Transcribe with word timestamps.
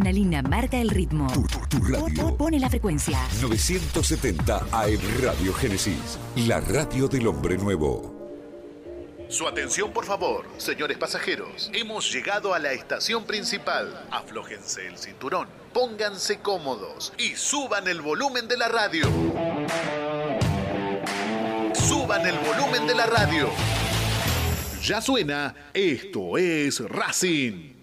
Adrenalina 0.00 0.42
marca 0.42 0.76
el 0.76 0.90
ritmo. 0.90 1.26
Tu, 1.32 1.42
tu- 1.44 1.78
tu 1.78 1.84
radio. 1.86 2.36
Pone 2.36 2.60
la 2.60 2.68
frecuencia. 2.68 3.18
970 3.40 4.66
AM 4.70 4.98
Radio 5.22 5.54
Génesis. 5.54 6.18
La 6.36 6.60
radio 6.60 7.08
del 7.08 7.26
hombre 7.26 7.56
nuevo. 7.56 8.14
Su 9.30 9.48
atención, 9.48 9.92
por 9.94 10.04
favor, 10.04 10.44
señores 10.58 10.98
pasajeros. 10.98 11.70
Hemos 11.72 12.12
llegado 12.12 12.52
a 12.52 12.58
la 12.58 12.72
estación 12.72 13.24
principal. 13.24 14.04
Aflójense 14.10 14.86
el 14.86 14.98
cinturón, 14.98 15.48
pónganse 15.72 16.40
cómodos 16.40 17.14
y 17.16 17.34
suban 17.34 17.88
el 17.88 18.02
volumen 18.02 18.48
de 18.48 18.58
la 18.58 18.68
radio. 18.68 19.06
Suban 21.72 22.26
el 22.26 22.36
volumen 22.40 22.86
de 22.86 22.94
la 22.94 23.06
radio. 23.06 23.48
Ya 24.82 25.00
suena, 25.00 25.54
esto 25.72 26.36
es 26.36 26.80
Racing. 26.80 27.75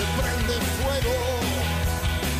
Se 0.00 0.06
prende 0.20 0.54
fuego. 0.78 1.16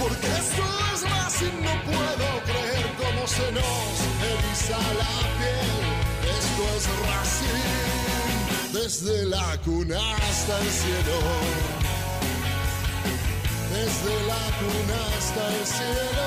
Porque 0.01 0.29
esto 0.43 0.65
es 0.95 1.01
más 1.13 1.43
y 1.43 1.51
no 1.67 1.75
puedo 1.91 2.29
creer 2.49 2.87
cómo 3.03 3.23
se 3.27 3.47
nos 3.53 3.93
eriza 4.33 4.79
la 5.03 5.17
piel. 5.39 5.81
Esto 6.39 6.63
es 6.77 6.85
Racing, 7.09 8.73
desde 8.79 9.27
la 9.27 9.51
cuna 9.65 10.01
hasta 10.29 10.55
el 10.61 10.71
cielo. 10.83 11.19
Desde 13.75 14.15
la 14.31 14.45
cuna 14.61 14.99
hasta 15.17 15.43
el 15.57 15.67
cielo. 15.77 16.27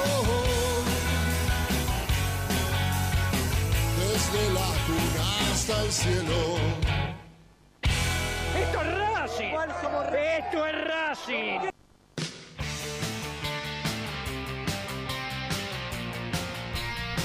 Desde 4.01 4.41
la 4.59 4.71
cuna 4.87 5.25
hasta 5.51 5.75
el 5.83 5.91
cielo. 5.91 6.39
¡Esto 8.61 8.81
es 8.81 9.02
Racing! 9.33 9.55
¡Esto 10.15 10.67
es 10.67 10.75
Racing! 10.85 11.59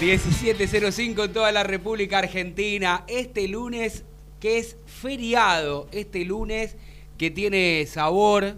...17.05 0.00 1.24
en 1.24 1.32
toda 1.32 1.52
la 1.52 1.64
República 1.64 2.18
Argentina. 2.18 3.04
Este 3.08 3.46
lunes 3.48 4.04
que 4.40 4.58
es 4.58 4.76
feriado. 4.86 5.88
Este 5.92 6.24
lunes 6.24 6.76
que 7.18 7.30
tiene 7.30 7.84
sabor, 7.86 8.56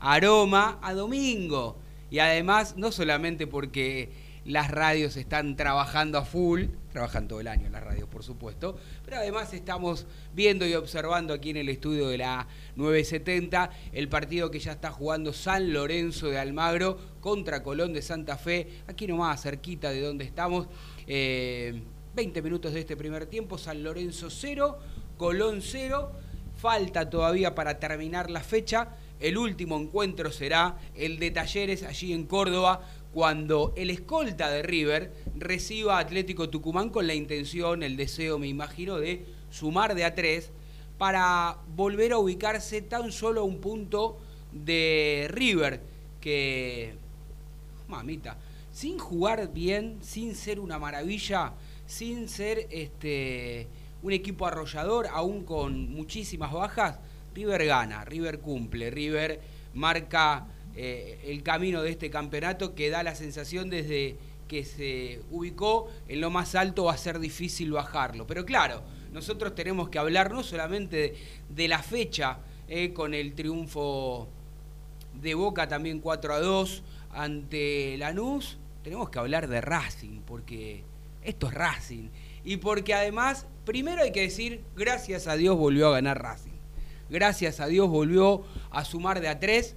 aroma 0.00 0.78
a 0.80 0.94
domingo. 0.94 1.76
Y 2.10 2.20
además, 2.20 2.76
no 2.78 2.90
solamente 2.92 3.46
porque 3.46 4.08
las 4.46 4.70
radios 4.70 5.16
están 5.16 5.56
trabajando 5.56 6.16
a 6.16 6.24
full, 6.24 6.66
trabajan 6.98 7.28
todo 7.28 7.38
el 7.38 7.46
año 7.46 7.68
las 7.70 7.84
radios 7.84 8.08
por 8.08 8.24
supuesto, 8.24 8.76
pero 9.04 9.18
además 9.18 9.54
estamos 9.54 10.04
viendo 10.34 10.66
y 10.66 10.74
observando 10.74 11.32
aquí 11.32 11.50
en 11.50 11.58
el 11.58 11.68
estudio 11.68 12.08
de 12.08 12.18
la 12.18 12.48
970 12.74 13.70
el 13.92 14.08
partido 14.08 14.50
que 14.50 14.58
ya 14.58 14.72
está 14.72 14.90
jugando 14.90 15.32
San 15.32 15.72
Lorenzo 15.72 16.26
de 16.26 16.40
Almagro 16.40 16.98
contra 17.20 17.62
Colón 17.62 17.92
de 17.92 18.02
Santa 18.02 18.36
Fe, 18.36 18.82
aquí 18.88 19.06
nomás 19.06 19.40
cerquita 19.40 19.90
de 19.90 20.00
donde 20.00 20.24
estamos. 20.24 20.66
Eh, 21.06 21.80
20 22.16 22.42
minutos 22.42 22.72
de 22.72 22.80
este 22.80 22.96
primer 22.96 23.26
tiempo, 23.26 23.58
San 23.58 23.84
Lorenzo 23.84 24.28
0, 24.28 24.78
Colón 25.16 25.60
0. 25.62 26.10
Falta 26.56 27.08
todavía 27.08 27.54
para 27.54 27.78
terminar 27.78 28.28
la 28.28 28.40
fecha. 28.40 28.88
El 29.20 29.38
último 29.38 29.78
encuentro 29.78 30.32
será 30.32 30.76
el 30.96 31.20
de 31.20 31.30
Talleres 31.30 31.84
allí 31.84 32.12
en 32.12 32.26
Córdoba, 32.26 32.80
cuando 33.18 33.72
el 33.74 33.90
escolta 33.90 34.48
de 34.48 34.62
River 34.62 35.12
reciba 35.34 35.96
a 35.96 35.98
Atlético 35.98 36.50
Tucumán 36.50 36.90
con 36.90 37.08
la 37.08 37.14
intención, 37.14 37.82
el 37.82 37.96
deseo, 37.96 38.38
me 38.38 38.46
imagino, 38.46 38.98
de 38.98 39.26
sumar 39.50 39.96
de 39.96 40.04
a 40.04 40.14
tres 40.14 40.52
para 40.98 41.56
volver 41.74 42.12
a 42.12 42.18
ubicarse 42.18 42.80
tan 42.80 43.10
solo 43.10 43.40
a 43.40 43.42
un 43.42 43.58
punto 43.58 44.20
de 44.52 45.26
River, 45.32 45.80
que, 46.20 46.94
mamita, 47.88 48.36
sin 48.72 49.00
jugar 49.00 49.52
bien, 49.52 49.98
sin 50.00 50.36
ser 50.36 50.60
una 50.60 50.78
maravilla, 50.78 51.54
sin 51.88 52.28
ser 52.28 52.68
este, 52.70 53.66
un 54.00 54.12
equipo 54.12 54.46
arrollador, 54.46 55.08
aún 55.08 55.42
con 55.42 55.92
muchísimas 55.92 56.52
bajas, 56.52 57.00
River 57.34 57.66
gana, 57.66 58.04
River 58.04 58.38
cumple, 58.38 58.92
River 58.92 59.40
marca 59.74 60.46
eh, 60.80 61.18
el 61.24 61.42
camino 61.42 61.82
de 61.82 61.90
este 61.90 62.08
campeonato 62.08 62.76
que 62.76 62.88
da 62.88 63.02
la 63.02 63.16
sensación 63.16 63.68
desde 63.68 64.16
que 64.46 64.64
se 64.64 65.20
ubicó 65.28 65.88
en 66.06 66.20
lo 66.20 66.30
más 66.30 66.54
alto 66.54 66.84
va 66.84 66.92
a 66.92 66.96
ser 66.96 67.18
difícil 67.18 67.72
bajarlo. 67.72 68.28
Pero 68.28 68.46
claro, 68.46 68.84
nosotros 69.12 69.56
tenemos 69.56 69.88
que 69.88 69.98
hablar 69.98 70.30
no 70.32 70.44
solamente 70.44 71.16
de, 71.48 71.66
la 71.66 71.82
fecha 71.82 72.38
eh, 72.68 72.92
con 72.92 73.12
el 73.12 73.34
triunfo 73.34 74.28
de 75.14 75.34
Boca 75.34 75.66
también 75.66 75.98
4 75.98 76.32
a 76.32 76.38
2 76.38 76.84
ante 77.10 77.96
Lanús, 77.98 78.56
tenemos 78.84 79.10
que 79.10 79.18
hablar 79.18 79.48
de 79.48 79.60
Racing, 79.60 80.20
porque 80.20 80.84
esto 81.24 81.48
es 81.48 81.54
Racing. 81.54 82.10
Y 82.44 82.58
porque 82.58 82.94
además, 82.94 83.48
primero 83.64 84.02
hay 84.02 84.12
que 84.12 84.20
decir, 84.20 84.62
gracias 84.76 85.26
a 85.26 85.34
Dios 85.34 85.56
volvió 85.56 85.88
a 85.88 85.94
ganar 85.94 86.22
Racing. 86.22 86.52
Gracias 87.10 87.58
a 87.58 87.66
Dios 87.66 87.88
volvió 87.88 88.44
a 88.70 88.84
sumar 88.84 89.20
de 89.20 89.26
a 89.26 89.40
3. 89.40 89.74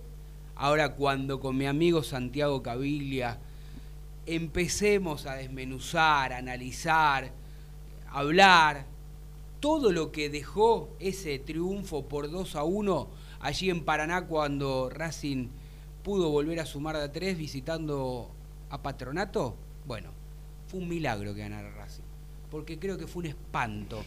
Ahora 0.56 0.95
cuando 0.95 1.39
con 1.39 1.57
mi 1.57 1.66
amigo 1.66 2.03
Santiago 2.03 2.62
Caviglia 2.62 3.39
empecemos 4.25 5.25
a 5.25 5.35
desmenuzar, 5.35 6.34
a 6.34 6.38
analizar, 6.38 7.31
hablar, 8.12 8.85
todo 9.59 9.91
lo 9.91 10.12
que 10.12 10.29
dejó 10.29 10.89
ese 11.00 11.39
triunfo 11.39 12.06
por 12.06 12.29
2 12.29 12.56
a 12.56 12.63
1 12.63 13.07
allí 13.39 13.69
en 13.69 13.86
Paraná 13.86 14.25
cuando 14.25 14.89
Racing 14.89 15.48
pudo 16.03 16.30
volver 16.30 16.59
a 16.59 16.65
sumar 16.65 16.97
de 16.97 17.04
a 17.04 17.12
3 17.12 17.38
visitando 17.38 18.31
a 18.69 18.81
Patronato, 18.81 19.56
bueno, 19.86 20.09
fue 20.68 20.80
un 20.80 20.89
milagro 20.89 21.33
que 21.33 21.42
ganara 21.42 21.69
Racing, 21.71 22.04
porque 22.50 22.80
creo 22.80 22.97
que 22.97 23.07
fue 23.07 23.21
un 23.21 23.30
espanto. 23.30 24.04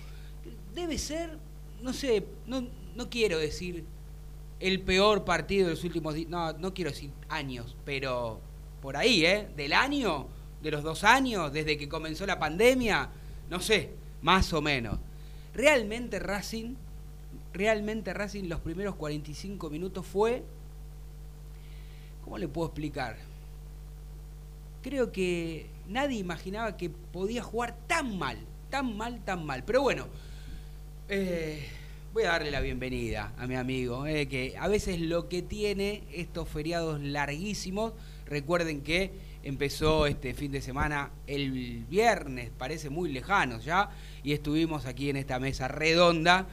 Debe 0.75 0.99
ser, 0.99 1.39
no 1.83 1.93
sé, 1.93 2.27
no, 2.47 2.67
no 2.97 3.09
quiero 3.09 3.39
decir 3.39 3.85
el 4.61 4.81
peor 4.81 5.25
partido 5.25 5.67
de 5.67 5.75
los 5.75 5.85
últimos 5.85 6.15
no, 6.29 6.53
no 6.55 6.75
quiero 6.75 6.91
decir 6.91 7.11
años, 7.29 7.77
pero 7.85 8.41
por 8.81 8.97
ahí, 8.97 9.25
¿eh? 9.25 9.49
Del 9.57 9.73
año, 9.73 10.29
de 10.63 10.71
los 10.71 10.83
dos 10.83 11.05
años, 11.05 11.53
desde 11.53 11.77
que 11.77 11.89
comenzó 11.89 12.27
la 12.27 12.39
pandemia, 12.39 13.11
no 13.51 13.61
sé, 13.61 13.91
más 14.23 14.53
o 14.53 14.63
menos. 14.63 14.99
Realmente 15.55 16.19
Racing, 16.19 16.75
realmente 17.53 18.13
Racing 18.13 18.45
los 18.49 18.61
primeros 18.61 18.95
45 18.97 19.71
minutos 19.71 20.07
fue, 20.07 20.43
¿cómo 22.25 22.39
le 22.39 22.49
puedo 22.49 22.69
explicar? 22.69 23.17
Creo 24.83 25.13
que 25.13 25.67
nadie 25.89 26.19
imaginaba 26.19 26.77
que 26.77 26.91
podía 26.91 27.43
jugar 27.43 27.77
tan 27.87 28.19
mal, 28.19 28.39
tan 28.71 28.97
mal, 28.97 29.25
tan 29.25 29.45
mal. 29.45 29.65
Pero 29.65 29.83
bueno, 29.83 30.09
eh, 31.09 31.67
voy 32.15 32.23
a 32.23 32.29
darle 32.29 32.53
la 32.53 32.61
bienvenida 32.61 33.33
a 33.37 33.49
mi 33.49 33.57
amigo, 33.57 34.07
eh, 34.07 34.29
que 34.29 34.55
a 34.57 34.69
veces 34.69 35.01
lo 35.01 35.29
que 35.29 35.43
tiene 35.43 36.05
estos 36.13 36.49
feriados 36.49 37.01
larguísimos, 37.01 37.93
recuerden 38.25 38.83
que 38.83 39.11
empezó 39.43 40.07
este 40.07 40.33
fin 40.33 40.53
de 40.53 40.63
semana 40.63 41.11
el 41.27 41.85
viernes, 41.91 42.53
parece 42.57 42.89
muy 42.89 43.13
lejano 43.13 43.59
ya, 43.59 43.91
y 44.23 44.33
estuvimos 44.33 44.87
aquí 44.87 45.11
en 45.11 45.17
esta 45.17 45.41
mesa 45.41 45.67
redonda 45.67 46.47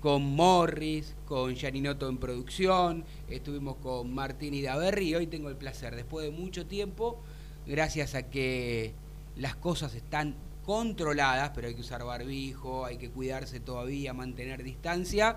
con 0.00 0.22
Morris, 0.22 1.14
con 1.24 1.56
Janinoto 1.56 2.10
en 2.10 2.18
producción, 2.18 3.02
estuvimos 3.30 3.76
con 3.76 4.14
Martín 4.14 4.52
y 4.52 4.60
Daverri 4.60 5.08
y 5.08 5.14
hoy 5.14 5.26
tengo 5.28 5.48
el 5.48 5.56
placer, 5.56 5.96
después 5.96 6.26
de 6.26 6.30
mucho 6.30 6.66
tiempo, 6.66 7.18
gracias 7.66 8.14
a 8.14 8.24
que 8.24 8.92
las 9.34 9.56
cosas 9.56 9.94
están 9.94 10.34
controladas, 10.66 11.52
pero 11.54 11.68
hay 11.68 11.74
que 11.74 11.80
usar 11.80 12.04
barbijo, 12.04 12.84
hay 12.84 12.98
que 12.98 13.08
cuidarse 13.08 13.60
todavía, 13.60 14.12
mantener 14.12 14.64
distancia, 14.64 15.36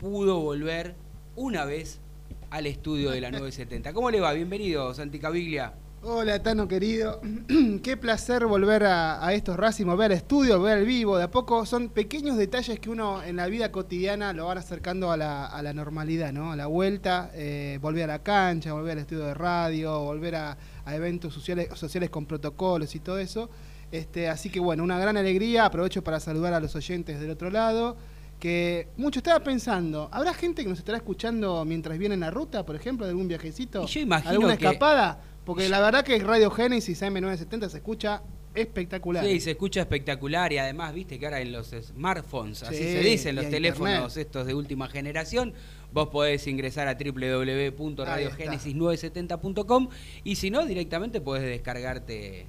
pudo 0.00 0.40
volver 0.40 0.94
una 1.36 1.66
vez 1.66 2.00
al 2.48 2.66
estudio 2.66 3.10
de 3.10 3.20
la 3.20 3.30
970. 3.30 3.92
¿Cómo 3.92 4.10
le 4.10 4.20
va? 4.20 4.32
Bienvenido, 4.32 4.94
Santi 4.94 5.18
Caviglia. 5.18 5.74
Hola, 6.02 6.42
Tano 6.42 6.66
querido. 6.68 7.20
Qué 7.82 7.98
placer 7.98 8.46
volver 8.46 8.84
a, 8.84 9.30
estos 9.34 9.58
Racing, 9.58 9.84
volver 9.84 10.12
al 10.12 10.16
estudio, 10.16 10.58
volver 10.58 10.78
al 10.78 10.86
vivo. 10.86 11.18
De 11.18 11.24
a 11.24 11.30
poco 11.30 11.66
son 11.66 11.90
pequeños 11.90 12.38
detalles 12.38 12.80
que 12.80 12.88
uno 12.88 13.22
en 13.22 13.36
la 13.36 13.46
vida 13.46 13.70
cotidiana 13.70 14.32
lo 14.32 14.46
van 14.46 14.56
acercando 14.56 15.12
a 15.12 15.18
la, 15.18 15.46
a 15.46 15.62
la 15.62 15.74
normalidad, 15.74 16.32
¿no? 16.32 16.52
A 16.52 16.56
la 16.56 16.66
vuelta, 16.66 17.30
eh, 17.34 17.78
volver 17.82 18.04
a 18.04 18.14
la 18.14 18.22
cancha, 18.22 18.72
volver 18.72 18.92
al 18.92 18.98
estudio 19.00 19.24
de 19.24 19.34
radio, 19.34 20.00
volver 20.00 20.36
a, 20.36 20.56
a 20.86 20.94
eventos 20.94 21.34
sociales, 21.34 21.68
sociales 21.74 22.08
con 22.08 22.24
protocolos 22.24 22.94
y 22.94 23.00
todo 23.00 23.18
eso. 23.18 23.50
Este, 23.94 24.28
así 24.28 24.50
que 24.50 24.58
bueno, 24.58 24.82
una 24.82 24.98
gran 24.98 25.16
alegría. 25.16 25.66
Aprovecho 25.66 26.02
para 26.02 26.18
saludar 26.18 26.52
a 26.52 26.58
los 26.60 26.74
oyentes 26.74 27.20
del 27.20 27.30
otro 27.30 27.48
lado. 27.50 27.96
Que 28.40 28.88
mucho 28.96 29.20
estaba 29.20 29.38
pensando, 29.44 30.08
¿habrá 30.12 30.34
gente 30.34 30.64
que 30.64 30.68
nos 30.68 30.78
estará 30.80 30.98
escuchando 30.98 31.64
mientras 31.64 31.96
viene 31.96 32.14
en 32.14 32.20
la 32.20 32.32
ruta, 32.32 32.66
por 32.66 32.74
ejemplo, 32.74 33.06
de 33.06 33.10
algún 33.12 33.28
viajecito? 33.28 33.84
Y 33.84 33.86
yo 33.86 34.00
imagino 34.00 34.32
¿Alguna 34.32 34.56
que- 34.56 34.66
escapada? 34.66 35.20
Porque 35.44 35.68
la 35.68 35.78
verdad 35.80 36.02
que 36.04 36.18
Radio 36.18 36.50
Génesis 36.50 37.00
AM970 37.02 37.68
se 37.68 37.76
escucha 37.78 38.22
espectacular. 38.54 39.24
Sí, 39.24 39.38
se 39.40 39.52
escucha 39.52 39.80
espectacular 39.82 40.52
y 40.52 40.58
además, 40.58 40.92
viste 40.92 41.16
que 41.18 41.26
ahora 41.26 41.40
en 41.40 41.52
los 41.52 41.68
smartphones, 41.70 42.64
así 42.64 42.74
Sí, 42.76 42.82
se 42.82 42.98
dicen, 43.00 43.36
los 43.36 43.48
teléfonos 43.48 43.92
internet. 43.94 44.16
estos 44.26 44.46
de 44.46 44.54
última 44.54 44.88
generación, 44.88 45.54
vos 45.92 46.08
podés 46.08 46.46
ingresar 46.48 46.88
a 46.88 46.94
www.radiogenesis970.com 46.94 49.88
y 50.24 50.34
si 50.36 50.50
no, 50.50 50.66
directamente 50.66 51.20
podés 51.20 51.44
descargarte 51.44 52.46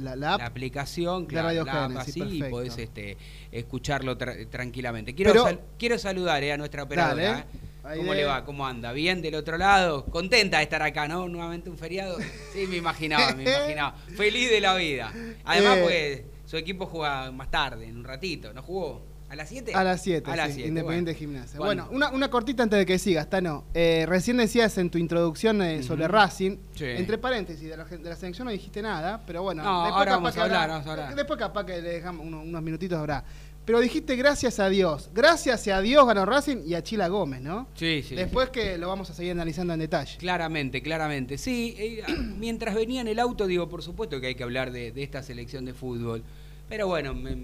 La, 0.00 0.16
la 0.16 0.34
app. 0.34 0.40
la 0.40 0.46
aplicación, 0.46 1.26
claro, 1.26 1.64
la 1.64 1.84
app 1.86 1.96
así, 1.98 2.20
y 2.20 2.22
perfecto. 2.22 2.50
podés 2.50 2.78
este, 2.78 3.16
escucharlo 3.52 4.16
tra- 4.18 4.48
tranquilamente. 4.50 5.14
Quiero, 5.14 5.32
Pero- 5.32 5.44
sal- 5.44 5.60
quiero 5.78 5.98
saludar 5.98 6.42
eh, 6.42 6.52
a 6.52 6.56
nuestra 6.56 6.82
operadora. 6.82 7.22
Dale. 7.22 7.40
eh. 7.40 7.96
¿Cómo 7.98 8.12
de- 8.12 8.18
le 8.18 8.24
va? 8.24 8.44
¿Cómo 8.44 8.66
anda? 8.66 8.92
¿Bien 8.92 9.22
del 9.22 9.36
otro 9.36 9.56
lado? 9.58 10.04
Contenta 10.06 10.56
de 10.58 10.64
estar 10.64 10.82
acá, 10.82 11.06
¿no? 11.06 11.28
Nuevamente 11.28 11.70
un 11.70 11.78
feriado. 11.78 12.18
Sí, 12.52 12.66
me 12.66 12.76
imaginaba, 12.76 13.32
me 13.34 13.44
imaginaba. 13.44 13.94
Feliz 14.16 14.50
de 14.50 14.60
la 14.60 14.74
vida. 14.74 15.12
Además, 15.44 15.78
Eh. 15.78 15.82
pues, 15.84 16.50
su 16.50 16.56
equipo 16.56 16.86
juega 16.86 17.30
más 17.30 17.50
tarde, 17.50 17.86
en 17.86 17.96
un 17.96 18.04
ratito. 18.04 18.52
¿No 18.52 18.62
jugó? 18.62 19.02
¿A 19.28 19.34
las 19.34 19.48
7? 19.48 19.74
A 19.74 19.82
las 19.82 20.02
7, 20.02 20.30
A 20.30 20.36
las 20.36 20.52
7. 20.54 20.68
Independiente 20.68 21.10
de 21.12 21.16
Gimnasia. 21.18 21.58
Bueno. 21.58 21.84
Bueno, 21.86 21.96
una, 21.96 22.10
una 22.16 22.30
cortita 22.30 22.62
antes 22.62 22.78
de 22.78 22.86
que 22.86 22.98
sigas, 22.98 23.28
Tano. 23.28 23.64
Eh, 23.74 24.04
recién 24.08 24.36
decías 24.36 24.78
en 24.78 24.88
tu 24.88 24.98
introducción 24.98 25.60
eh, 25.62 25.82
sobre. 25.82 26.06
Racing, 26.06 26.58
Sí. 26.74 26.84
entre 26.84 27.18
paréntesis, 27.18 27.68
de 27.68 27.76
la, 27.76 27.84
de 27.84 28.08
la 28.08 28.14
selección 28.16 28.44
no 28.46 28.52
dijiste 28.52 28.80
nada, 28.82 29.20
pero 29.26 29.42
bueno. 29.42 29.64
No, 29.64 29.82
después 29.84 29.94
ahora 29.98 30.10
capaz 30.12 30.16
vamos 30.16 30.34
que 30.34 30.40
hablar, 30.40 30.58
habrá- 30.62 30.72
vamos 30.74 30.86
a 30.86 30.90
hablar. 30.92 31.14
Después 31.16 31.38
capaz 31.38 31.64
que 31.66 31.72
le 31.82 31.88
dejamos 31.90 32.24
unos, 32.26 32.44
unos 32.44 32.62
minutitos 32.62 32.98
habrá. 32.98 33.24
Pero 33.64 33.80
dijiste 33.80 34.14
gracias 34.14 34.60
a 34.60 34.68
Dios. 34.68 35.10
Gracias 35.12 35.66
a 35.66 35.80
Dios 35.80 36.06
ganó 36.06 36.24
Racing 36.24 36.58
y 36.64 36.74
a 36.74 36.84
Chila 36.84 37.08
Gómez, 37.08 37.40
¿no? 37.40 37.66
Sí, 37.74 38.04
sí. 38.08 38.14
Después 38.14 38.50
que 38.50 38.78
lo 38.78 38.86
vamos 38.86 39.10
a 39.10 39.14
seguir 39.14 39.32
analizando 39.32 39.72
en 39.74 39.80
detalle. 39.80 40.18
Claramente, 40.18 40.80
claramente. 40.82 41.36
Sí, 41.36 41.74
eh, 41.76 42.04
mientras 42.38 42.76
venía 42.76 43.00
en 43.00 43.08
el 43.08 43.18
auto, 43.18 43.48
digo, 43.48 43.68
por 43.68 43.82
supuesto 43.82 44.20
que 44.20 44.28
hay 44.28 44.34
que 44.36 44.44
hablar 44.44 44.70
de, 44.70 44.92
de 44.92 45.02
esta 45.02 45.20
selección 45.24 45.64
de 45.64 45.74
fútbol. 45.74 46.22
Pero 46.68 46.86
bueno, 46.86 47.12
me- 47.12 47.36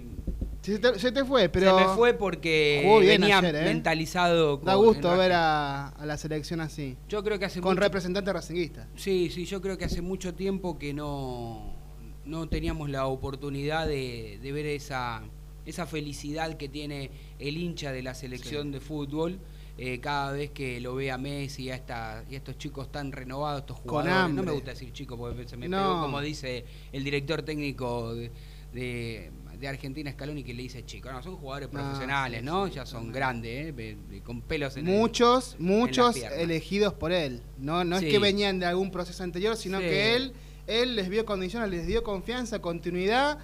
Se 0.63 0.79
te, 0.79 0.97
se 0.97 1.11
te 1.11 1.25
fue, 1.25 1.49
pero 1.49 1.77
se 1.77 1.85
me 1.85 1.93
fue 1.93 2.13
porque 2.13 2.81
venía 3.05 3.39
ayer, 3.39 3.53
¿eh? 3.55 3.61
mentalizado. 3.65 4.57
da 4.57 4.75
con- 4.75 4.85
gusto 4.85 5.11
en 5.11 5.17
ver 5.19 5.33
a, 5.33 5.89
a 5.89 6.05
la 6.05 6.17
selección 6.17 6.61
así. 6.61 6.95
Yo 7.09 7.21
creo 7.23 7.37
que 7.37 7.43
hace 7.45 7.59
Con 7.59 7.73
mucho- 7.73 7.81
representantes 7.83 8.33
racinguistas. 8.33 8.87
Sí, 8.95 9.29
sí, 9.29 9.43
yo 9.45 9.61
creo 9.61 9.77
que 9.77 9.83
hace 9.85 10.01
mucho 10.01 10.33
tiempo 10.33 10.79
que 10.79 10.93
no, 10.93 11.73
no 12.25 12.47
teníamos 12.47 12.89
la 12.89 13.07
oportunidad 13.07 13.87
de, 13.87 14.39
de 14.41 14.51
ver 14.53 14.65
esa, 14.67 15.23
esa 15.65 15.85
felicidad 15.85 16.55
que 16.55 16.69
tiene 16.69 17.11
el 17.39 17.57
hincha 17.57 17.91
de 17.91 18.01
la 18.01 18.13
selección 18.15 18.71
de 18.71 18.79
fútbol 18.79 19.39
eh, 19.77 19.99
cada 19.99 20.31
vez 20.31 20.51
que 20.51 20.79
lo 20.79 20.95
ve 20.95 21.11
a 21.11 21.17
Messi 21.17 21.63
y 21.63 21.71
a, 21.71 21.75
esta, 21.75 22.23
y 22.29 22.35
a 22.35 22.37
estos 22.37 22.57
chicos 22.57 22.89
tan 22.89 23.11
renovados, 23.11 23.61
estos 23.61 23.81
Con 23.81 23.89
jugadores. 24.03 24.15
No 24.15 24.23
hambre. 24.23 24.45
me 24.45 24.51
gusta 24.53 24.71
decir 24.71 24.93
chicos 24.93 25.19
porque 25.19 25.45
se 25.45 25.57
me 25.57 25.67
No. 25.67 25.77
pegó 25.77 26.01
como 26.03 26.21
dice 26.21 26.63
el 26.93 27.03
director 27.03 27.41
técnico 27.41 28.13
de, 28.15 28.31
de, 28.71 29.31
de 29.63 29.69
Argentina 29.69 30.11
Scaloni 30.11 30.43
que 30.43 30.53
le 30.53 30.63
dice 30.63 30.85
chico. 30.85 31.11
No, 31.11 31.23
son 31.23 31.37
jugadores 31.37 31.71
No, 31.71 31.79
profesionales, 31.79 32.41
sí, 32.41 32.45
¿no? 32.45 32.67
sí, 32.67 32.73
ya 32.73 32.85
son 32.85 33.11
grandes, 33.11 33.73
¿eh? 33.77 34.21
Con 34.23 34.41
pelos 34.41 34.75
en 34.77 34.87
el- 34.87 34.93
Muchos, 34.97 35.55
muchos 35.57 36.15
piernas. 36.15 36.39
elegidos 36.39 36.93
por 36.93 37.11
él. 37.11 37.41
No, 37.57 37.83
no 37.83 37.97
Sí. 37.99 38.05
es 38.07 38.11
que 38.11 38.19
venían 38.19 38.59
de 38.59 38.65
algún 38.65 38.91
proceso 38.91 39.23
anterior, 39.23 39.55
sino 39.55 39.79
que 39.79 40.15
él, 40.15 40.33
él 40.67 40.95
les 40.97 41.07
vio 41.09 41.25
condiciones, 41.25 41.69
les 41.69 41.87
dio 41.87 42.03
confianza, 42.03 42.59
continuidad, 42.59 43.39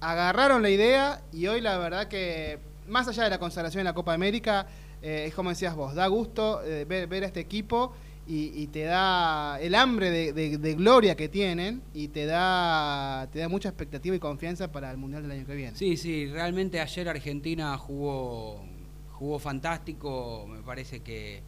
agarraron 0.00 0.62
la 0.62 0.70
idea 0.70 1.22
y 1.32 1.46
hoy 1.46 1.60
la 1.60 1.78
verdad 1.78 2.08
que, 2.08 2.58
más 2.88 3.08
allá 3.08 3.24
de 3.24 3.30
la 3.30 3.38
consagración 3.38 3.80
en 3.80 3.84
la 3.86 3.94
Copa 3.94 4.12
América, 4.12 4.66
eh, 5.00 5.24
es 5.28 5.34
como 5.34 5.50
decías 5.50 5.74
vos, 5.74 5.94
da 5.94 6.06
gusto 6.06 6.62
eh, 6.64 6.84
ver, 6.84 7.06
ver 7.06 7.22
a 7.24 7.26
este 7.26 7.40
equipo 7.40 7.94
y, 8.26 8.52
y 8.54 8.66
te 8.68 8.82
da 8.84 9.60
el 9.60 9.74
hambre 9.74 10.10
de, 10.10 10.32
de- 10.32 10.58
de 10.58 10.74
gloria 10.74 11.16
que 11.16 11.28
tienen 11.28 11.82
y 11.92 12.08
te 12.08 12.24
da, 12.26 13.28
te 13.32 13.40
da 13.40 13.48
mucha 13.48 13.68
expectativa 13.68 14.14
y 14.14 14.18
confianza 14.20 14.70
para 14.70 14.90
el 14.90 14.96
Mundial 14.96 15.22
del 15.22 15.32
año 15.32 15.46
que 15.46 15.54
viene. 15.56 15.76
Sí, 15.76 15.96
sí, 15.96 16.26
realmente 16.26 16.80
ayer 16.80 17.08
Argentina 17.08 17.76
jugó, 17.78 18.62
jugó 19.12 19.38
fantástico, 19.38 20.46
me 20.48 20.62
parece 20.62 21.00
que 21.00 21.40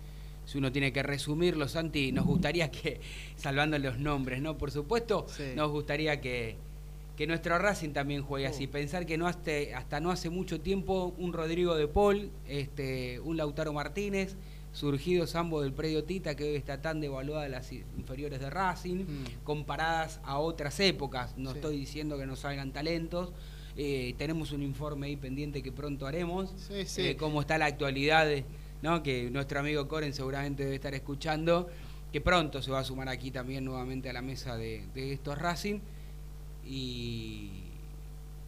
si 0.47 0.59
uno 0.59 0.71
tiene 0.73 0.93
que 0.93 1.03
resumirlo, 1.03 1.69
Santi, 1.69 2.13
nos 2.13 2.27
gustaría 2.27 2.71
que, 2.71 3.01
salvando 3.37 3.79
los 3.79 3.99
nombres, 3.99 4.43
¿no? 4.43 4.59
Por 4.59 4.71
supuesto, 4.71 5.27
Sí. 5.29 5.45
nos 5.55 5.71
gustaría 5.71 6.21
que, 6.21 6.57
que 7.17 7.27
nuestro 7.29 7.57
Racing 7.59 7.91
también 7.91 8.23
juegue 8.23 8.47
así. 8.49 8.67
Oh. 8.67 8.71
Pensar 8.73 9.07
que 9.07 9.17
no 9.17 9.27
hasta, 9.29 9.53
hasta 9.77 10.01
no 10.01 10.11
hace 10.11 10.29
mucho 10.29 10.61
tiempo 10.61 11.15
un 11.19 11.33
Rodrigo 11.33 11.77
de 11.77 11.87
Paul, 11.87 12.31
este, 12.49 13.21
un 13.21 13.37
Lautaro 13.37 13.73
Martínez, 13.73 14.35
surgidos 14.75 15.35
ambos 15.37 15.63
del 15.63 15.73
predio 15.73 16.05
Tita, 16.05 16.35
que 16.35 16.45
hoy 16.45 16.57
está 16.57 16.83
tan 16.83 17.01
devaluada 17.01 17.47
en 17.47 17.53
las 17.53 17.73
inferiores 17.73 18.41
de 18.41 18.51
Racing, 18.51 19.05
Mm. 19.05 19.25
comparadas 19.45 20.21
a 20.25 20.39
otras 20.39 20.79
épocas. 20.81 21.35
No 21.39 21.53
Sí. 21.53 21.57
estoy 21.57 21.79
diciendo 21.79 22.19
que 22.19 22.27
no 22.27 22.37
salgan 22.37 22.73
talentos. 22.73 23.33
Eh, 23.77 24.15
tenemos 24.19 24.53
un 24.53 24.63
informe 24.63 25.07
ahí 25.07 25.17
pendiente 25.17 25.63
que 25.63 25.73
pronto 25.73 26.07
haremos. 26.07 26.53
Sí, 26.57 26.85
sí. 26.87 27.03
Eh, 27.09 27.17
cómo 27.17 27.41
está 27.41 27.57
la 27.57 27.67
actualidad, 27.67 28.27
de- 28.27 28.45
¿no? 28.83 29.03
que 29.03 29.31
nuestro 29.31 29.61
amigo 29.61 29.89
Coren 29.89 30.13
seguramente 30.13 30.65
debe 30.65 30.75
estar 30.77 30.93
escuchando, 30.95 31.69
que 32.13 32.21
pronto 32.21 32.61
se 32.61 32.71
va 32.71 32.81
a 32.81 32.85
sumar 32.85 33.09
aquí 33.09 33.31
también 33.31 33.65
nuevamente 33.65 34.11
a 34.11 34.13
la 34.13 34.23
mesa 34.23 34.57
de, 34.57 34.85
de 34.95 35.13
estos 35.15 35.39
Racing. 35.39 35.81
Y 36.67 37.51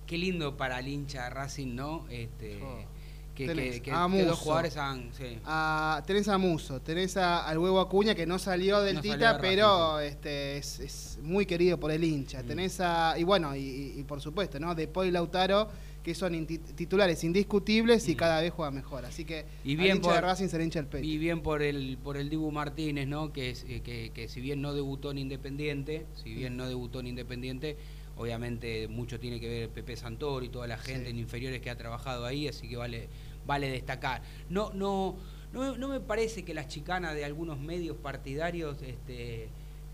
qué 0.07 0.19
lindo 0.19 0.57
para 0.57 0.79
el 0.81 0.89
hincha 0.89 1.25
de 1.25 1.31
Racing, 1.31 1.75
¿no? 1.75 2.07
Este, 2.11 2.61
Oh. 2.63 2.96
Que, 3.37 3.47
Tenés 3.47 3.75
que- 3.77 3.83
que- 3.83 3.91
a 3.93 4.09
que 4.11 4.19
dos 4.23 4.31
Musso. 4.31 4.37
jugadores 4.37 4.77
han... 4.79 5.11
sí. 5.13 5.39
a, 5.45 6.03
tenés 6.07 6.27
a 6.29 6.39
Muso, 6.39 6.81
tenés 6.81 7.17
a- 7.19 7.47
al 7.47 7.59
huevo 7.59 7.79
Acuña 7.81 8.15
que 8.15 8.27
no 8.27 8.39
salió 8.39 8.81
del 8.81 8.97
No 8.97 9.03
Tita, 9.03 9.39
pero 9.41 10.01
este, 10.01 10.57
es, 10.57 10.81
es 10.81 11.19
muy 11.23 11.45
querido 11.47 11.79
por 11.79 11.91
el 11.93 12.03
hincha. 12.03 12.43
Mm. 12.43 12.47
Tenés 12.47 12.81
a, 12.81 13.15
y 13.19 13.23
bueno, 13.25 13.55
y, 13.55 14.03
por 14.09 14.21
supuesto, 14.21 14.59
¿no? 14.59 14.75
De 14.75 14.89
Paul 14.89 15.07
y 15.07 15.11
Lautaro, 15.11 15.69
que 16.03 16.15
son 16.15 16.47
titulares 16.47 17.25
indiscutibles 17.25 18.09
y 18.09 18.15
Mm. 18.15 18.17
cada 18.17 18.41
vez 18.41 18.53
juega 18.53 18.71
mejor. 18.71 19.05
Así 19.05 19.25
que 19.25 19.45
Y 19.65 19.73
al 19.73 19.77
bien 19.77 19.97
hincha 19.97 20.03
por- 20.09 20.15
de 20.15 20.21
Racing 20.23 20.49
se 20.49 20.57
le 20.59 20.65
hincha 20.65 20.79
el 20.81 20.87
pecho. 20.87 21.05
Y 21.05 21.19
bien 21.19 21.43
por 21.43 21.63
el 21.63 21.99
por 22.03 22.17
el 22.17 22.31
Dibu 22.31 22.51
Martínez, 22.51 23.07
¿no? 23.07 23.33
Que, 23.33 23.51
eh, 23.51 23.81
que, 23.85 24.11
que 24.15 24.29
si 24.29 24.41
bien 24.41 24.63
no 24.63 24.73
debutó 24.73 25.11
en 25.11 25.19
Independiente, 25.19 26.07
si 26.23 26.33
bien 26.33 26.57
no 26.57 26.67
debutó 26.69 27.01
en 27.01 27.09
Independiente, 27.09 27.77
obviamente 28.17 28.89
mucho 28.89 29.21
tiene 29.21 29.39
que 29.41 29.49
ver 29.49 29.69
Pepe 29.69 29.95
Santor 29.97 30.45
y 30.45 30.49
toda 30.49 30.67
la 30.67 30.79
gente 30.79 31.05
Sí. 31.07 31.11
en 31.11 31.19
inferiores 31.19 31.61
que 31.61 31.69
ha 31.71 31.77
trabajado 31.77 32.25
ahí, 32.25 32.49
así 32.49 32.69
que 32.69 32.77
vale 32.77 33.09
vale 33.47 33.71
destacar. 33.71 34.23
No 34.51 34.73
no 34.75 35.17
no, 35.53 35.73
me- 35.73 35.79
no 35.79 35.89
me 35.89 36.01
parece 36.01 36.45
que 36.45 36.53
las 36.55 36.69
chicanas 36.69 37.15
de 37.15 37.25
algunos 37.25 37.59
medios 37.59 37.97
partidarios 37.97 38.83
este 38.83 39.49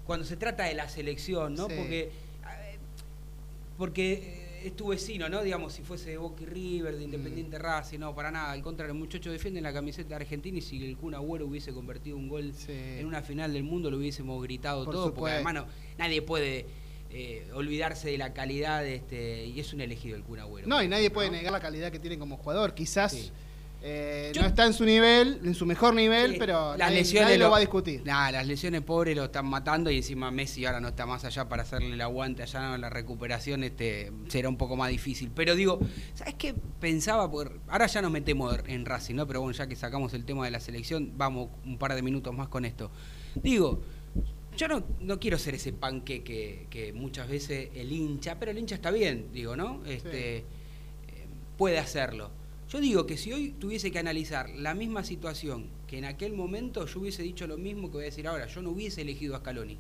cuando 0.07 0.25
se 0.27 0.37
trata 0.37 0.65
de 0.65 0.75
la 0.75 0.89
selección, 0.89 1.55
¿no? 1.55 1.69
Sí. 1.69 1.75
Porque 1.77 2.01
eh, 2.01 2.11
porque 3.79 4.13
eh, 4.13 4.63
es 4.67 4.77
tu 4.77 4.89
vecino, 4.89 5.29
¿no? 5.29 5.43
Digamos, 5.43 5.73
si 5.73 5.83
fuese 5.83 6.11
de 6.11 6.17
Boca 6.19 6.43
y 6.43 6.47
River, 6.47 6.97
de 6.97 7.05
Independiente 7.05 7.59
Racing, 7.59 7.99
no, 7.99 8.15
para 8.15 8.31
nada. 8.31 8.53
Al 8.53 8.63
contrario, 8.63 8.93
el 8.93 8.99
muchacho 8.99 9.31
defiende 9.31 9.61
la 9.61 9.73
camiseta 9.73 10.17
argentina 10.17 10.59
y 10.59 10.63
si 10.63 10.85
el 10.85 10.97
Kun 10.97 11.15
Agüero 11.15 11.47
hubiese 11.47 11.73
convertido 11.73 12.17
un 12.17 12.29
gol 12.29 12.53
Sí. 12.55 12.73
en 12.73 13.07
una 13.07 13.23
final 13.23 13.53
del 13.53 13.65
mundo, 13.65 13.91
lo 13.91 13.97
hubiésemos 13.99 14.41
gritado 14.43 14.85
Por 14.85 14.95
todo, 14.95 15.05
porque 15.07 15.17
supuesto. 15.17 15.35
además 15.49 15.55
no- 15.55 15.67
nadie 15.99 16.23
puede 16.23 16.67
eh, 17.13 17.47
olvidarse 17.55 18.11
de 18.11 18.19
la 18.19 18.33
calidad, 18.33 18.87
este 18.87 19.47
y 19.47 19.61
es 19.61 19.73
un 19.73 19.81
elegido 19.81 20.17
el 20.17 20.23
Kun 20.23 20.39
Agüero. 20.41 20.67
No, 20.67 20.83
y 20.83 20.89
nadie 20.89 21.11
puede 21.11 21.31
negar 21.31 21.53
la 21.53 21.61
calidad 21.61 21.93
que 21.93 21.99
tiene 21.99 22.19
como 22.19 22.37
jugador. 22.37 22.75
Quizás 22.75 23.13
Sí. 23.13 23.31
Eh, 23.85 24.31
Yo- 24.33 24.43
no 24.43 24.47
está 24.47 24.65
en 24.65 24.73
su 24.75 24.85
nivel, 24.85 25.41
en 25.43 25.57
su 25.57 25.67
mejor 25.67 25.93
nivel, 25.93 26.37
pero 26.39 26.71
las 26.77 26.79
nadie, 26.79 26.99
lesiones 26.99 27.25
nadie 27.31 27.39
lo 27.39 27.51
va 27.51 27.57
a 27.57 27.61
discutir. 27.61 28.01
Nah, 28.05 28.31
las 28.31 28.47
lesiones 28.47 28.81
pobres 28.83 29.17
lo 29.17 29.25
están 29.25 29.47
matando 29.47 29.91
y 29.91 29.97
encima 29.97 30.31
Messi 30.31 30.65
ahora 30.65 30.81
no 30.81 30.87
está 30.87 31.05
más 31.05 31.25
allá 31.25 31.49
para 31.49 31.65
hacerle 31.65 31.93
el 31.93 32.01
aguante 32.01 32.45
allá 32.45 32.61
no, 32.61 32.79
la 32.79 32.91
recuperación 32.91 33.65
este 33.65 34.13
será 34.29 34.49
un 34.49 34.57
poco 34.57 34.77
más 34.77 34.89
difícil. 34.89 35.33
Pero 35.35 35.57
digo, 35.57 35.81
¿sabes 36.15 36.35
qué 36.35 36.55
pensaba? 36.79 37.29
Por, 37.29 37.59
ahora 37.67 37.89
ya 37.89 38.01
nos 38.03 38.13
metemos 38.13 38.57
en 38.69 38.85
Racing, 38.87 39.17
¿no? 39.17 39.27
Pero 39.27 39.41
bueno, 39.41 39.59
ya 39.59 39.67
que 39.67 39.75
sacamos 39.75 40.15
el 40.15 40.25
tema 40.25 40.45
de 40.45 40.53
la 40.53 40.61
selección, 40.61 41.15
vamos 41.17 41.49
un 41.65 41.77
par 41.77 41.93
de 41.97 42.03
minutos 42.03 42.33
más 42.33 42.47
con 42.47 42.65
esto. 42.65 42.89
Digo, 43.35 43.83
yo 44.63 44.69
no, 44.69 44.85
no 45.01 45.19
quiero 45.19 45.39
ser 45.39 45.55
ese 45.57 45.73
panque 45.73 46.23
que, 46.23 46.67
que 46.71 46.93
muchas 46.93 47.29
veces 47.29 47.71
el 47.75 47.91
hincha, 47.91 48.39
pero 48.39 48.53
el 48.53 48.59
hincha 48.59 48.77
está 48.77 48.91
bien, 48.93 49.27
digo, 49.33 49.57
¿no? 49.57 49.83
Este, 49.87 50.37
eh, 50.39 50.45
puede 51.59 51.79
hacerlo. 51.79 52.31
Yo 52.71 52.81
digo 52.81 53.05
que 53.05 53.17
si 53.17 53.33
hoy 53.33 53.51
tuviese 53.59 53.91
que 53.91 53.99
analizar 53.99 54.49
la 54.51 54.75
misma 54.75 55.05
situación 55.05 55.67
que 55.87 55.99
en 55.99 56.05
aquel 56.07 56.33
momento, 56.33 56.87
yo 56.87 57.01
hubiese 57.01 57.23
dicho 57.23 57.47
lo 57.47 57.59
mismo 57.59 57.89
que 57.89 57.95
voy 57.95 58.03
a 58.03 58.07
decir 58.07 58.27
ahora. 58.27 58.47
Yo 58.47 58.63
no 58.63 58.71
hubiese 58.71 59.03
elegido 59.03 59.35
a 59.37 59.41
Scaloni. 59.41 59.77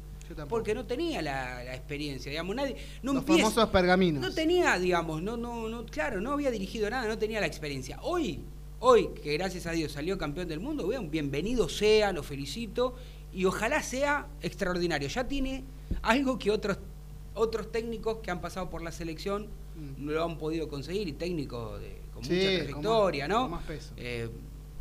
Porque 0.48 0.74
no 0.74 0.84
tenía 0.86 1.20
la, 1.22 1.62
la 1.64 1.74
experiencia, 1.74 2.30
digamos, 2.30 2.56
nadie. 2.56 2.76
No 3.02 3.12
Los 3.12 3.22
empieza- 3.22 3.42
famosos 3.50 3.68
pergaminos. 3.70 4.20
no 4.22 4.32
tenía, 4.34 4.78
digamos, 4.78 5.22
no, 5.22 5.36
no, 5.36 5.68
no, 5.68 5.86
claro, 5.86 6.20
no 6.20 6.32
había 6.32 6.50
dirigido 6.50 6.88
nada, 6.90 7.06
no 7.06 7.18
tenía 7.18 7.40
la 7.40 7.46
experiencia. 7.46 7.98
Hoy, 8.02 8.40
hoy, 8.80 9.08
que 9.22 9.32
gracias 9.36 9.66
a 9.66 9.72
Dios 9.72 9.92
salió 9.92 10.16
campeón 10.18 10.48
del 10.48 10.60
mundo, 10.60 10.86
vean, 10.86 11.10
bienvenido 11.10 11.68
sea, 11.68 12.12
lo 12.12 12.22
felicito, 12.22 12.94
y 13.32 13.44
ojalá 13.44 13.82
sea 13.82 14.26
extraordinario. 14.42 15.08
Ya 15.08 15.26
tiene 15.26 15.64
algo 16.02 16.38
que 16.38 16.50
otros, 16.50 16.78
otros 17.34 17.70
técnicos 17.72 18.18
que 18.18 18.30
han 18.30 18.40
pasado 18.40 18.68
por 18.70 18.82
la 18.82 18.92
selección 18.92 19.48
Mm. 19.74 20.04
no 20.04 20.12
lo 20.12 20.24
han 20.24 20.36
podido 20.36 20.68
conseguir, 20.68 21.08
y 21.08 21.12
técnicos 21.12 21.80
de, 21.80 21.96
con 22.12 22.22
Sí, 22.24 22.34
mucha 22.34 22.46
con 22.46 22.56
trayectoria, 22.58 23.24
más- 23.26 23.34
¿no? 23.36 23.42
con 23.42 23.50
más 23.52 23.62
peso. 23.64 23.92
Eh, 23.96 24.28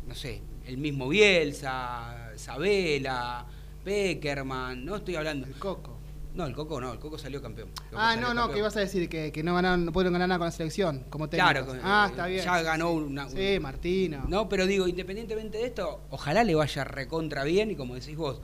no 0.06 0.14
sé, 0.14 0.42
el 0.66 0.76
mismo 0.76 1.08
Bielsa, 1.08 2.32
Sabela, 2.36 3.46
Peckerman, 3.84 4.84
no 4.84 4.96
estoy 4.96 5.16
hablando. 5.16 5.46
El 5.46 5.54
Coco. 5.54 5.96
No, 6.34 6.46
el 6.46 6.54
Coco 6.54 6.80
no, 6.80 6.92
el 6.94 6.98
Coco 6.98 7.18
salió 7.18 7.42
campeón. 7.42 7.68
Coco 7.70 7.96
Ah, 7.96 8.12
salió 8.14 8.28
no, 8.28 8.28
no, 8.34 8.40
campeón. 8.42 8.54
que 8.54 8.58
ibas 8.60 8.76
a 8.76 8.80
decir 8.80 9.08
que, 9.08 9.30
que 9.32 9.42
no 9.42 9.54
ganaron, 9.54 9.84
no 9.84 9.92
pudieron 9.92 10.14
ganar 10.14 10.28
nada 10.28 10.38
con 10.38 10.46
la 10.46 10.50
selección, 10.52 11.04
como 11.10 11.28
técnicos. 11.28 11.50
Claro, 11.52 11.66
con- 11.66 11.80
ah, 11.82 12.06
eh, 12.06 12.10
está 12.10 12.26
bien. 12.26 12.44
ya 12.44 12.62
ganó 12.62 12.90
sí. 12.90 12.96
una- 12.96 13.28
Sí, 13.28 13.58
Martino. 13.60 14.24
No, 14.28 14.48
pero 14.48 14.66
digo, 14.66 14.88
independientemente 14.88 15.58
de 15.58 15.66
esto, 15.66 16.00
ojalá 16.10 16.42
le 16.44 16.54
vaya 16.54 16.84
recontra 16.84 17.44
bien 17.44 17.70
y 17.70 17.76
como 17.76 17.94
decís 17.94 18.16
vos, 18.16 18.40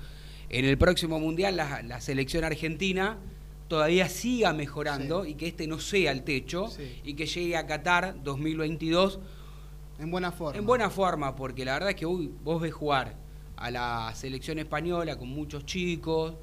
en 0.51 0.65
el 0.67 0.77
próximo 0.77 1.19
mundial 1.19 1.57
la, 1.57 1.83
la 1.83 2.01
selección 2.01 2.45
argentina 2.45 3.17
todavía 3.69 4.09
siga 4.09 4.53
mejorando 4.53 5.25
Sí. 5.25 5.31
y 5.31 5.35
que 5.35 5.47
este 5.49 5.67
no 5.67 5.79
sea 5.79 6.13
el 6.13 6.25
techo 6.25 6.69
Sí. 6.69 7.01
y 7.05 7.15
que 7.15 7.27
llegue 7.27 7.57
a 7.57 7.67
Qatar 7.67 8.23
2022 8.23 9.19
En 9.99 10.11
buena 10.11 10.31
forma. 10.33 10.59
en 10.59 10.67
buena 10.67 10.91
forma, 10.91 11.35
porque 11.37 11.65
la 11.65 11.73
verdad 11.75 11.91
es 11.91 11.97
que 11.97 12.07
hoy 12.07 12.33
vos 12.45 12.61
ves 12.63 12.73
jugar 12.73 13.17
a 13.57 13.71
la 13.71 14.13
selección 14.15 14.59
española 14.59 15.17
con 15.19 15.29
muchos 15.29 15.67
chicos, 15.67 16.35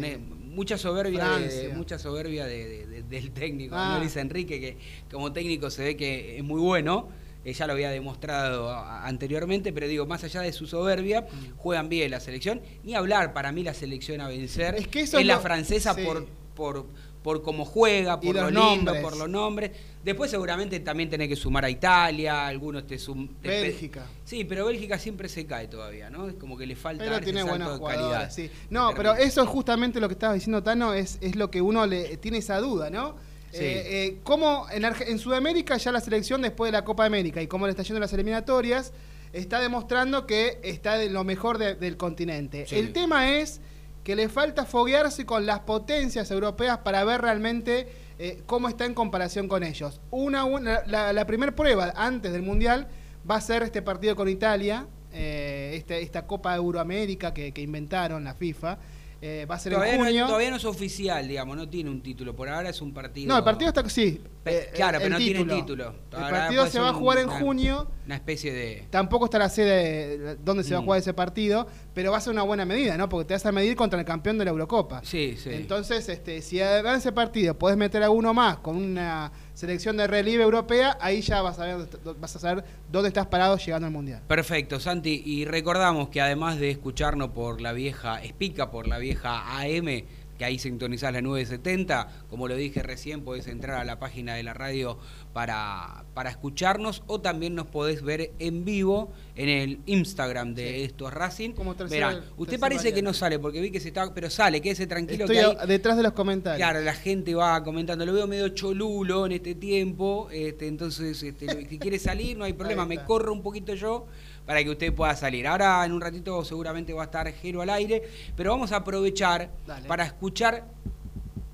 Sí. 0.00 0.16
mucha 0.52 0.76
soberbia, 0.78 1.38
de, 1.38 1.68
mucha 1.74 1.98
soberbia 1.98 2.44
de- 2.46 2.68
de- 2.68 2.86
de- 2.86 3.02
del 3.04 3.30
técnico, 3.30 3.74
Ah. 3.76 3.94
¿no? 3.94 4.00
Luis 4.00 4.16
Enrique, 4.16 4.60
que 4.60 4.76
como 5.10 5.32
técnico 5.32 5.70
se 5.70 5.82
ve 5.82 5.96
que 5.96 6.36
es 6.38 6.44
muy 6.44 6.60
bueno, 6.60 7.08
eh, 7.44 7.52
ya 7.54 7.66
lo 7.66 7.72
había 7.72 7.90
demostrado 7.90 8.68
a- 8.70 9.06
anteriormente, 9.06 9.72
pero 9.72 9.88
digo, 9.88 10.06
más 10.06 10.22
allá 10.24 10.42
de 10.42 10.52
su 10.52 10.66
soberbia, 10.66 11.22
Mm. 11.22 11.56
juegan 11.56 11.88
bien 11.88 12.10
la 12.10 12.20
selección, 12.20 12.60
ni 12.84 12.94
hablar, 12.94 13.32
para 13.32 13.50
mí 13.50 13.62
la 13.62 13.74
selección 13.74 14.20
a 14.20 14.28
vencer 14.28 14.74
Es 14.76 14.88
que 14.88 15.00
eso 15.00 15.18
es 15.18 15.26
la 15.26 15.34
lo- 15.36 15.40
francesa 15.40 15.94
sí. 15.94 16.02
por, 16.04 16.26
por, 16.54 16.86
por 17.22 17.42
cómo 17.42 17.64
juega, 17.64 18.18
por 18.20 18.34
lo 18.34 18.50
los 18.50 18.52
lindo, 18.52 18.92
nombres. 18.92 19.02
por 19.02 19.16
los 19.16 19.28
nombres. 19.28 19.70
Después 20.04 20.30
seguramente 20.30 20.80
también 20.80 21.08
tenés 21.08 21.28
que 21.28 21.36
sumar 21.36 21.64
a 21.64 21.70
Italia, 21.70 22.46
algunos 22.48 22.86
te 22.86 22.98
suman... 22.98 23.30
Bélgica. 23.42 24.04
Sí, 24.24 24.44
pero 24.44 24.66
Bélgica 24.66 24.98
siempre 24.98 25.28
se 25.28 25.46
cae 25.46 25.68
todavía, 25.68 26.10
¿no? 26.10 26.28
Es 26.28 26.34
como 26.34 26.58
que 26.58 26.66
le 26.66 26.74
falta 26.74 27.04
Pero 27.04 27.20
tiene 27.20 27.42
buenos 27.44 27.80
calidad. 27.80 28.30
sí. 28.30 28.50
No, 28.70 28.92
pero 28.96 29.14
eso 29.14 29.42
es 29.42 29.48
justamente 29.48 30.00
lo 30.00 30.08
que 30.08 30.14
estabas 30.14 30.34
diciendo, 30.34 30.62
Tano, 30.62 30.94
es, 30.94 31.18
es 31.20 31.36
lo 31.36 31.50
que 31.50 31.60
uno 31.62 31.86
le 31.86 32.16
tiene 32.16 32.38
esa 32.38 32.58
duda, 32.58 32.90
¿no? 32.90 33.14
Sí. 33.52 33.58
Eh, 33.60 34.04
eh, 34.06 34.18
cómo 34.24 34.66
en, 34.72 34.82
Arge- 34.82 35.06
en 35.08 35.18
Sudamérica 35.18 35.76
ya 35.76 35.92
la 35.92 36.00
selección 36.00 36.40
después 36.42 36.68
de 36.68 36.72
la 36.72 36.84
Copa 36.84 37.04
América 37.04 37.40
y 37.42 37.46
cómo 37.46 37.66
le 37.66 37.70
está 37.70 37.82
yendo 37.82 38.00
las 38.00 38.12
eliminatorias, 38.14 38.92
está 39.32 39.60
demostrando 39.60 40.26
que 40.26 40.58
está 40.64 40.96
de 40.96 41.10
lo 41.10 41.22
mejor 41.22 41.58
de- 41.58 41.74
del 41.74 41.96
continente. 41.98 42.66
Sí. 42.66 42.76
El 42.76 42.92
tema 42.92 43.36
es 43.36 43.60
que 44.04 44.16
le 44.16 44.28
falta 44.28 44.64
foguearse 44.64 45.24
con 45.26 45.46
las 45.46 45.60
potencias 45.60 46.30
europeas 46.30 46.78
para 46.78 47.04
ver 47.04 47.20
realmente 47.22 47.88
eh, 48.18 48.42
cómo 48.46 48.68
está 48.68 48.84
en 48.84 48.94
comparación 48.94 49.48
con 49.48 49.62
ellos. 49.62 50.00
Una, 50.10 50.44
una- 50.44 50.82
la, 50.86 51.12
la 51.12 51.26
primera 51.26 51.52
prueba 51.54 51.92
antes 51.96 52.32
del 52.32 52.42
Mundial 52.42 52.88
va 53.28 53.36
a 53.36 53.40
ser 53.40 53.62
este 53.62 53.82
partido 53.82 54.14
con 54.16 54.28
Italia, 54.28 54.86
eh, 55.12 55.72
este- 55.76 56.02
esta 56.02 56.26
Copa 56.26 56.54
Euroamérica 56.54 57.32
que, 57.34 57.52
que 57.52 57.60
inventaron 57.62 58.24
la 58.24 58.34
FIFA. 58.34 58.78
eh, 59.24 59.46
va 59.48 59.54
a 59.54 59.58
ser 59.60 59.72
Todavía 59.74 59.94
en 59.94 60.00
no, 60.00 60.04
junio. 60.06 60.26
todavía 60.26 60.50
no 60.50 60.56
es 60.56 60.64
oficial, 60.64 61.28
digamos, 61.28 61.56
no 61.56 61.68
tiene 61.68 61.88
un 61.90 62.02
título. 62.02 62.34
Por 62.34 62.48
ahora 62.48 62.70
es 62.70 62.82
un 62.82 62.92
partido. 62.92 63.28
No, 63.28 63.38
el 63.38 63.44
partido 63.44 63.68
está 63.68 63.88
sí. 63.88 64.20
Pe- 64.42 64.58
eh, 64.64 64.70
claro, 64.74 64.96
el 64.96 65.02
pero 65.04 65.12
no 65.12 65.18
tiene 65.18 65.44
título. 65.54 65.94
El 66.10 66.18
partido 66.28 66.66
se 66.66 66.80
va 66.80 66.88
a 66.88 66.90
un- 66.90 66.98
jugar 66.98 67.18
en 67.18 67.28
junio. 67.28 67.88
Una 68.04 68.16
especie 68.16 68.52
de. 68.52 68.86
Tampoco 68.90 69.26
está 69.26 69.38
la 69.38 69.48
sede 69.48 70.36
donde 70.44 70.64
se 70.64 70.74
va 70.74 70.78
a 70.78 70.80
Mm. 70.82 70.84
jugar 70.84 70.98
ese 71.00 71.14
partido, 71.14 71.68
pero 71.94 72.10
va 72.10 72.18
a 72.18 72.20
ser 72.20 72.32
una 72.32 72.42
buena 72.42 72.64
medida, 72.64 72.96
¿no? 72.96 73.08
Porque 73.08 73.26
te 73.28 73.34
vas 73.34 73.46
a 73.46 73.52
medir 73.52 73.76
contra 73.76 73.98
el 74.00 74.04
campeón 74.04 74.38
de 74.38 74.44
la 74.44 74.50
Eurocopa. 74.50 75.02
Sí, 75.04 75.36
sí. 75.38 75.50
Entonces, 75.52 76.08
este, 76.08 76.42
si 76.42 76.60
además 76.60 76.94
de 76.94 76.98
ese 76.98 77.12
partido 77.12 77.56
podés 77.56 77.76
meter 77.76 78.02
a 78.02 78.10
uno 78.10 78.34
más 78.34 78.56
con 78.58 78.76
una 78.76 79.30
selección 79.54 79.96
de 79.96 80.06
relieve 80.08 80.42
europea, 80.42 80.98
ahí 81.00 81.20
ya 81.20 81.42
vas 81.42 81.58
a, 81.60 81.66
ver, 81.66 81.88
vas 82.18 82.34
a 82.34 82.38
saber 82.40 82.64
dónde 82.90 83.08
estás 83.08 83.26
parado 83.26 83.56
llegando 83.56 83.86
al 83.86 83.92
Mundial. 83.92 84.22
Perfecto, 84.26 84.80
Santi. 84.80 85.22
Y 85.24 85.44
recordamos 85.44 86.08
que 86.08 86.20
además 86.20 86.58
de 86.58 86.70
escucharnos 86.70 87.30
por 87.30 87.60
la 87.60 87.72
vieja, 87.72 88.20
Espica 88.22 88.70
por 88.72 88.88
la 88.88 88.98
vieja 88.98 89.60
AM, 89.60 90.04
que 90.38 90.44
ahí 90.44 90.58
sintonizás 90.58 91.12
la 91.12 91.20
970, 91.22 92.08
como 92.30 92.48
lo 92.48 92.56
dije 92.56 92.82
recién, 92.82 93.22
podés 93.22 93.46
entrar 93.46 93.78
a 93.80 93.84
la 93.84 93.98
página 93.98 94.34
de 94.34 94.42
la 94.42 94.54
radio 94.54 94.98
para, 95.32 96.04
para 96.14 96.30
escucharnos 96.30 97.02
o 97.06 97.20
también 97.20 97.54
nos 97.54 97.66
podés 97.66 98.02
ver 98.02 98.32
en 98.38 98.64
vivo 98.64 99.12
en 99.34 99.48
el 99.48 99.78
Instagram 99.86 100.54
de 100.54 100.62
Sí. 100.62 100.82
Esto 100.82 101.08
es 101.08 101.14
Racing. 101.14 101.50
Como 101.52 101.74
tercera- 101.74 102.08
Verán, 102.08 102.24
usted 102.36 102.58
parece 102.60 102.92
que 102.92 103.02
no 103.02 103.12
sale 103.14 103.38
porque 103.38 103.60
vi 103.60 103.70
que 103.70 103.80
se 103.80 103.88
está, 103.88 104.12
pero 104.14 104.28
sale, 104.30 104.60
quédese 104.60 104.86
tranquilo 104.86 105.24
Estoy 105.24 105.36
que 105.36 105.44
ahí, 105.44 105.56
a- 105.58 105.66
detrás 105.66 105.96
de 105.96 106.02
los 106.02 106.12
comentarios. 106.12 106.58
Claro, 106.58 106.80
la 106.84 106.94
gente 106.94 107.34
va 107.34 107.62
comentando, 107.64 108.04
lo 108.06 108.12
veo 108.12 108.26
medio 108.26 108.48
cholulo 108.50 109.26
en 109.26 109.32
este 109.32 109.54
tiempo, 109.54 110.28
este, 110.30 110.66
entonces 110.66 111.22
este, 111.22 111.66
si 111.68 111.78
quiere 111.78 111.98
salir 111.98 112.36
no 112.36 112.44
hay 112.44 112.52
problema, 112.82 112.84
me 112.86 113.02
corro 113.04 113.32
un 113.32 113.42
poquito 113.42 113.74
yo 113.74 114.06
para 114.46 114.62
que 114.62 114.70
usted 114.70 114.92
pueda 114.92 115.14
salir. 115.16 115.46
Ahora 115.46 115.84
en 115.84 115.92
un 115.92 116.00
ratito 116.00 116.44
seguramente 116.44 116.92
va 116.92 117.02
a 117.02 117.04
estar 117.06 117.32
Jero 117.32 117.62
al 117.62 117.70
aire, 117.70 118.02
pero 118.36 118.50
vamos 118.50 118.72
a 118.72 118.76
aprovechar 118.76 119.50
Dale. 119.66 119.88
para 119.88 120.04
escuchar 120.04 120.66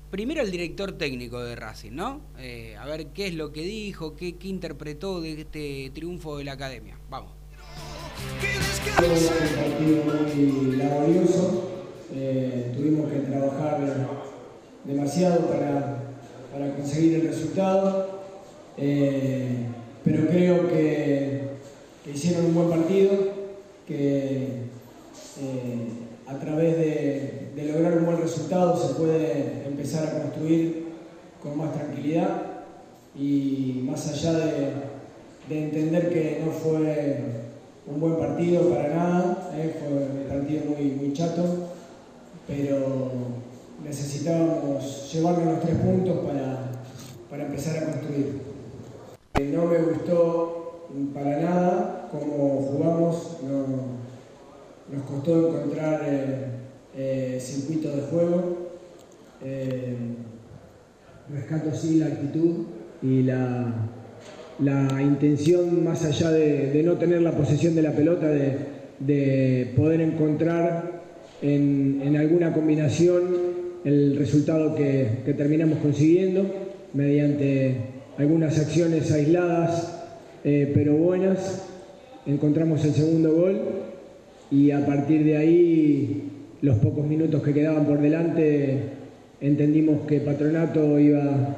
primero 0.09 0.41
el 0.41 0.51
director 0.51 0.93
técnico 0.93 1.43
de 1.43 1.55
Racing, 1.55 1.91
¿no? 1.91 2.21
Eh, 2.39 2.75
a 2.79 2.85
ver 2.85 3.07
qué 3.07 3.27
es 3.27 3.35
lo 3.35 3.51
que 3.51 3.61
dijo, 3.61 4.15
qué, 4.15 4.37
qué 4.37 4.47
interpretó 4.47 5.21
de 5.21 5.41
este 5.41 5.91
triunfo 5.93 6.37
de 6.37 6.45
la 6.45 6.53
academia. 6.53 6.97
Vamos. 7.09 7.31
Fue 8.95 9.07
un 9.07 9.15
partido 9.55 10.03
muy 10.03 10.75
laborioso, 10.75 11.69
eh, 12.13 12.73
tuvimos 12.75 13.11
que 13.11 13.19
trabajar 13.19 13.79
demasiado 14.83 15.47
para, 15.47 16.03
para 16.51 16.75
conseguir 16.75 17.15
el 17.15 17.27
resultado, 17.27 18.19
eh, 18.77 19.65
pero 20.03 20.27
creo 20.27 20.67
que, 20.67 21.58
hicieron 22.13 22.45
un 22.45 22.55
buen 22.55 22.69
partido, 22.69 23.11
que 23.87 24.69
eh, 25.41 25.87
a 26.27 26.35
través 26.37 26.77
de, 26.77 27.35
lograr 27.73 27.97
un 27.97 28.05
buen 28.05 28.21
resultado 28.21 28.75
se 28.77 28.93
puede 28.93 29.65
empezar 29.67 30.07
a 30.07 30.21
construir 30.23 30.85
con 31.43 31.57
más 31.57 31.73
tranquilidad 31.73 32.41
y 33.17 33.81
más 33.83 34.07
allá 34.07 34.33
de, 34.33 34.73
de 35.49 35.63
entender 35.65 36.09
que 36.09 36.41
no 36.45 36.51
fue 36.51 37.17
un 37.85 37.99
buen 37.99 38.17
partido 38.17 38.69
para 38.69 38.89
nada, 38.89 39.51
eh, 39.55 39.75
fue 39.79 39.89
un 39.89 40.29
partido 40.29 40.61
muy, 40.65 40.91
muy 40.91 41.13
chato, 41.13 41.43
pero 42.47 43.11
necesitábamos 43.83 45.11
llevarnos 45.11 45.45
los 45.45 45.61
tres 45.61 45.75
puntos 45.75 46.17
para, 46.25 46.71
para 47.29 47.45
empezar 47.45 47.77
a 47.77 47.91
construir. 47.91 48.41
Eh, 49.35 49.51
No 49.53 49.65
me 49.65 49.79
gustó 49.79 50.68
para 51.13 51.41
nada 51.41 52.07
cómo 52.11 52.61
jugamos, 52.71 53.37
no- 53.47 53.99
nos 54.95 55.03
costó 55.03 55.49
encontrar 55.49 56.01
eh, 56.07 56.45
eh, 56.97 57.37
circuitos 57.39 57.95
de 57.95 58.01
juego. 58.03 58.57
Eh, 59.43 59.95
rescato 61.31 61.73
sí 61.75 61.97
la 61.99 62.07
actitud 62.07 62.65
y 63.03 63.21
la, 63.21 63.71
la 64.59 65.01
intención 65.01 65.83
más 65.83 66.03
allá 66.03 66.31
de, 66.31 66.71
de 66.71 66.83
no 66.83 66.93
tener 66.97 67.21
la 67.21 67.31
posesión 67.33 67.75
de 67.75 67.83
la 67.83 67.91
pelota, 67.91 68.27
de, 68.27 68.57
de 68.99 69.71
poder 69.75 70.01
encontrar 70.01 71.01
en, 71.41 72.01
en 72.03 72.17
alguna 72.17 72.51
combinación 72.51 73.23
el 73.85 74.17
resultado 74.17 74.75
que, 74.75 75.19
que 75.23 75.33
terminamos 75.35 75.77
consiguiendo 75.79 76.45
mediante 76.93 77.77
algunas 78.17 78.57
acciones 78.59 79.11
aisladas 79.11 79.98
eh, 80.43 80.71
pero 80.73 80.95
buenas. 80.95 81.65
encontramos 82.25 82.85
el 82.85 82.93
segundo 82.93 83.33
gol 83.33 83.59
y 84.51 84.71
a 84.71 84.85
partir 84.85 85.23
de 85.23 85.37
ahí, 85.37 86.31
los 86.61 86.77
pocos 86.77 87.05
minutos 87.05 87.43
que 87.43 87.53
quedaban 87.53 87.85
por 87.85 87.99
delante, 87.99 88.77
entendimos 89.41 90.01
que 90.07 90.19
Patronato 90.19 90.99
iba 90.99 91.55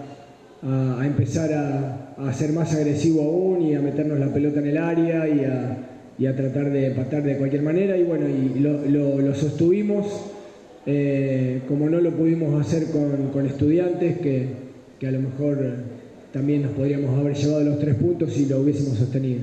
a, 0.63 1.05
empezar 1.05 1.53
a, 1.53 2.33
ser 2.33 2.53
más 2.53 2.73
agresivo 2.75 3.21
aún 3.21 3.61
y 3.63 3.75
a 3.75 3.81
meternos 3.81 4.19
la 4.19 4.27
pelota 4.27 4.59
en 4.59 4.67
el 4.67 4.77
área 4.77 5.27
y 5.27 6.25
a, 6.25 6.35
tratar 6.35 6.69
de 6.69 6.87
empatar 6.87 7.23
de 7.23 7.37
cualquier 7.37 7.61
manera. 7.61 7.97
Y 7.97 8.03
bueno, 8.03 8.25
y 8.27 8.59
lo, 8.59 9.35
sostuvimos, 9.35 10.31
eh, 10.85 11.61
como 11.67 11.89
no 11.89 11.99
lo 11.99 12.11
pudimos 12.11 12.59
hacer 12.59 12.87
con, 13.31 13.45
estudiantes, 13.45 14.17
que, 14.19 14.47
que 14.99 15.07
a 15.07 15.11
lo 15.11 15.19
mejor 15.19 15.57
también 16.31 16.63
nos 16.63 16.71
podríamos 16.71 17.17
haber 17.17 17.35
llevado 17.35 17.63
los 17.63 17.79
tres 17.79 17.95
puntos 17.95 18.33
si 18.33 18.45
lo 18.45 18.59
hubiésemos 18.59 18.97
sostenido. 18.97 19.41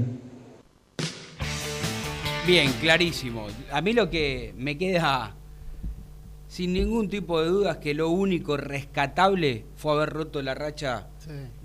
Bien, 2.47 2.73
clarísimo. 2.81 3.47
A 3.71 3.83
mí 3.83 3.93
lo 3.93 4.09
que 4.09 4.55
me 4.57 4.79
queda 4.79 5.37
sin 6.49 6.73
ningún 6.73 7.09
tipo 7.09 7.43
de 7.43 7.49
duda 7.49 7.73
es 7.73 7.77
que 7.77 7.93
lo 7.93 8.09
único 8.09 8.57
rescatable 8.57 9.67
fue 9.77 9.93
haber 9.93 10.09
roto 10.09 10.41
la 10.41 10.55
racha 10.55 11.09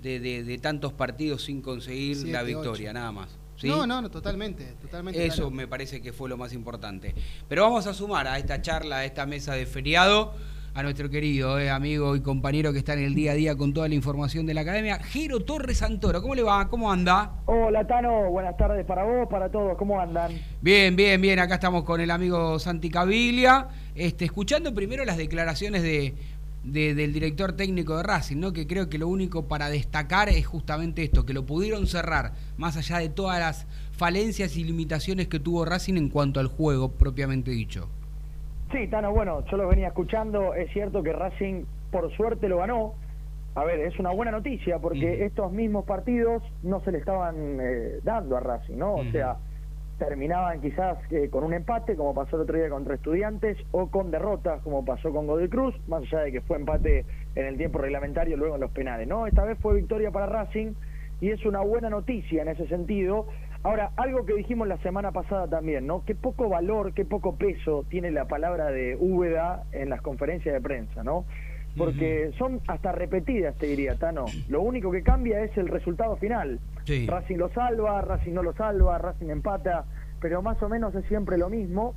de, 0.02 0.58
tantos 0.60 0.92
partidos 0.92 1.44
sin 1.44 1.62
conseguir 1.62 2.28
la 2.28 2.42
victoria, 2.42 2.92
nada 2.92 3.12
más. 3.12 3.38
No, 3.62 3.86
no, 3.86 4.02
no, 4.02 4.10
totalmente, 4.10 4.74
totalmente. 4.82 5.24
Eso 5.24 5.50
me 5.50 5.66
parece 5.66 6.02
que 6.02 6.12
fue 6.12 6.28
lo 6.28 6.36
más 6.36 6.52
importante. 6.52 7.14
Pero 7.48 7.62
vamos 7.62 7.86
a 7.86 7.94
sumar 7.94 8.28
a 8.28 8.38
esta 8.38 8.60
charla, 8.60 8.98
a 8.98 9.04
esta 9.06 9.24
mesa 9.24 9.54
de 9.54 9.64
feriado 9.64 10.34
a 10.74 10.82
nuestro 10.82 11.08
querido 11.08 11.58
eh, 11.60 11.70
amigo 11.70 12.16
y 12.16 12.20
compañero 12.20 12.72
que 12.72 12.80
está 12.80 12.94
en 12.94 13.04
el 13.04 13.14
día 13.14 13.32
a 13.32 13.34
día 13.34 13.56
con 13.56 13.72
toda 13.72 13.88
la 13.88 13.94
información 13.94 14.44
de 14.44 14.54
la 14.54 14.62
academia, 14.62 14.98
Jero 14.98 15.40
Torres 15.40 15.78
Santoro. 15.78 16.20
¿Cómo 16.20 16.34
le 16.34 16.42
va? 16.42 16.68
¿Cómo 16.68 16.90
anda? 16.90 17.30
Hola 17.46 17.86
Tano, 17.86 18.28
buenas 18.30 18.56
tardes 18.56 18.84
para 18.84 19.04
vos, 19.04 19.28
para 19.28 19.48
todos. 19.48 19.76
¿Cómo 19.78 20.00
andan? 20.00 20.32
Bien, 20.60 20.96
bien, 20.96 21.20
bien. 21.20 21.38
Acá 21.38 21.54
estamos 21.54 21.84
con 21.84 22.00
el 22.00 22.10
amigo 22.10 22.58
Santi 22.58 22.90
Caviglia, 22.90 23.68
este, 23.94 24.24
escuchando 24.24 24.74
primero 24.74 25.04
las 25.04 25.16
declaraciones 25.16 25.82
de, 25.84 26.14
del 26.64 27.12
director 27.12 27.52
técnico 27.52 27.96
de 27.96 28.02
Racing, 28.02 28.38
¿no? 28.38 28.52
que 28.52 28.66
creo 28.66 28.88
que 28.88 28.98
lo 28.98 29.06
único 29.06 29.46
para 29.46 29.68
destacar 29.68 30.28
es 30.28 30.44
justamente 30.44 31.04
esto, 31.04 31.24
que 31.24 31.34
lo 31.34 31.46
pudieron 31.46 31.86
cerrar, 31.86 32.32
más 32.56 32.76
allá 32.76 32.98
de 32.98 33.10
todas 33.10 33.38
las 33.38 33.66
falencias 33.92 34.56
y 34.56 34.64
limitaciones 34.64 35.28
que 35.28 35.38
tuvo 35.38 35.64
Racing 35.64 35.94
en 35.94 36.08
cuanto 36.08 36.40
al 36.40 36.48
juego 36.48 36.90
propiamente 36.90 37.52
dicho. 37.52 37.88
Sí, 38.74 38.88
Tano, 38.88 39.12
bueno, 39.12 39.44
yo 39.48 39.56
lo 39.56 39.68
venía 39.68 39.86
escuchando, 39.86 40.52
es 40.52 40.68
cierto 40.72 41.00
que 41.04 41.12
Racing 41.12 41.64
por 41.92 42.10
suerte 42.16 42.48
lo 42.48 42.56
ganó. 42.56 42.94
A 43.54 43.62
ver, 43.62 43.78
es 43.78 43.96
una 44.00 44.10
buena 44.10 44.32
noticia 44.32 44.80
porque 44.80 45.24
estos 45.24 45.52
mismos 45.52 45.84
partidos 45.84 46.42
no 46.64 46.80
se 46.80 46.90
le 46.90 46.98
estaban 46.98 47.60
eh, 47.60 48.00
dando 48.02 48.36
a 48.36 48.40
Racing, 48.40 48.76
¿no? 48.76 48.94
O 48.94 49.04
sea, 49.12 49.36
terminaban 49.96 50.60
quizás 50.60 50.98
eh, 51.12 51.28
con 51.30 51.44
un 51.44 51.54
empate, 51.54 51.94
como 51.94 52.14
pasó 52.14 52.34
el 52.34 52.42
otro 52.42 52.58
día 52.58 52.68
contra 52.68 52.96
Estudiantes, 52.96 53.56
o 53.70 53.86
con 53.92 54.10
derrotas, 54.10 54.60
como 54.62 54.84
pasó 54.84 55.12
con 55.12 55.28
Godoy 55.28 55.48
Cruz, 55.48 55.76
más 55.86 56.02
allá 56.02 56.24
de 56.24 56.32
que 56.32 56.40
fue 56.40 56.56
empate 56.56 57.04
en 57.36 57.46
el 57.46 57.56
tiempo 57.56 57.78
reglamentario, 57.78 58.36
luego 58.36 58.56
en 58.56 58.60
los 58.60 58.72
penales, 58.72 59.06
¿no? 59.06 59.28
Esta 59.28 59.44
vez 59.44 59.56
fue 59.60 59.76
victoria 59.76 60.10
para 60.10 60.26
Racing 60.26 60.72
y 61.20 61.30
es 61.30 61.46
una 61.46 61.60
buena 61.60 61.90
noticia 61.90 62.42
en 62.42 62.48
ese 62.48 62.66
sentido. 62.66 63.28
Ahora, 63.64 63.92
algo 63.96 64.26
que 64.26 64.34
dijimos 64.34 64.68
la 64.68 64.76
semana 64.82 65.10
pasada 65.10 65.48
también, 65.48 65.86
¿no? 65.86 66.04
Qué 66.04 66.14
poco 66.14 66.50
valor, 66.50 66.92
qué 66.92 67.06
poco 67.06 67.36
peso 67.36 67.86
tiene 67.88 68.10
la 68.10 68.26
palabra 68.26 68.70
de 68.70 68.94
Úbeda 68.94 69.64
en 69.72 69.88
las 69.88 70.02
conferencias 70.02 70.54
de 70.54 70.60
prensa, 70.60 71.02
¿no? 71.02 71.24
Porque 71.74 72.32
son 72.36 72.60
hasta 72.68 72.92
repetidas, 72.92 73.56
te 73.56 73.66
diría, 73.66 73.96
Tano. 73.96 74.26
Lo 74.48 74.60
único 74.60 74.92
que 74.92 75.02
cambia 75.02 75.40
es 75.40 75.56
el 75.56 75.68
resultado 75.68 76.16
final. 76.16 76.60
Racing 77.06 77.36
lo 77.36 77.48
salva, 77.54 78.02
Racing 78.02 78.34
no 78.34 78.42
lo 78.42 78.52
salva, 78.52 78.98
Racing 78.98 79.30
empata, 79.30 79.86
pero 80.20 80.42
más 80.42 80.62
o 80.62 80.68
menos 80.68 80.94
es 80.94 81.06
siempre 81.06 81.38
lo 81.38 81.48
mismo. 81.48 81.94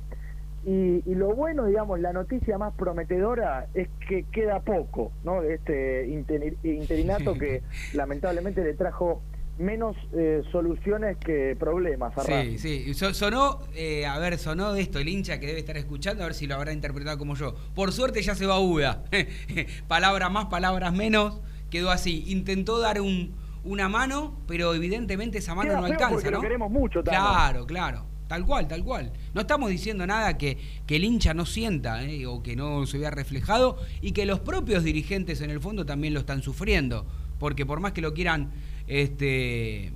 Y, 0.64 1.02
y, 1.04 1.14
lo 1.14 1.34
bueno, 1.34 1.66
digamos, 1.66 2.00
la 2.00 2.14
noticia 2.14 2.56
más 2.56 2.74
prometedora 2.74 3.66
es 3.74 3.88
que 4.08 4.24
queda 4.24 4.60
poco, 4.60 5.12
¿no? 5.22 5.42
De 5.42 5.54
este 5.54 6.08
interinato 6.08 7.34
que 7.34 7.62
lamentablemente 7.92 8.64
le 8.64 8.72
trajo 8.72 9.20
menos 9.58 9.96
eh, 10.12 10.42
soluciones 10.50 11.16
que 11.18 11.56
problemas. 11.58 12.16
A 12.16 12.22
sí, 12.22 12.58
sí. 12.58 12.94
sonó, 12.94 13.60
eh, 13.74 14.06
a 14.06 14.18
ver, 14.18 14.38
sonó 14.38 14.74
esto 14.74 14.98
el 14.98 15.08
hincha 15.08 15.38
que 15.40 15.46
debe 15.46 15.58
estar 15.58 15.76
escuchando, 15.76 16.22
a 16.22 16.26
ver 16.26 16.34
si 16.34 16.46
lo 16.46 16.54
habrá 16.54 16.72
interpretado 16.72 17.18
como 17.18 17.34
yo. 17.34 17.54
Por 17.74 17.92
suerte 17.92 18.22
ya 18.22 18.34
se 18.34 18.46
va 18.46 18.60
Uda. 18.60 19.04
palabras 19.88 20.30
más, 20.30 20.46
palabras 20.46 20.92
menos. 20.94 21.40
Quedó 21.70 21.90
así. 21.90 22.24
Intentó 22.28 22.78
dar 22.78 23.00
un, 23.00 23.34
una 23.64 23.88
mano, 23.88 24.38
pero 24.46 24.74
evidentemente 24.74 25.38
esa 25.38 25.54
mano 25.54 25.74
no 25.80 25.84
alcanza, 25.84 26.30
¿no? 26.30 26.38
Lo 26.38 26.42
queremos 26.42 26.70
mucho, 26.70 27.02
Claro, 27.02 27.66
claro. 27.66 28.06
Tal 28.28 28.44
cual, 28.44 28.68
tal 28.68 28.84
cual. 28.84 29.12
No 29.32 29.40
estamos 29.40 29.70
diciendo 29.70 30.06
nada 30.06 30.36
que, 30.36 30.58
que 30.86 30.96
el 30.96 31.04
hincha 31.04 31.32
no 31.32 31.46
sienta 31.46 32.04
eh, 32.04 32.26
o 32.26 32.42
que 32.42 32.56
no 32.56 32.86
se 32.86 32.98
vea 32.98 33.10
reflejado 33.10 33.78
y 34.02 34.12
que 34.12 34.26
los 34.26 34.40
propios 34.40 34.84
dirigentes 34.84 35.40
en 35.40 35.50
el 35.50 35.60
fondo 35.60 35.86
también 35.86 36.12
lo 36.12 36.20
están 36.20 36.42
sufriendo. 36.42 37.06
Porque 37.38 37.64
por 37.64 37.80
más 37.80 37.92
que 37.92 38.02
lo 38.02 38.12
quieran 38.12 38.50
este, 38.88 39.92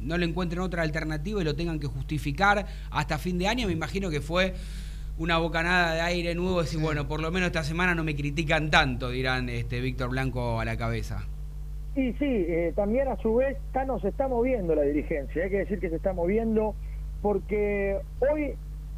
no 0.00 0.18
le 0.18 0.26
encuentren 0.26 0.60
otra 0.60 0.82
alternativa 0.82 1.40
y 1.40 1.44
lo 1.44 1.54
tengan 1.54 1.78
que 1.78 1.86
justificar 1.86 2.66
hasta 2.90 3.18
fin 3.18 3.38
de 3.38 3.48
año, 3.48 3.66
me 3.66 3.72
imagino 3.72 4.10
que 4.10 4.20
fue 4.20 4.54
una 5.18 5.38
bocanada 5.38 5.94
de 5.94 6.00
aire 6.00 6.34
nuevo, 6.34 6.62
decir, 6.62 6.80
bueno, 6.80 7.06
por 7.06 7.20
lo 7.20 7.30
menos 7.30 7.48
esta 7.48 7.62
semana 7.62 7.94
no 7.94 8.02
me 8.02 8.16
critican 8.16 8.70
tanto, 8.70 9.10
dirán 9.10 9.48
este 9.50 9.80
Víctor 9.80 10.10
Blanco 10.10 10.60
a 10.60 10.64
la 10.64 10.76
cabeza. 10.76 11.26
Y 11.94 12.12
sí, 12.14 12.24
eh, 12.48 12.72
también 12.74 13.08
a 13.08 13.16
su 13.16 13.34
vez 13.34 13.56
está, 13.66 13.84
se 14.00 14.08
está 14.08 14.28
moviendo 14.28 14.74
la 14.74 14.82
dirigencia, 14.82 15.44
hay 15.44 15.50
que 15.50 15.58
decir 15.58 15.78
que 15.78 15.90
se 15.90 15.96
está 15.96 16.12
moviendo 16.12 16.74
porque 17.20 17.98
hoy 18.20 18.54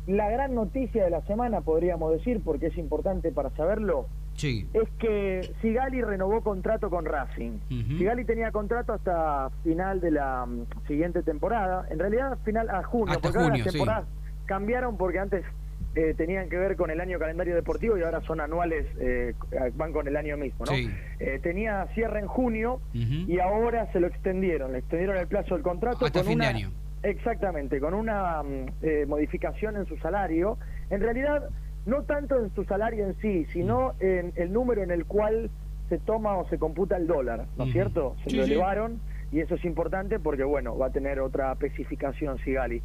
la 0.07 0.31
gran 0.31 0.55
noticia 0.55 1.05
de 1.05 1.11
la 1.11 1.23
semana, 1.23 1.61
podríamos 1.61 2.13
decir, 2.13 2.41
porque 2.45 2.67
es 2.67 2.79
importante 2.79 3.33
para 3.33 3.51
saberlo, 3.51 4.07
es 4.41 4.89
que 4.99 5.55
Sigali 5.61 6.03
renovó 6.03 6.41
contrato 6.43 6.91
con 6.91 7.05
Racing. 7.05 7.59
Sigali 7.69 8.25
tenía 8.25 8.51
contrato 8.51 8.93
hasta 8.93 9.51
final 9.63 10.01
de 10.01 10.11
la 10.11 10.47
mm, 10.47 10.87
siguiente 10.87 11.23
temporada, 11.23 11.87
en 11.91 11.99
realidad 11.99 12.39
final 12.45 12.69
a 12.71 12.83
junio, 12.83 13.19
porque 13.23 13.39
ahora 13.39 13.57
las 13.57 13.67
temporadas 13.67 14.05
cambiaron 14.47 14.97
porque 14.97 15.19
antes 15.19 15.45
eh, 15.95 16.15
tenían 16.17 16.49
que 16.49 16.57
ver 16.57 16.77
con 16.77 16.91
el 16.91 17.01
año 17.01 17.19
calendario 17.19 17.55
deportivo 17.55 17.99
y 17.99 18.03
ahora 18.03 18.23
son 18.23 18.41
anuales, 18.41 18.87
eh, 18.99 19.35
van 19.75 19.93
con 19.93 20.09
el 20.09 20.17
año 20.17 20.39
mismo, 20.39 20.65
¿no? 20.65 20.73
Eh, 20.73 21.39
tenía 21.43 21.87
cierre 21.95 22.21
en 22.21 22.27
junio 22.27 22.81
y 22.95 23.39
ahora 23.39 23.93
se 23.93 24.01
lo 24.01 24.07
extendieron, 24.07 24.73
le 24.73 24.79
extendieron 24.79 25.19
el 25.19 25.27
plazo 25.27 25.55
del 25.55 25.63
contrato 25.63 26.07
hasta 26.07 26.25
fin 26.25 26.39
de 26.39 26.47
año. 26.47 26.73
Exactamente, 27.03 27.79
con 27.79 27.93
una 27.93 28.43
mm, 28.43 29.07
modificación 29.09 29.77
en 29.77 29.87
su 29.87 29.99
salario. 29.99 30.57
En 30.89 31.01
realidad 31.01 31.51
no 31.87 32.03
tanto 32.05 32.39
en 32.39 32.55
su 32.55 32.65
salario 32.65 33.07
en 33.07 33.15
sí, 33.21 33.45
sino 33.47 33.95
en 34.01 34.33
el 34.37 34.53
número 34.53 34.83
en 34.83 34.91
el 34.91 35.05
cual 35.05 35.51
se 35.89 35.99
toma 35.99 36.37
o 36.37 36.49
se 36.49 36.59
computa 36.59 36.97
el 36.97 37.07
dólar, 37.07 37.47
¿no 37.57 37.65
es 37.65 37.73
cierto? 37.73 38.17
Se 38.25 38.35
lo 38.35 38.45
elevaron 38.45 39.01
y 39.31 39.41
eso 39.41 39.57
es 39.57 39.65
importante 39.65 40.21
porque, 40.21 40.45
bueno, 40.45 40.77
va 40.77 40.87
a 40.87 40.91
tener 40.91 41.21
otra 41.21 41.53
especificación 41.53 42.39
Sigali. 42.39 42.83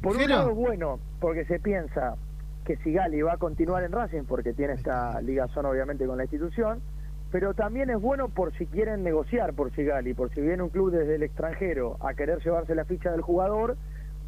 Por 0.00 0.16
un 0.16 0.28
lado 0.28 0.50
es 0.50 0.56
bueno, 0.56 0.98
porque 1.20 1.44
se 1.44 1.60
piensa 1.60 2.16
que 2.64 2.76
Sigali 2.78 3.22
va 3.22 3.34
a 3.34 3.36
continuar 3.36 3.84
en 3.84 3.92
Racing 3.92 4.24
porque 4.24 4.52
tiene 4.52 4.74
esta 4.74 5.20
ligazón 5.20 5.66
obviamente 5.66 6.06
con 6.06 6.16
la 6.16 6.24
institución, 6.24 6.80
pero 7.30 7.54
también 7.54 7.90
es 7.90 8.00
bueno 8.00 8.28
por 8.28 8.52
si 8.58 8.66
quieren 8.66 9.02
negociar 9.02 9.54
por 9.54 9.72
Sigali, 9.74 10.12
por 10.14 10.30
si 10.34 10.40
viene 10.40 10.62
un 10.62 10.68
club 10.68 10.90
desde 10.90 11.14
el 11.14 11.22
extranjero 11.22 11.96
a 12.00 12.14
querer 12.14 12.42
llevarse 12.42 12.74
la 12.74 12.84
ficha 12.84 13.10
del 13.10 13.22
jugador, 13.22 13.76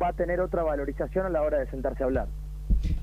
va 0.00 0.08
a 0.08 0.12
tener 0.12 0.40
otra 0.40 0.62
valorización 0.62 1.26
a 1.26 1.28
la 1.28 1.42
hora 1.42 1.58
de 1.58 1.66
sentarse 1.66 2.02
a 2.02 2.06
hablar. 2.06 2.28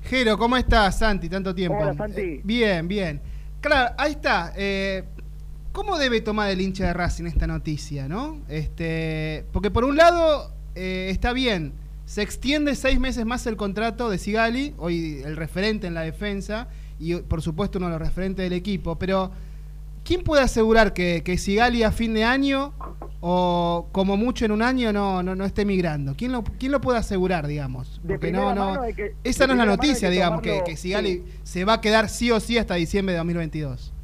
Jero, 0.04 0.36
¿cómo 0.38 0.56
estás, 0.56 0.98
Santi? 0.98 1.28
Tanto 1.28 1.54
tiempo. 1.54 1.78
Hola, 1.78 1.94
Santi. 1.94 2.20
Eh, 2.20 2.40
bien, 2.44 2.88
bien. 2.88 3.20
Claro, 3.60 3.94
ahí 3.98 4.12
está. 4.12 4.52
Eh, 4.56 5.04
¿Cómo 5.72 5.98
debe 5.98 6.20
tomar 6.20 6.50
el 6.50 6.60
hincha 6.60 6.86
de 6.86 6.92
Racing 6.92 7.24
esta 7.24 7.46
noticia, 7.46 8.08
no? 8.08 8.40
Este, 8.48 9.46
porque 9.52 9.70
por 9.70 9.84
un 9.84 9.96
lado 9.96 10.52
eh, 10.74 11.08
está 11.10 11.32
bien, 11.32 11.72
se 12.04 12.20
extiende 12.20 12.74
seis 12.74 13.00
meses 13.00 13.24
más 13.24 13.46
el 13.46 13.56
contrato 13.56 14.10
de 14.10 14.18
Sigali, 14.18 14.74
hoy 14.76 15.22
el 15.24 15.36
referente 15.36 15.86
en 15.86 15.94
la 15.94 16.02
defensa 16.02 16.68
y 16.98 17.14
por 17.16 17.40
supuesto 17.40 17.78
uno 17.78 17.86
de 17.86 17.92
los 17.92 18.06
referentes 18.06 18.44
del 18.44 18.52
equipo, 18.52 18.98
pero 18.98 19.32
¿quién 20.04 20.22
puede 20.22 20.42
asegurar 20.42 20.92
que, 20.92 21.22
que 21.22 21.38
Sigali 21.38 21.82
a 21.82 21.92
fin 21.92 22.14
de 22.14 22.24
año 22.24 22.72
o 23.24 23.88
como 23.92 24.16
mucho 24.16 24.44
en 24.44 24.50
un 24.50 24.62
año 24.62 24.92
no, 24.92 25.22
no, 25.22 25.36
no 25.36 25.44
esté 25.44 25.64
migrando. 25.64 26.14
¿Quién 26.16 26.32
lo, 26.32 26.42
quién 26.42 26.72
lo 26.72 26.80
puede 26.80 26.98
asegurar, 26.98 27.46
digamos? 27.46 28.00
Porque 28.06 28.32
no, 28.32 28.52
no, 28.52 28.82
esa 29.22 29.46
no 29.46 29.52
es 29.52 29.58
la 29.58 29.64
noticia, 29.64 30.10
digamos, 30.10 30.42
que, 30.42 30.62
que 30.66 30.76
Sigali 30.76 31.22
se 31.44 31.64
va 31.64 31.74
a 31.74 31.80
quedar 31.80 32.08
sí 32.08 32.32
o 32.32 32.40
sí 32.40 32.58
hasta 32.58 32.74
diciembre 32.74 33.12
de 33.12 33.18
2022. 33.18 33.94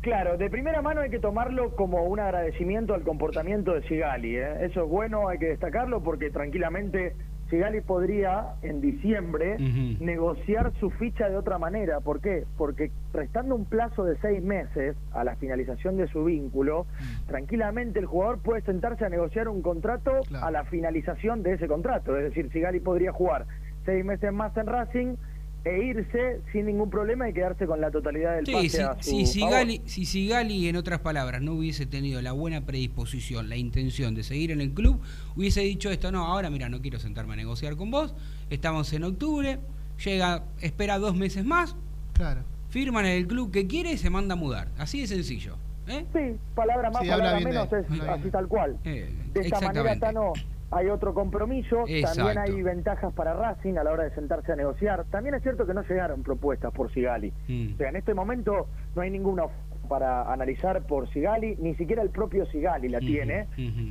Claro, 0.00 0.38
de 0.38 0.48
primera 0.48 0.80
mano 0.80 1.00
hay 1.00 1.10
que 1.10 1.18
tomarlo 1.18 1.74
como 1.74 2.04
un 2.04 2.20
agradecimiento 2.20 2.94
al 2.94 3.02
comportamiento 3.02 3.74
de 3.74 3.82
Sigali. 3.88 4.36
¿eh? 4.36 4.64
Eso 4.64 4.84
es 4.84 4.88
bueno, 4.88 5.28
hay 5.28 5.38
que 5.38 5.46
destacarlo 5.46 6.00
porque 6.00 6.30
tranquilamente 6.30 7.16
Sigali 7.50 7.80
podría 7.80 8.54
en 8.62 8.80
diciembre 8.80 9.56
negociar 10.00 10.72
su 10.80 10.90
ficha 10.90 11.28
de 11.28 11.36
otra 11.36 11.58
manera. 11.58 12.00
¿Por 12.00 12.20
qué? 12.20 12.44
Porque 12.56 12.90
restando 13.12 13.54
un 13.54 13.64
plazo 13.64 14.04
de 14.04 14.16
seis 14.20 14.42
meses 14.42 14.96
a 15.12 15.24
la 15.24 15.34
finalización 15.36 15.96
de 15.96 16.08
su 16.08 16.24
vínculo, 16.24 16.86
tranquilamente 17.26 17.98
el 17.98 18.06
jugador 18.06 18.38
puede 18.40 18.60
sentarse 18.62 19.04
a 19.04 19.08
negociar 19.08 19.48
un 19.48 19.62
contrato 19.62 20.10
Claro. 20.28 20.46
a 20.46 20.50
la 20.50 20.64
finalización 20.64 21.42
de 21.42 21.54
ese 21.54 21.66
contrato. 21.68 22.16
Es 22.16 22.24
decir, 22.24 22.50
Sigali 22.52 22.80
podría 22.80 23.12
jugar 23.12 23.46
seis 23.84 24.04
meses 24.04 24.32
más 24.32 24.56
en 24.56 24.66
Racing 24.66 25.16
e 25.64 25.82
irse 25.84 26.40
sin 26.52 26.66
ningún 26.66 26.88
problema 26.88 27.28
y 27.28 27.32
quedarse 27.32 27.66
con 27.66 27.80
la 27.80 27.90
totalidad 27.90 28.36
del 28.36 28.46
Sí, 28.46 28.52
pase 28.52 28.68
si, 28.68 28.78
a 28.80 28.94
su 29.02 29.26
si, 29.26 29.40
favor. 29.40 29.66
Si 29.86 30.04
Sigali, 30.06 30.68
en 30.68 30.76
otras 30.76 31.00
palabras, 31.00 31.42
no 31.42 31.52
hubiese 31.54 31.84
tenido 31.84 32.22
la 32.22 32.32
buena 32.32 32.64
predisposición, 32.64 33.48
la 33.48 33.56
intención 33.56 34.14
de 34.14 34.22
seguir 34.22 34.50
en 34.50 34.60
el 34.60 34.70
club, 34.72 35.00
hubiese 35.36 35.60
dicho 35.62 35.90
esto, 35.90 36.10
no, 36.12 36.24
ahora 36.26 36.48
mira, 36.50 36.68
no 36.68 36.80
quiero 36.80 36.98
sentarme 36.98 37.34
a 37.34 37.36
negociar 37.36 37.76
con 37.76 37.90
vos, 37.90 38.14
estamos 38.50 38.92
en 38.92 39.04
octubre, 39.04 39.58
llega, 40.04 40.44
espera 40.60 40.98
dos 40.98 41.16
meses 41.16 41.44
más, 41.44 41.76
Claro. 42.14 42.42
firman 42.70 43.04
en 43.06 43.12
el 43.18 43.26
club 43.26 43.50
que 43.50 43.66
quiere 43.66 43.92
y 43.92 43.98
se 43.98 44.10
manda 44.10 44.34
a 44.34 44.36
mudar. 44.36 44.68
Así 44.78 45.00
de 45.00 45.06
sencillo. 45.06 45.56
¿eh? 45.88 46.04
Sí, 46.12 46.36
palabra 46.54 46.90
más, 46.90 47.02
Sí, 47.02 47.08
palabra 47.08 47.40
menos, 47.40 47.72
es 47.72 47.86
así 48.08 48.30
tal 48.30 48.46
cual. 48.48 48.76
Eh, 48.84 49.10
De 49.34 49.40
esta 49.40 49.60
manera. 49.60 49.98
Tano, 49.98 50.32
hay 50.70 50.88
otro 50.88 51.14
compromiso, 51.14 51.84
también 52.02 52.38
hay 52.38 52.62
ventajas 52.62 53.12
para 53.14 53.34
Racing 53.34 53.76
a 53.78 53.84
la 53.84 53.92
hora 53.92 54.04
de 54.04 54.14
sentarse 54.14 54.52
a 54.52 54.56
negociar. 54.56 55.04
También 55.10 55.34
es 55.34 55.42
cierto 55.42 55.66
que 55.66 55.74
no 55.74 55.82
llegaron 55.82 56.22
propuestas 56.22 56.72
por 56.72 56.92
Sigali. 56.92 57.32
Mm. 57.48 57.74
O 57.74 57.76
sea, 57.78 57.88
en 57.88 57.96
este 57.96 58.14
momento 58.14 58.66
no 58.94 59.02
hay 59.02 59.10
ninguna 59.10 59.44
para 59.88 60.30
analizar 60.30 60.86
por 60.86 61.10
Sigali, 61.12 61.56
ni 61.56 61.74
siquiera 61.76 62.02
el 62.02 62.10
propio 62.10 62.44
Sigali 62.46 62.88
la 62.90 63.00
tiene. 63.00 63.46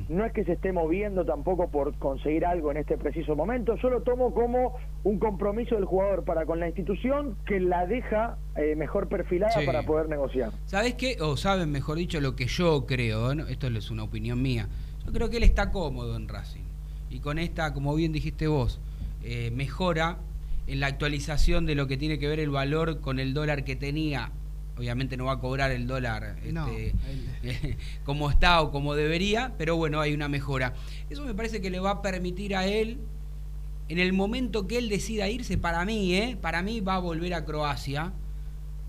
No 0.08 0.24
es 0.24 0.32
que 0.32 0.44
se 0.44 0.52
esté 0.52 0.72
moviendo 0.72 1.24
tampoco 1.24 1.68
por 1.68 1.94
conseguir 1.98 2.46
algo 2.46 2.70
en 2.70 2.76
este 2.76 2.96
preciso 2.96 3.34
momento, 3.34 3.74
yo 3.76 3.90
lo 3.90 4.02
tomo 4.02 4.32
como 4.32 4.76
un 5.02 5.18
compromiso 5.18 5.74
del 5.74 5.84
jugador 5.86 6.24
para 6.24 6.46
con 6.46 6.60
la 6.60 6.68
institución 6.68 7.36
que 7.46 7.58
la 7.58 7.86
deja 7.86 8.38
eh, 8.56 8.76
mejor 8.76 9.08
perfilada 9.08 9.52
Sí. 9.58 9.66
para 9.66 9.82
poder 9.82 10.08
negociar. 10.08 10.52
¿Sabés 10.66 10.94
qué? 10.94 11.16
O 11.20 11.36
saben, 11.36 11.72
mejor 11.72 11.98
dicho, 11.98 12.20
lo 12.20 12.36
que 12.36 12.46
yo 12.46 12.86
creo, 12.86 13.34
¿no? 13.34 13.48
esto 13.48 13.66
es 13.66 13.90
una 13.90 14.04
opinión 14.04 14.40
mía. 14.40 14.68
Yo 15.04 15.12
creo 15.12 15.30
que 15.30 15.38
él 15.38 15.42
está 15.42 15.72
cómodo 15.72 16.16
en 16.16 16.28
Racing. 16.28 16.67
Y 17.10 17.20
con 17.20 17.38
esta, 17.38 17.72
como 17.74 17.94
bien 17.94 18.12
dijiste 18.12 18.46
vos, 18.48 18.80
eh, 19.22 19.50
mejora 19.54 20.18
en 20.66 20.80
la 20.80 20.86
actualización 20.88 21.64
de 21.66 21.74
lo 21.74 21.86
que 21.86 21.96
tiene 21.96 22.18
que 22.18 22.28
ver 22.28 22.40
el 22.40 22.50
valor 22.50 23.00
con 23.00 23.18
el 23.18 23.32
dólar 23.34 23.64
que 23.64 23.76
tenía. 23.76 24.32
Obviamente 24.76 25.16
no 25.16 25.24
va 25.24 25.32
a 25.32 25.40
cobrar 25.40 25.72
el 25.72 25.86
dólar 25.88 26.36
No, 26.52 26.68
este, 26.76 26.94
el- 27.42 27.76
como 28.04 28.30
está 28.30 28.60
o 28.62 28.70
como 28.70 28.94
debería, 28.94 29.54
pero 29.58 29.76
bueno, 29.76 30.00
hay 30.00 30.12
una 30.14 30.28
mejora. 30.28 30.74
Eso 31.10 31.24
me 31.24 31.34
parece 31.34 31.60
que 31.60 31.70
le 31.70 31.80
va 31.80 31.90
a 31.92 32.02
permitir 32.02 32.54
a 32.54 32.66
él, 32.66 32.98
en 33.88 33.98
el 33.98 34.12
momento 34.12 34.66
que 34.66 34.76
él 34.78 34.88
decida 34.90 35.28
irse, 35.30 35.56
para 35.56 35.84
mí, 35.86 36.14
¿eh? 36.14 36.36
para 36.40 36.62
mí 36.62 36.80
va 36.80 36.96
a 36.96 36.98
volver 36.98 37.32
a 37.34 37.44
Croacia, 37.46 38.12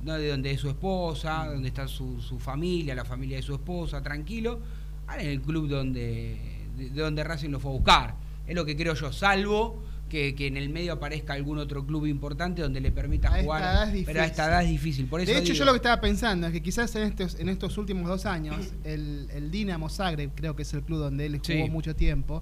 ¿no? 0.03 0.13
de 0.15 0.27
donde 0.29 0.51
es 0.51 0.59
su 0.59 0.67
esposa, 0.69 1.45
donde 1.45 1.69
está 1.69 1.87
su, 1.87 2.21
su 2.21 2.37
familia, 2.37 2.93
la 2.95 3.05
familia 3.05 3.37
de 3.37 3.43
su 3.43 3.53
esposa, 3.53 4.03
tranquilo, 4.03 4.59
ahora 5.07 5.23
en 5.23 5.29
el 5.29 5.41
club 5.41 5.69
donde, 5.69 6.37
de, 6.79 6.89
de 6.89 7.01
donde 7.01 7.23
Racing 7.23 7.49
lo 7.49 7.59
fue 7.59 7.71
a 7.71 7.73
buscar. 7.75 8.15
Es 8.47 8.55
lo 8.55 8.65
que 8.65 8.75
creo 8.75 8.95
yo, 8.95 9.11
salvo 9.11 9.83
que, 10.09 10.33
que 10.33 10.47
en 10.47 10.57
el 10.57 10.69
medio 10.69 10.93
aparezca 10.93 11.33
algún 11.33 11.59
otro 11.59 11.85
club 11.85 12.07
importante 12.07 12.63
donde 12.63 12.81
le 12.81 12.91
permita 12.91 13.27
A 13.31 13.31
esta 13.37 13.43
jugar. 13.43 13.61
edad 13.61 13.95
es 13.95 14.05
pero 14.07 14.21
a 14.21 14.25
esta 14.25 14.47
edad 14.47 14.63
es 14.63 14.69
difícil. 14.71 15.05
Por 15.05 15.21
eso 15.21 15.31
de 15.31 15.37
hecho, 15.37 15.53
digo- 15.53 15.59
yo 15.59 15.65
lo 15.65 15.71
que 15.73 15.77
estaba 15.77 16.01
pensando 16.01 16.47
es 16.47 16.53
que 16.53 16.63
quizás 16.63 16.95
en 16.95 17.03
estos, 17.03 17.39
en 17.39 17.47
estos 17.47 17.77
últimos 17.77 18.07
dos 18.07 18.25
años, 18.25 18.57
el, 18.83 19.29
el 19.31 19.51
Dinamo 19.51 19.87
Zagreb, 19.87 20.31
creo 20.33 20.55
que 20.55 20.63
es 20.63 20.73
el 20.73 20.81
club 20.81 20.97
donde 20.97 21.27
él 21.27 21.33
jugó 21.33 21.65
Sí. 21.65 21.69
mucho 21.69 21.95
tiempo, 21.95 22.41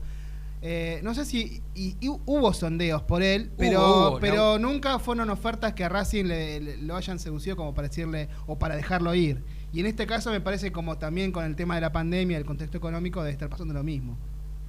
eh, 0.62 1.02
no 1.04 1.14
sé 1.14 1.26
si 1.26 1.62
y- 1.76 1.98
y 2.00 2.08
hubo 2.08 2.54
sondeos 2.54 3.04
por 3.04 3.22
él, 3.22 3.52
pero, 3.58 3.80
Hubo, 3.82 4.10
hubo, 4.12 4.20
pero 4.20 4.58
nunca 4.58 4.98
fueron 4.98 5.30
ofertas 5.30 5.74
que 5.74 5.84
a 5.84 5.90
Racing 5.90 6.24
le, 6.26 6.60
le- 6.62 6.78
lo 6.78 6.96
hayan 6.96 7.20
seducido 7.20 7.56
como 7.58 7.74
para 7.76 7.90
decirle 7.90 8.30
o 8.48 8.58
para 8.58 8.76
dejarlo 8.78 9.14
ir. 9.14 9.44
Y 9.74 9.80
en 9.82 9.86
este 9.86 10.08
caso 10.08 10.32
me 10.32 10.42
parece 10.42 10.72
como 10.72 10.98
también 10.98 11.32
con 11.32 11.46
el 11.46 11.56
tema 11.56 11.76
de 11.76 11.82
la 11.82 11.92
pandemia, 11.92 12.38
el 12.38 12.46
contexto 12.46 12.78
económico, 12.78 13.22
debe 13.22 13.34
estar 13.34 13.50
pasando 13.50 13.74
lo 13.74 13.84
mismo. 13.84 14.18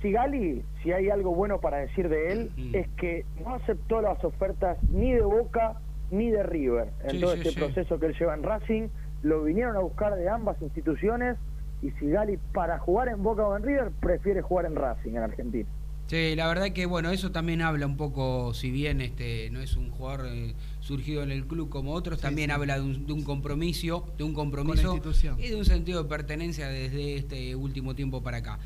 Sigali, 0.03 0.63
si 0.83 0.93
hay 0.93 1.09
algo 1.11 1.35
bueno 1.35 1.61
para 1.61 1.79
decir 1.79 2.09
de 2.09 2.33
él, 2.33 2.51
Mm. 2.57 2.75
es 2.75 2.89
que 2.97 3.25
no 3.43 3.55
aceptó 3.55 4.01
las 4.01 4.23
ofertas 4.25 4.79
ni 4.91 5.13
de 5.13 5.23
Boca 5.23 5.75
ni 6.11 6.31
de 6.31 6.43
River 6.43 6.91
en 7.05 7.11
Sí, 7.11 7.21
todo 7.21 7.33
sí, 7.35 7.39
este 7.39 7.51
sí. 7.53 7.57
proceso 7.59 7.99
que 7.99 8.07
él 8.07 8.15
lleva 8.19 8.35
en 8.35 8.43
Racing. 8.43 8.89
Lo 9.23 9.43
vinieron 9.45 9.77
a 9.77 9.81
buscar 9.81 10.15
de 10.15 10.29
ambas 10.29 10.61
instituciones 10.63 11.37
y 11.83 11.91
Sigali, 11.93 12.39
para 12.53 12.79
jugar 12.79 13.09
en 13.09 13.23
Boca 13.23 13.43
o 13.47 13.57
en 13.57 13.63
River, 13.63 13.91
prefiere 14.01 14.41
jugar 14.43 14.67
en 14.67 14.77
Racing, 14.77 15.11
en 15.11 15.19
Argentina. 15.19 15.69
Sí, 16.07 16.35
la 16.37 16.47
verdad 16.49 16.71
que 16.73 16.87
bueno, 16.87 17.11
eso 17.11 17.33
también 17.33 17.61
habla 17.61 17.85
un 17.87 17.97
poco, 17.97 18.55
si 18.55 18.71
bien 18.71 19.01
este 19.03 19.51
no 19.51 19.61
es 19.61 19.77
un 19.77 19.91
jugador 19.91 20.27
eh, 20.29 20.55
surgido 20.89 21.23
en 21.23 21.31
el 21.31 21.45
club 21.47 21.69
como 21.69 21.93
otros, 21.93 22.19
Sí, 22.19 22.23
también 22.23 22.49
sí. 22.49 22.55
habla 22.55 22.77
de 22.77 22.81
un, 22.83 23.07
de 23.07 23.13
un 23.13 23.23
compromiso, 23.23 24.07
de 24.17 24.25
un 24.25 24.33
compromiso 24.33 24.99
y 25.39 25.49
de 25.49 25.55
un 25.57 25.65
sentido 25.67 26.03
de 26.03 26.09
pertenencia 26.09 26.69
desde 26.69 27.17
este 27.17 27.55
último 27.55 27.95
tiempo 27.95 28.23
para 28.23 28.39
acá. 28.39 28.59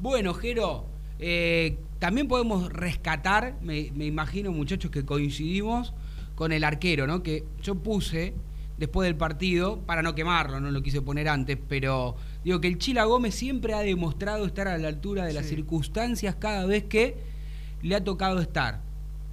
Bueno, 0.00 0.32
Jero, 0.34 0.86
eh, 1.18 1.78
también 1.98 2.28
podemos 2.28 2.72
rescatar, 2.72 3.56
me, 3.62 3.90
me 3.94 4.06
imagino 4.06 4.52
muchachos 4.52 4.90
que 4.90 5.04
coincidimos 5.04 5.92
con 6.34 6.52
el 6.52 6.64
arquero, 6.64 7.06
¿no? 7.06 7.22
Que 7.22 7.44
yo 7.62 7.74
puse 7.76 8.32
después 8.78 9.06
del 9.06 9.16
partido, 9.16 9.80
para 9.80 10.02
no 10.02 10.14
quemarlo, 10.14 10.60
no 10.60 10.70
lo 10.70 10.82
quise 10.82 11.00
poner 11.02 11.28
antes, 11.28 11.58
pero 11.68 12.16
digo 12.44 12.60
que 12.60 12.68
el 12.68 12.78
Chila 12.78 13.04
Gómez 13.04 13.34
siempre 13.34 13.72
ha 13.74 13.80
demostrado 13.80 14.44
estar 14.46 14.66
a 14.68 14.76
la 14.78 14.88
altura 14.88 15.24
de 15.26 15.32
las 15.34 15.44
Sí. 15.46 15.56
circunstancias 15.56 16.36
cada 16.38 16.64
vez 16.66 16.84
que 16.84 17.16
le 17.82 17.94
ha 17.94 18.02
tocado 18.04 18.40
estar, 18.40 18.80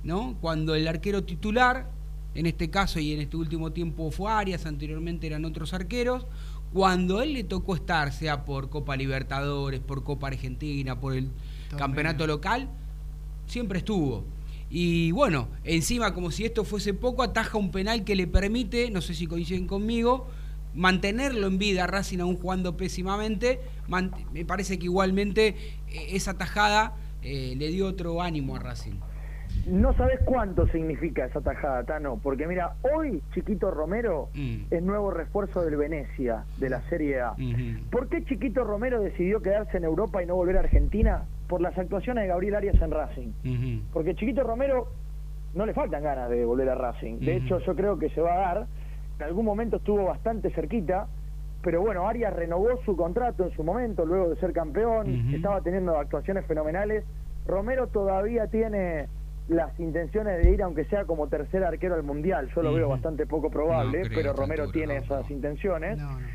¿no? 0.04 0.38
Cuando 0.42 0.76
el 0.76 0.88
arquero 0.88 1.24
titular, 1.24 1.90
en 2.36 2.46
este 2.46 2.70
caso 2.70 3.00
y 3.00 3.14
en 3.14 3.22
este 3.22 3.38
último 3.38 3.72
tiempo 3.72 4.10
fue 4.12 4.32
Arias, 4.32 4.66
anteriormente 4.66 5.28
eran 5.28 5.46
otros 5.46 5.74
arqueros, 5.74 6.26
cuando 6.74 7.22
él 7.22 7.34
le 7.34 7.44
tocó 7.44 7.76
estar, 7.76 8.12
sea 8.12 8.46
por 8.46 8.70
Copa 8.70 8.96
Libertadores, 8.96 9.80
por 9.80 10.04
Copa 10.04 10.28
Argentina, 10.28 11.00
por 11.00 11.14
el 11.14 11.30
campeonato 11.78 12.26
local, 12.26 12.70
siempre 13.46 13.80
estuvo. 13.80 14.24
Y 14.70 15.12
bueno, 15.12 15.50
encima 15.64 16.16
como 16.16 16.32
si 16.32 16.46
esto 16.46 16.64
fuese 16.64 16.96
poco, 16.96 17.22
ataja 17.22 17.60
un 17.60 17.70
penal 17.70 18.04
que 18.04 18.16
le 18.16 18.26
permite, 18.26 18.90
no 18.90 19.02
sé 19.02 19.14
si 19.14 19.28
coinciden 19.28 19.68
conmigo, 19.68 20.28
mantenerlo 20.74 21.46
en 21.46 21.60
vida, 21.60 21.86
Racing 21.86 22.20
aún 22.20 22.38
jugando 22.38 22.76
pésimamente. 22.76 23.60
Me 24.32 24.46
parece 24.46 24.80
que 24.80 24.86
igualmente 24.86 25.50
eh, 25.90 26.08
esa 26.14 26.40
tajada 26.40 26.96
eh, 27.22 27.54
le 27.56 27.68
dio 27.70 27.86
otro 27.86 28.22
ánimo 28.22 28.56
a 28.56 28.60
Racing. 28.60 28.96
No 29.66 29.94
sabes 29.94 30.20
cuánto 30.26 30.68
significa 30.68 31.26
esa 31.26 31.40
tajada, 31.40 31.84
Tano, 31.86 32.20
porque 32.22 32.48
mira, 32.48 32.74
hoy 32.94 33.22
Chiquito 33.34 33.72
Romero 33.72 34.28
Mm. 34.36 34.66
es 34.72 34.84
nuevo 34.84 35.10
refuerzo 35.12 35.64
del 35.64 35.78
Venecia, 35.78 36.44
de 36.58 36.70
la 36.70 36.82
Serie 36.90 37.22
A. 37.22 37.34
¿Por 37.90 38.10
qué 38.10 38.24
Chiquito 38.26 38.64
Romero 38.66 39.00
decidió 39.02 39.42
quedarse 39.42 39.78
en 39.78 39.86
Europa 39.86 40.22
y 40.22 40.26
no 40.26 40.36
volver 40.36 40.58
a 40.58 40.62
Argentina? 40.62 41.24
Por 41.48 41.62
las 41.62 41.78
actuaciones 41.78 42.24
de 42.24 42.28
Gabriel 42.28 42.56
Arias 42.56 42.82
en 42.82 42.92
Racing. 42.92 43.32
Porque 43.94 44.16
Chiquito 44.16 44.44
Romero 44.44 44.88
no 45.54 45.66
le 45.66 45.74
faltan 45.74 46.04
ganas 46.04 46.30
de 46.30 46.44
volver 46.46 46.70
a 46.70 46.76
Racing. 46.76 47.20
De 47.20 47.38
hecho, 47.38 47.60
yo 47.60 47.76
creo 47.76 47.98
que 47.98 48.10
se 48.10 48.20
va 48.22 48.34
a 48.34 48.38
dar. 48.56 48.68
En 49.20 49.24
algún 49.24 49.46
momento 49.46 49.78
estuvo 49.78 50.04
bastante 50.06 50.50
cerquita, 50.50 51.08
pero 51.62 51.80
bueno, 51.82 52.08
Arias 52.10 52.34
renovó 52.34 52.70
su 52.84 52.98
contrato 52.98 53.46
en 53.46 53.52
su 53.52 53.64
momento, 53.64 54.06
luego 54.06 54.30
de 54.30 54.36
ser 54.38 54.52
campeón, 54.52 55.32
estaba 55.34 55.62
teniendo 55.62 55.98
actuaciones 55.98 56.46
fenomenales. 56.48 57.06
Romero 57.46 57.88
todavía 57.88 58.48
tiene 58.48 59.08
las 59.50 59.78
intenciones 59.80 60.44
de 60.44 60.52
ir, 60.52 60.62
aunque 60.64 60.86
sea 60.86 61.06
como 61.06 61.28
tercer 61.28 61.64
arquero 61.64 61.96
al 61.96 62.04
Mundial. 62.04 62.50
Yo 62.56 62.62
lo 62.62 62.74
veo 62.74 62.88
bastante 62.90 63.26
poco 63.26 63.50
probable, 63.50 64.00
No 64.04 64.08
creo 64.08 64.14
a 64.14 64.16
pero 64.16 64.34
Romero 64.34 64.72
tiene 64.72 64.96
no, 65.00 65.04
esas 65.04 65.30
no. 65.30 65.36
intenciones 65.36 65.98
No, 65.98 66.20
no. 66.20 66.26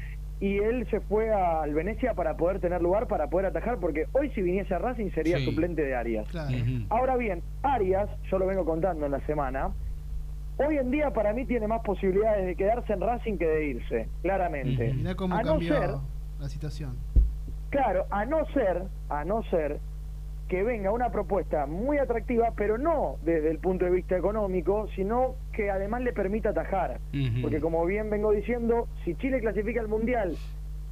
y 0.40 0.59
él 0.59 0.87
se 0.90 1.01
fue 1.01 1.33
al 1.33 1.73
Venecia 1.75 2.14
para 2.14 2.37
poder 2.37 2.61
tener 2.61 2.83
lugar, 2.83 3.07
para 3.09 3.29
poder 3.29 3.47
atajar, 3.47 3.79
porque 3.79 4.07
hoy 4.12 4.31
si 4.31 4.42
viniese 4.42 4.75
a 4.75 4.79
Racing 4.79 5.11
sería 5.12 5.38
Sí. 5.38 5.47
suplente 5.47 5.83
de 5.83 5.94
Arias. 5.97 6.29
Claro. 6.29 6.55
Ahora 6.90 7.16
bien, 7.16 7.42
Arias, 7.62 8.09
yo 8.31 8.38
lo 8.38 8.47
vengo 8.47 8.64
contando 8.66 9.07
en 9.07 9.12
la 9.12 9.21
semana, 9.27 9.71
hoy 10.59 10.77
en 10.77 10.90
día 10.90 11.11
para 11.12 11.33
mí 11.33 11.47
tiene 11.47 11.66
más 11.66 11.81
posibilidades 11.83 12.44
de 12.47 12.57
quedarse 12.57 12.92
en 12.92 13.01
Racing 13.01 13.38
que 13.38 13.47
de 13.47 13.66
irse, 13.68 14.09
claramente. 14.23 14.92
Mirá 14.92 15.14
cómo 15.14 15.35
a 15.35 15.42
no 15.42 15.53
cambió 15.53 15.75
ser, 15.75 15.90
la 16.40 16.49
situación. 16.49 16.97
claro, 17.71 18.05
a 18.11 18.25
no 18.27 18.44
ser, 18.53 18.83
a 19.09 19.25
no 19.25 19.42
ser 19.44 19.79
que 20.48 20.62
venga 20.62 20.90
una 20.90 21.11
propuesta 21.11 21.66
muy 21.66 21.98
atractiva, 21.98 22.52
pero 22.56 22.78
no 22.78 23.16
desde 23.22 23.50
el 23.50 23.58
punto 23.58 23.84
de 23.84 23.90
vista 23.90 24.16
económico, 24.16 24.88
sino 24.96 25.34
que 25.52 25.70
además 25.70 26.02
le 26.02 26.12
permita 26.12 26.50
atajar. 26.50 27.00
Porque 27.42 27.61
como 27.61 27.84
bien 27.84 28.08
vengo 28.08 28.32
diciendo, 28.32 28.88
si 29.04 29.14
Chile 29.16 29.40
clasifica 29.40 29.80
al 29.80 29.88
Mundial, 29.88 30.37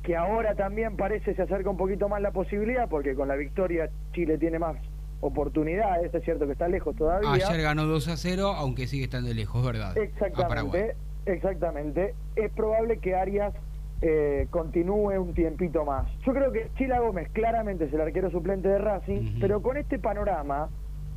que 0.03 0.15
ahora 0.15 0.55
también 0.55 0.97
parece 0.97 1.35
se 1.35 1.43
acerca 1.43 1.71
un 1.71 1.77
poquito 1.77 2.09
más 2.09 2.21
la 2.21 2.33
posibilidad, 2.33 2.89
porque 2.89 3.15
con 3.15 3.29
la 3.29 3.35
victoria 3.37 3.89
Chile 4.13 4.37
tiene 4.39 4.59
más 4.59 4.77
oportunidades, 5.21 6.15
es 6.15 6.23
cierto 6.25 6.47
que 6.47 6.53
está 6.53 6.69
lejos 6.69 6.95
todavía. 6.95 7.33
Ayer 7.33 7.63
ganó 7.63 7.87
2 7.87 8.09
a 8.09 8.17
0, 8.19 8.49
aunque 8.49 8.87
sigue 8.87 9.05
estando 9.05 9.33
lejos, 9.33 9.65
¿verdad? 9.65 9.97
Exactamente, 9.97 10.95
exactamente. 11.25 12.15
Es 12.37 12.53
probable 12.53 12.99
que 12.99 13.15
Arias 13.15 13.55
eh, 14.03 14.47
continúe 14.51 15.19
un 15.19 15.33
tiempito 15.35 15.85
más. 15.85 16.07
Yo 16.27 16.33
creo 16.33 16.53
que 16.53 16.69
Chila 16.77 17.01
Gómez 17.01 17.29
claramente 17.33 17.85
es 17.85 17.93
el 17.93 18.01
arquero 18.01 18.31
suplente 18.31 18.69
de 18.69 18.79
Racing, 18.79 19.39
pero 19.41 19.63
con 19.63 19.77
este 19.77 19.99
panorama, 19.99 20.69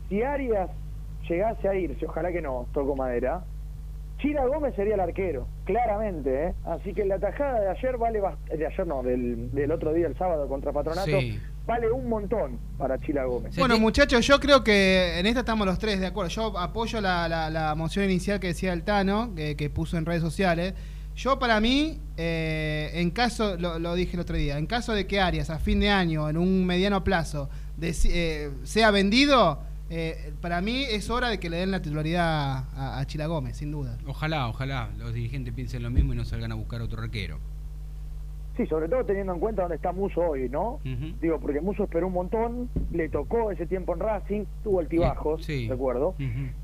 si 0.08 0.24
Arias 0.24 0.70
llegase 1.28 1.68
a 1.68 1.76
irse, 1.76 2.06
ojalá 2.06 2.32
que 2.32 2.42
no, 2.42 2.68
toco 2.74 2.96
madera, 2.96 3.44
Chira 4.20 4.46
Gómez 4.48 4.76
sería 4.76 4.96
el 4.96 5.00
arquero, 5.00 5.48
claramente, 5.66 6.48
¿eh? 6.48 6.54
Así 6.66 6.94
que 6.94 7.06
la 7.06 7.20
tajada 7.20 7.62
de 7.62 7.70
ayer 7.70 7.98
vale 7.98 8.20
de 8.58 8.66
ayer 8.68 8.86
no, 8.88 9.02
del, 9.02 9.50
del 9.52 9.72
otro 9.72 9.94
día, 9.94 10.08
el 10.08 10.18
sábado 10.18 10.48
contra 10.50 10.74
Patronato, 10.74 11.06
Sí. 11.20 11.40
vale 11.66 11.90
un 11.90 12.10
montón 12.10 12.60
para 12.78 12.98
Chila 13.00 13.24
Gómez. 13.26 13.56
Bueno, 13.58 13.80
muchachos, 13.80 14.26
yo 14.28 14.40
creo 14.42 14.62
que 14.64 15.20
en 15.20 15.26
esta 15.26 15.42
estamos 15.42 15.66
los 15.66 15.80
tres 15.80 16.02
de 16.02 16.08
acuerdo. 16.08 16.30
Yo 16.32 16.58
apoyo 16.60 17.00
la, 17.00 17.30
la- 17.30 17.50
la 17.50 17.74
moción 17.76 18.04
inicial 18.06 18.42
que 18.42 18.48
decía 18.48 18.74
el 18.74 18.84
Tano, 18.84 19.34
que, 19.36 19.56
que 19.56 19.70
puso 19.70 19.98
en 19.98 20.06
redes 20.06 20.22
sociales. 20.22 20.74
Yo, 21.20 21.38
para 21.38 21.60
mí, 21.60 22.00
eh, 22.16 22.92
en 22.94 23.12
caso, 23.12 23.58
lo, 23.58 23.78
lo 23.78 23.94
dije 23.94 24.14
el 24.16 24.22
otro 24.22 24.38
día, 24.38 24.58
en 24.58 24.66
caso 24.68 24.94
de 24.94 25.06
que 25.06 25.20
Arias 25.20 25.50
a 25.50 25.60
fin 25.60 25.82
de 25.82 25.90
año, 25.90 26.30
en 26.30 26.38
un 26.38 26.66
mediano 26.66 27.04
plazo, 27.04 27.50
eh, 27.82 28.52
sea 28.64 28.90
vendido, 28.92 29.60
eh, 29.90 30.32
para 30.40 30.62
mí 30.62 30.84
es 30.90 31.10
hora 31.10 31.28
de 31.28 31.38
que 31.38 31.50
le 31.50 31.58
den 31.58 31.72
la 31.72 31.82
titularidad 31.82 32.64
a, 32.74 33.00
a 33.00 33.06
Chila 33.06 33.26
Gómez, 33.26 33.58
sin 33.58 33.70
duda. 33.70 33.98
Ojalá, 34.08 34.48
ojalá 34.48 34.92
los 34.98 35.14
dirigentes 35.14 35.54
piensen 35.54 35.84
lo 35.84 35.90
mismo 35.90 36.14
y 36.14 36.16
no 36.16 36.24
salgan 36.24 36.54
a 36.54 36.56
buscar 36.56 36.82
otro 36.82 37.02
arquero. 37.02 37.38
Sí, 38.56 38.66
sobre 38.68 38.88
todo 38.88 39.04
teniendo 39.04 39.34
en 39.34 39.42
cuenta 39.42 39.64
dónde 39.64 39.76
está 39.76 39.92
Muso 39.92 40.22
hoy, 40.22 40.48
¿no? 40.48 40.80
Digo, 41.22 41.38
porque 41.42 41.60
Muso 41.60 41.84
esperó 41.84 42.08
un 42.08 42.14
montón, 42.14 42.70
le 42.94 43.10
tocó 43.10 43.52
ese 43.52 43.66
tiempo 43.66 43.94
en 43.94 44.00
Racing, 44.00 44.46
tuvo 44.64 44.80
altibajos, 44.80 45.44
Sí. 45.44 45.68
recuerdo, 45.68 46.16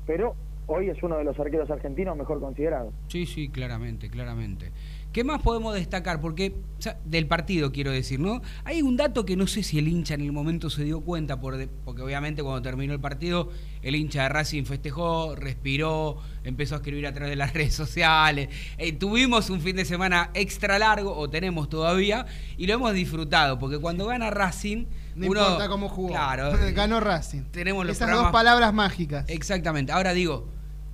pero 0.06 0.34
hoy 0.66 0.88
es 0.90 1.02
uno 1.02 1.16
de 1.18 1.24
los 1.24 1.38
arqueros 1.38 1.70
argentinos 1.70 2.16
mejor 2.16 2.40
considerados. 2.40 2.92
Sí, 3.08 3.26
sí, 3.26 3.48
claramente, 3.48 4.08
claramente. 4.10 4.72
¿Qué 5.12 5.24
más 5.24 5.40
podemos 5.40 5.72
destacar? 5.74 6.20
Porque, 6.20 6.54
o 6.78 6.82
sea, 6.82 6.98
del 7.06 7.26
partido 7.26 7.72
quiero 7.72 7.90
decir, 7.90 8.20
¿no? 8.20 8.42
Hay 8.64 8.82
un 8.82 8.98
dato 8.98 9.24
que 9.24 9.34
no 9.34 9.46
sé 9.46 9.62
si 9.62 9.78
el 9.78 9.88
hincha 9.88 10.12
en 10.12 10.20
el 10.20 10.30
momento 10.32 10.68
se 10.68 10.84
dio 10.84 11.00
cuenta, 11.00 11.40
por 11.40 11.56
de- 11.56 11.68
porque 11.68 12.02
obviamente 12.02 12.42
cuando 12.42 12.60
terminó 12.60 12.92
el 12.92 13.00
partido, 13.00 13.48
el 13.80 13.94
hincha 13.94 14.24
de 14.24 14.28
Racing 14.28 14.64
festejó, 14.64 15.34
respiró, 15.34 16.18
empezó 16.44 16.74
a 16.74 16.78
escribir 16.78 17.06
a 17.06 17.12
través 17.14 17.30
de 17.30 17.36
las 17.36 17.54
redes 17.54 17.72
sociales. 17.74 18.48
Eh, 18.76 18.92
tuvimos 18.92 19.48
un 19.48 19.60
fin 19.62 19.76
de 19.76 19.86
semana 19.86 20.30
extra 20.34 20.78
largo, 20.78 21.16
o 21.16 21.30
tenemos 21.30 21.70
todavía, 21.70 22.26
y 22.58 22.66
lo 22.66 22.74
hemos 22.74 22.92
disfrutado, 22.92 23.58
porque 23.58 23.78
cuando 23.78 24.04
gana 24.06 24.28
Racing, 24.30 24.84
No 25.14 25.28
uno. 25.28 25.40
importa 25.40 25.68
cómo 25.68 25.88
jugó. 25.88 26.08
Claro. 26.08 26.52
Ganó 26.74 27.00
Racing. 27.00 27.44
Tenemos 27.52 27.86
los 27.86 27.96
Esas 27.96 28.08
programas- 28.08 28.32
dos 28.32 28.38
palabras 28.38 28.74
mágicas. 28.74 29.24
Exactamente. 29.28 29.92
Ahora 29.92 30.12
digo, 30.12 30.48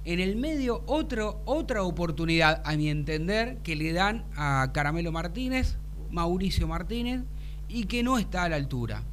en 0.05 0.21
el 0.21 0.37
medio 0.37 0.83
otro, 0.87 1.43
otra 1.45 1.83
oportunidad, 1.85 2.63
a 2.65 2.77
mi 2.77 2.89
entender, 2.89 3.59
que 3.63 3.77
le 3.77 3.93
dan 3.93 4.25
a 4.37 4.71
Caramelo 4.75 5.13
Martínez, 5.13 5.77
Mauricio 6.11 6.67
Martínez, 6.67 7.23
y 7.69 7.85
que 7.85 8.03
no 8.03 8.19
está 8.19 8.45
a 8.45 8.49
la 8.49 8.57
altura. 8.57 9.05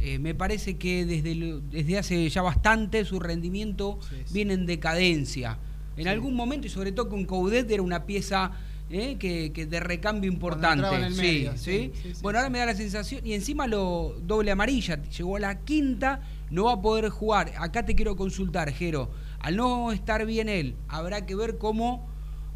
Eh, 0.00 0.18
me 0.18 0.34
parece 0.34 0.76
que 0.76 1.04
desde, 1.06 1.60
desde 1.70 1.98
hace 1.98 2.28
ya 2.28 2.42
bastante 2.42 3.04
su 3.04 3.20
rendimiento 3.20 3.98
Sí, 4.08 4.16
sí. 4.26 4.34
viene 4.34 4.54
en 4.54 4.66
decadencia. 4.66 5.58
En 5.96 6.04
Sí. 6.04 6.08
algún 6.10 6.34
momento, 6.34 6.66
y 6.66 6.70
sobre 6.70 6.90
todo 6.92 7.08
con 7.08 7.24
Coudet, 7.24 7.70
era 7.70 7.82
una 7.82 8.04
pieza 8.04 8.50
eh, 8.90 9.16
que, 9.18 9.52
que 9.52 9.64
de 9.64 9.80
recambio 9.80 10.30
importante. 10.30 10.86
en 10.94 11.04
el 11.04 11.14
medio, 11.14 11.56
sí. 11.56 11.92
Bueno, 12.20 12.38
ahora 12.40 12.50
me 12.50 12.58
da 12.58 12.66
la 12.66 12.74
sensación, 12.74 13.24
y 13.26 13.32
encima 13.32 13.66
lo 13.66 14.16
doble 14.26 14.50
amarilla, 14.50 15.02
llegó 15.04 15.36
a 15.36 15.40
la 15.40 15.60
quinta, 15.60 16.20
no 16.50 16.64
va 16.64 16.72
a 16.74 16.82
poder 16.82 17.08
jugar. 17.08 17.52
Acá 17.58 17.86
te 17.86 17.94
quiero 17.94 18.16
consultar, 18.16 18.70
Jero. 18.72 19.10
Al 19.42 19.56
no 19.56 19.90
estar 19.92 20.24
bien 20.24 20.48
él, 20.48 20.76
habrá 20.88 21.26
que 21.26 21.34
ver 21.34 21.58
cómo 21.58 22.06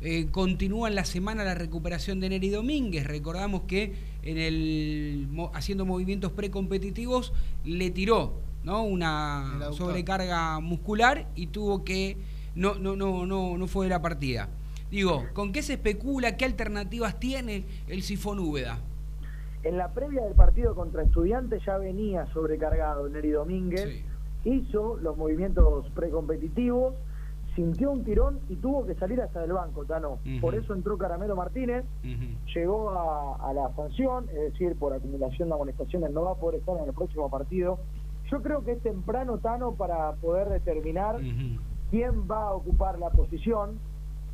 eh, 0.01 0.29
continúa 0.31 0.89
en 0.89 0.95
la 0.95 1.05
semana 1.05 1.43
la 1.43 1.55
recuperación 1.55 2.21
de 2.21 2.29
Neri 2.29 2.49
Domínguez. 2.49 3.07
Recordamos 3.07 3.63
que 3.63 3.95
en 4.23 4.39
el 4.39 5.29
haciendo 5.53 5.85
movimientos 5.85 6.33
precompetitivos 6.33 7.33
le 7.65 7.91
tiró 7.91 8.41
una 8.65 9.71
sobrecarga 9.73 10.61
muscular 10.61 11.29
y 11.37 11.49
tuvo 11.49 11.85
que 11.85 12.17
no 12.55 12.75
no 12.75 12.97
no 12.97 13.27
no 13.27 13.57
no 13.57 13.67
fue 13.67 13.87
de 13.87 13.91
la 13.91 14.03
partida. 14.03 14.49
Digo, 14.91 15.25
¿con 15.35 15.53
qué 15.53 15.63
se 15.63 15.75
especula? 15.75 16.37
¿Qué 16.37 16.45
alternativas 16.45 17.19
tiene 17.19 17.65
el 17.89 18.03
sifón 18.03 18.39
Úbeda? 18.39 18.79
En 19.65 19.77
la 19.77 19.93
previa 19.93 20.23
del 20.23 20.35
partido 20.35 20.75
contra 20.77 21.03
Estudiantes 21.03 21.63
ya 21.67 21.77
venía 21.79 22.27
sobrecargado 22.33 23.09
Neri 23.09 23.31
Domínguez, 23.31 23.83
Sí. 23.83 24.05
Hizo 24.47 24.97
los 24.97 25.17
movimientos 25.17 25.91
precompetitivos, 25.95 26.95
sintió 27.55 27.91
un 27.91 28.05
tirón 28.05 28.39
y 28.49 28.57
tuvo 28.57 28.87
que 28.87 28.95
salir 28.95 29.21
hasta 29.21 29.43
el 29.43 29.53
banco, 29.53 29.85
Tano. 29.85 30.19
Por 30.41 30.55
eso 30.55 30.75
entró 30.75 30.99
Caramelo 30.99 31.35
Martínez, 31.37 31.85
llegó 32.55 32.91
a, 32.91 33.37
a 33.49 33.53
la 33.53 33.75
sanción, 33.75 34.27
es 34.29 34.53
decir, 34.53 34.77
por 34.79 34.93
acumulación 34.93 35.49
de 35.49 35.55
amonestaciones 35.55 36.11
no 36.13 36.23
va 36.25 36.33
a 36.33 36.35
poder 36.35 36.61
estar 36.61 36.77
en 36.79 36.85
el 36.85 36.95
próximo 36.95 37.31
partido. 37.31 37.79
Yo 38.31 38.43
creo 38.43 38.65
que 38.65 38.73
es 38.73 38.83
temprano, 38.83 39.39
Tano, 39.39 39.73
para 39.75 40.13
poder 40.15 40.49
determinar 40.49 41.21
quién 41.91 42.29
va 42.31 42.49
a 42.49 42.53
ocupar 42.53 42.99
la 42.99 43.11
posición. 43.11 43.79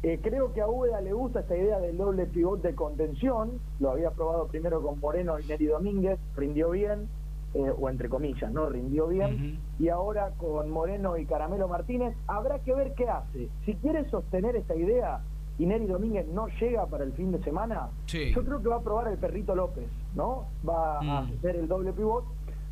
Eh, 0.03 0.19
creo 0.21 0.53
que 0.53 0.61
a 0.61 0.67
Úbeda 0.67 1.01
le 1.01 1.13
gusta 1.13 1.41
esta 1.41 1.57
idea 1.57 1.79
del 1.79 1.97
doble 1.97 2.27
pivot 2.27 2.61
de 2.61 2.75
contención. 2.75 3.61
Lo 3.79 3.91
había 3.93 4.11
probado 4.11 4.49
primero 4.49 4.83
con 4.83 4.99
Moreno 4.99 5.39
y 5.39 5.47
Neri 5.47 5.67
Domínguez, 5.67 6.19
rindió 6.37 6.71
bien, 6.71 7.07
eh, 7.55 7.71
o 7.79 7.89
entre 7.91 8.09
comillas, 8.09 8.51
¿no? 8.53 8.69
Rindió 8.69 9.09
bien. 9.09 9.59
Y 9.79 9.89
ahora 9.89 10.31
con 10.39 10.71
Moreno 10.71 11.17
y 11.19 11.27
Caramelo 11.27 11.69
Martínez, 11.69 12.15
habrá 12.27 12.59
que 12.61 12.75
ver 12.75 12.95
qué 12.95 13.09
hace. 13.09 13.49
Si 13.65 13.75
quiere 13.75 14.09
sostener 14.11 14.57
esta 14.57 14.75
idea 14.75 15.21
y 15.59 15.67
Neri 15.67 15.87
Domínguez 15.87 16.27
no 16.29 16.47
llega 16.61 16.87
para 16.87 17.05
el 17.05 17.13
fin 17.13 17.31
de 17.33 17.43
semana, 17.43 17.89
Sí. 18.07 18.33
yo 18.35 18.43
creo 18.45 18.63
que 18.63 18.69
va 18.69 18.77
a 18.77 18.81
probar 18.81 19.09
el 19.09 19.19
Perrito 19.19 19.55
López, 19.55 19.87
¿no? 20.15 20.45
Va 20.67 20.99
a 20.99 21.03
Mm. 21.23 21.33
hacer 21.39 21.57
el 21.57 21.69
doble 21.69 21.93
pivot 21.93 22.25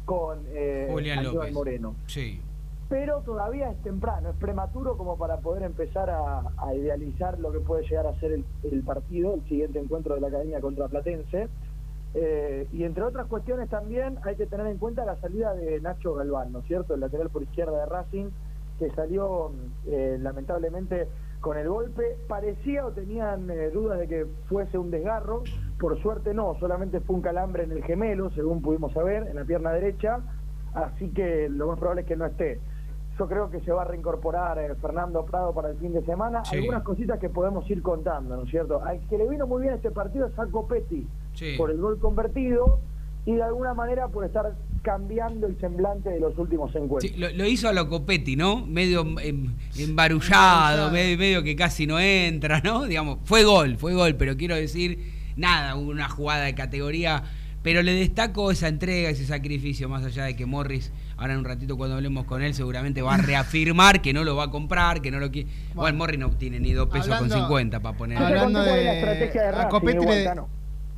con 0.07 0.39
eh, 0.49 0.89
Julián 0.91 1.25
López. 1.25 1.53
Moreno 1.53 1.95
Sí. 2.07 2.41
pero 2.89 3.21
todavía 3.21 3.71
es 3.71 3.81
temprano, 3.83 4.31
es 4.31 4.37
prematuro 4.37 4.97
como 4.97 5.17
para 5.17 5.37
poder 5.37 5.63
empezar 5.63 6.11
a, 6.11 6.43
a 6.57 6.75
idealizar 6.75 7.39
lo 7.39 7.53
que 7.53 7.61
puede 7.61 7.87
llegar 7.87 8.07
a 8.07 8.19
ser 8.19 8.33
el, 8.33 8.45
el 8.65 8.83
partido, 8.83 9.35
el 9.35 9.43
siguiente 9.45 9.79
encuentro 9.79 10.15
de 10.15 10.23
la 10.23 10.29
Academia 10.29 10.61
contra 10.61 10.89
Platense. 10.89 11.49
Eh, 12.15 12.67
y 12.73 12.85
entre 12.85 13.05
otras 13.05 13.27
cuestiones 13.27 13.69
también 13.69 14.19
hay 14.25 14.35
que 14.35 14.47
tener 14.47 14.67
en 14.67 14.79
cuenta 14.79 15.05
la 15.05 15.17
salida 15.21 15.55
de 15.55 15.81
Nacho 15.81 16.15
Galván, 16.15 16.53
¿no 16.53 16.59
es 16.61 16.67
cierto? 16.67 16.95
El 16.95 17.01
lateral 17.01 17.31
por 17.31 17.43
izquierda 17.43 17.79
de 17.79 17.87
Racing, 17.87 18.31
que 18.79 18.91
salió 18.91 19.53
eh, 19.87 20.19
lamentablemente 20.21 21.07
con 21.41 21.57
el 21.57 21.69
golpe. 21.69 22.17
Parecía 22.29 22.87
o 22.87 22.91
tenían 22.91 23.49
eh, 23.51 23.71
dudas 23.71 23.99
de 23.99 24.09
que 24.09 24.27
fuese 24.49 24.79
un 24.79 24.91
desgarro, 24.91 25.43
por 25.79 26.01
suerte 26.03 26.35
no, 26.35 26.57
solamente 26.59 27.01
fue 27.01 27.17
un 27.17 27.23
calambre 27.23 27.65
en 27.65 27.73
el 27.73 27.85
gemelo, 27.85 28.31
según 28.31 28.63
pudimos 28.63 28.93
saber, 28.93 29.29
en 29.29 29.37
la 29.37 29.45
pierna 29.45 29.73
derecha, 29.73 30.21
así 30.75 31.11
que 31.11 31.49
lo 31.49 31.69
más 31.69 31.79
probable 31.79 32.03
es 32.03 32.09
que 32.09 32.17
no 32.17 32.27
esté. 32.27 32.61
Yo 33.19 33.29
creo 33.29 33.51
que 33.51 33.61
se 33.61 33.71
va 33.71 33.83
a 33.83 33.85
reincorporar 33.85 34.59
eh, 34.59 34.75
Fernando 34.77 35.25
Prado 35.27 35.53
para 35.53 35.71
el 35.71 35.77
fin 35.77 35.93
de 35.93 36.03
semana. 36.03 36.45
Sí. 36.45 36.57
Algunas 36.57 36.83
cositas 36.83 37.19
que 37.19 37.29
podemos 37.29 37.69
ir 37.71 37.83
contando, 37.83 38.37
¿no 38.37 38.45
es 38.45 38.51
cierto? 38.51 38.83
Al 38.83 38.99
que 39.09 39.19
le 39.19 39.29
vino 39.29 39.47
muy 39.47 39.63
bien 39.63 39.75
este 39.75 39.91
partido 39.91 40.27
es 40.27 40.39
a 40.39 40.47
Copetti, 40.47 41.07
Sí. 41.35 41.55
por 41.57 41.71
el 41.71 41.79
gol 41.79 41.99
convertido 41.99 42.81
y 43.27 43.35
de 43.35 43.43
alguna 43.43 43.75
manera 43.75 44.09
por 44.09 44.25
estar 44.25 44.55
cambiando 44.83 45.47
el 45.47 45.59
semblante 45.61 46.09
de 46.11 46.21
los 46.21 46.37
últimos 46.39 46.75
encuentros. 46.75 47.03
Sí, 47.03 47.15
lo, 47.19 47.29
lo 47.31 47.47
hizo 47.47 47.69
a 47.69 47.73
lo 47.73 47.89
Copetti, 47.89 48.35
¿no? 48.37 48.67
Medio 48.67 49.03
em, 49.21 49.55
embarullado, 49.77 50.89
Embarullado. 50.89 50.91
medio, 50.91 51.19
medio 51.19 51.43
que 51.43 51.55
casi 51.57 51.87
no 51.87 52.01
entra, 52.01 52.61
¿no? 52.65 52.85
Digamos, 52.85 53.19
fue 53.25 53.45
gol, 53.45 53.77
fue 53.77 53.93
gol, 53.95 54.15
pero 54.17 54.37
quiero 54.37 54.55
decir, 54.55 54.99
nada, 55.37 55.75
una 55.75 56.09
jugada 56.09 56.45
de 56.45 56.55
categoría. 56.55 57.23
Pero 57.63 57.83
le 57.83 57.93
destaco 57.93 58.51
esa 58.51 58.69
entrega, 58.69 59.11
ese 59.11 59.27
sacrificio, 59.27 59.87
más 59.87 60.03
allá 60.03 60.25
de 60.25 60.35
que 60.35 60.47
Morris, 60.47 60.91
ahora 61.19 61.35
en 61.35 61.41
un 61.41 61.45
ratito 61.45 61.77
cuando 61.77 61.97
hablemos 61.97 62.25
con 62.25 62.41
él, 62.43 62.55
seguramente 62.55 63.03
va 63.03 63.17
a 63.17 63.19
reafirmar 63.23 64.01
que 64.01 64.15
no 64.15 64.25
lo 64.25 64.35
va 64.35 64.45
a 64.45 64.51
comprar, 64.51 65.03
que 65.03 65.11
no 65.11 65.19
lo 65.21 65.31
quiere. 65.31 65.51
Bueno, 65.75 65.81
Bueno. 65.83 65.99
Morris 65.99 66.19
no 66.21 66.31
tiene 66.31 66.59
ni 66.59 66.73
dos 66.73 66.89
pesos 66.89 67.11
Hablando- 67.11 67.35
con 67.35 67.43
50 67.45 67.81
para 67.81 67.99
poner. 67.99 68.17
Hablando 68.17 68.61
es 68.61 68.67
la 68.67 68.73
de- 68.73 68.99
estrategia 68.99 69.43
de 69.43 69.49
a 69.49 69.53
Racing, 69.53 69.69
Copetti 69.69 70.07
le- 70.07 70.25
Tano. 70.25 70.49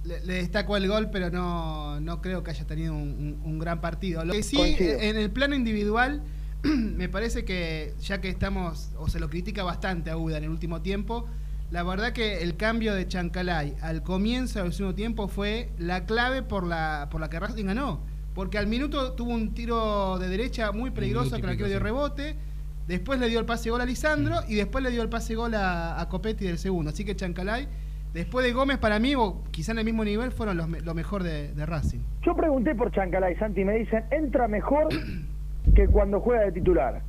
Le, 0.04 0.24
le 0.24 0.34
destaco 0.34 0.76
el 0.76 0.88
gol, 0.88 1.10
pero 1.10 1.30
no, 1.30 2.00
no 2.00 2.20
creo 2.20 2.42
que 2.42 2.50
haya 2.50 2.66
tenido 2.66 2.92
un, 2.94 3.00
un- 3.00 3.40
un 3.44 3.58
gran 3.58 3.80
partido. 3.80 4.24
Lo 4.24 4.32
que 4.32 4.42
sí, 4.42 4.56
Coincido. 4.56 4.98
en 5.00 5.16
el 5.16 5.30
plano 5.30 5.54
individual, 5.54 6.22
me 6.62 7.08
parece 7.08 7.44
que 7.44 7.94
ya 8.00 8.20
que 8.20 8.28
estamos, 8.28 8.90
o 8.98 9.08
se 9.08 9.20
lo 9.20 9.28
critica 9.30 9.62
bastante 9.62 10.10
a 10.10 10.16
Uda 10.16 10.38
en 10.38 10.44
el 10.44 10.50
último 10.50 10.82
tiempo, 10.82 11.26
la 11.70 11.82
verdad 11.84 12.12
que 12.12 12.42
el 12.42 12.56
cambio 12.56 12.94
de 12.94 13.06
Chancalay 13.08 13.76
al 13.80 14.02
comienzo 14.02 14.62
del 14.62 14.72
segundo 14.72 14.94
tiempo 14.94 15.28
fue 15.28 15.70
la 15.78 16.04
clave 16.04 16.42
por 16.42 16.66
la, 16.66 17.08
por 17.10 17.20
la 17.20 17.30
que 17.30 17.38
Racing 17.40 17.64
ganó. 17.66 18.00
Porque 18.34 18.58
al 18.58 18.66
minuto 18.66 19.12
tuvo 19.12 19.30
un 19.32 19.54
tiro 19.54 20.18
de 20.18 20.28
derecha 20.28 20.72
muy 20.72 20.90
peligroso 20.90 21.36
que 21.36 21.56
que 21.56 21.68
dio 21.68 21.78
rebote. 21.78 22.36
Después 22.88 23.20
le 23.20 23.28
dio 23.28 23.38
el 23.38 23.46
pase 23.46 23.70
gol 23.70 23.80
a 23.80 23.84
Lisandro 23.86 24.40
y 24.48 24.54
después 24.56 24.82
le 24.82 24.90
dio 24.90 25.00
el 25.02 25.08
pase 25.08 25.34
gol 25.34 25.54
a, 25.54 26.00
a 26.00 26.08
Copetti 26.08 26.44
del 26.46 26.58
segundo. 26.58 26.90
Así 26.90 27.04
que 27.04 27.14
Chancalay, 27.14 27.68
después 28.14 28.44
de 28.46 28.52
Gómez, 28.52 28.78
para 28.78 28.98
mí, 28.98 29.14
o 29.14 29.42
quizá 29.50 29.72
en 29.72 29.78
el 29.78 29.84
mismo 29.84 30.04
nivel, 30.04 30.32
fueron 30.32 30.56
los 30.56 30.68
lo 30.68 30.94
mejor 30.94 31.22
de, 31.22 31.52
de 31.54 31.66
Racing. 31.66 32.00
Yo 32.24 32.34
pregunté 32.36 32.74
por 32.74 32.90
Chancalay, 32.92 33.36
Santi, 33.36 33.62
y 33.62 33.64
me 33.64 33.78
dicen, 33.78 34.04
entra 34.10 34.48
mejor 34.48 34.88
que 35.74 35.86
cuando 35.88 36.20
juega 36.20 36.44
de 36.44 36.52
titular. 36.52 37.02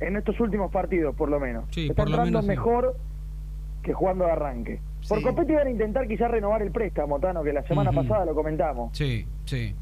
En 0.00 0.16
estos 0.16 0.38
últimos 0.38 0.70
partidos, 0.70 1.14
por 1.16 1.28
lo 1.28 1.40
menos. 1.40 1.64
Sí, 1.72 1.88
Está 1.88 2.04
por 2.04 2.10
lo 2.10 2.16
entrando 2.18 2.40
sí. 2.42 2.46
mejor 2.48 2.96
que 3.82 3.92
jugando 3.92 4.26
de 4.26 4.30
arranque. 4.30 4.80
Por. 5.08 5.22
Copetti 5.22 5.54
van 5.54 5.66
a 5.66 5.70
intentar 5.70 6.06
quizás 6.06 6.30
renovar 6.30 6.62
el 6.62 6.70
préstamo, 6.70 7.18
Tano, 7.18 7.42
que 7.42 7.52
la 7.52 7.62
semana 7.66 7.90
pasada 7.90 8.24
lo 8.24 8.34
comentamos. 8.34 8.96
Sí, 8.96 9.26
sí. 9.46 9.74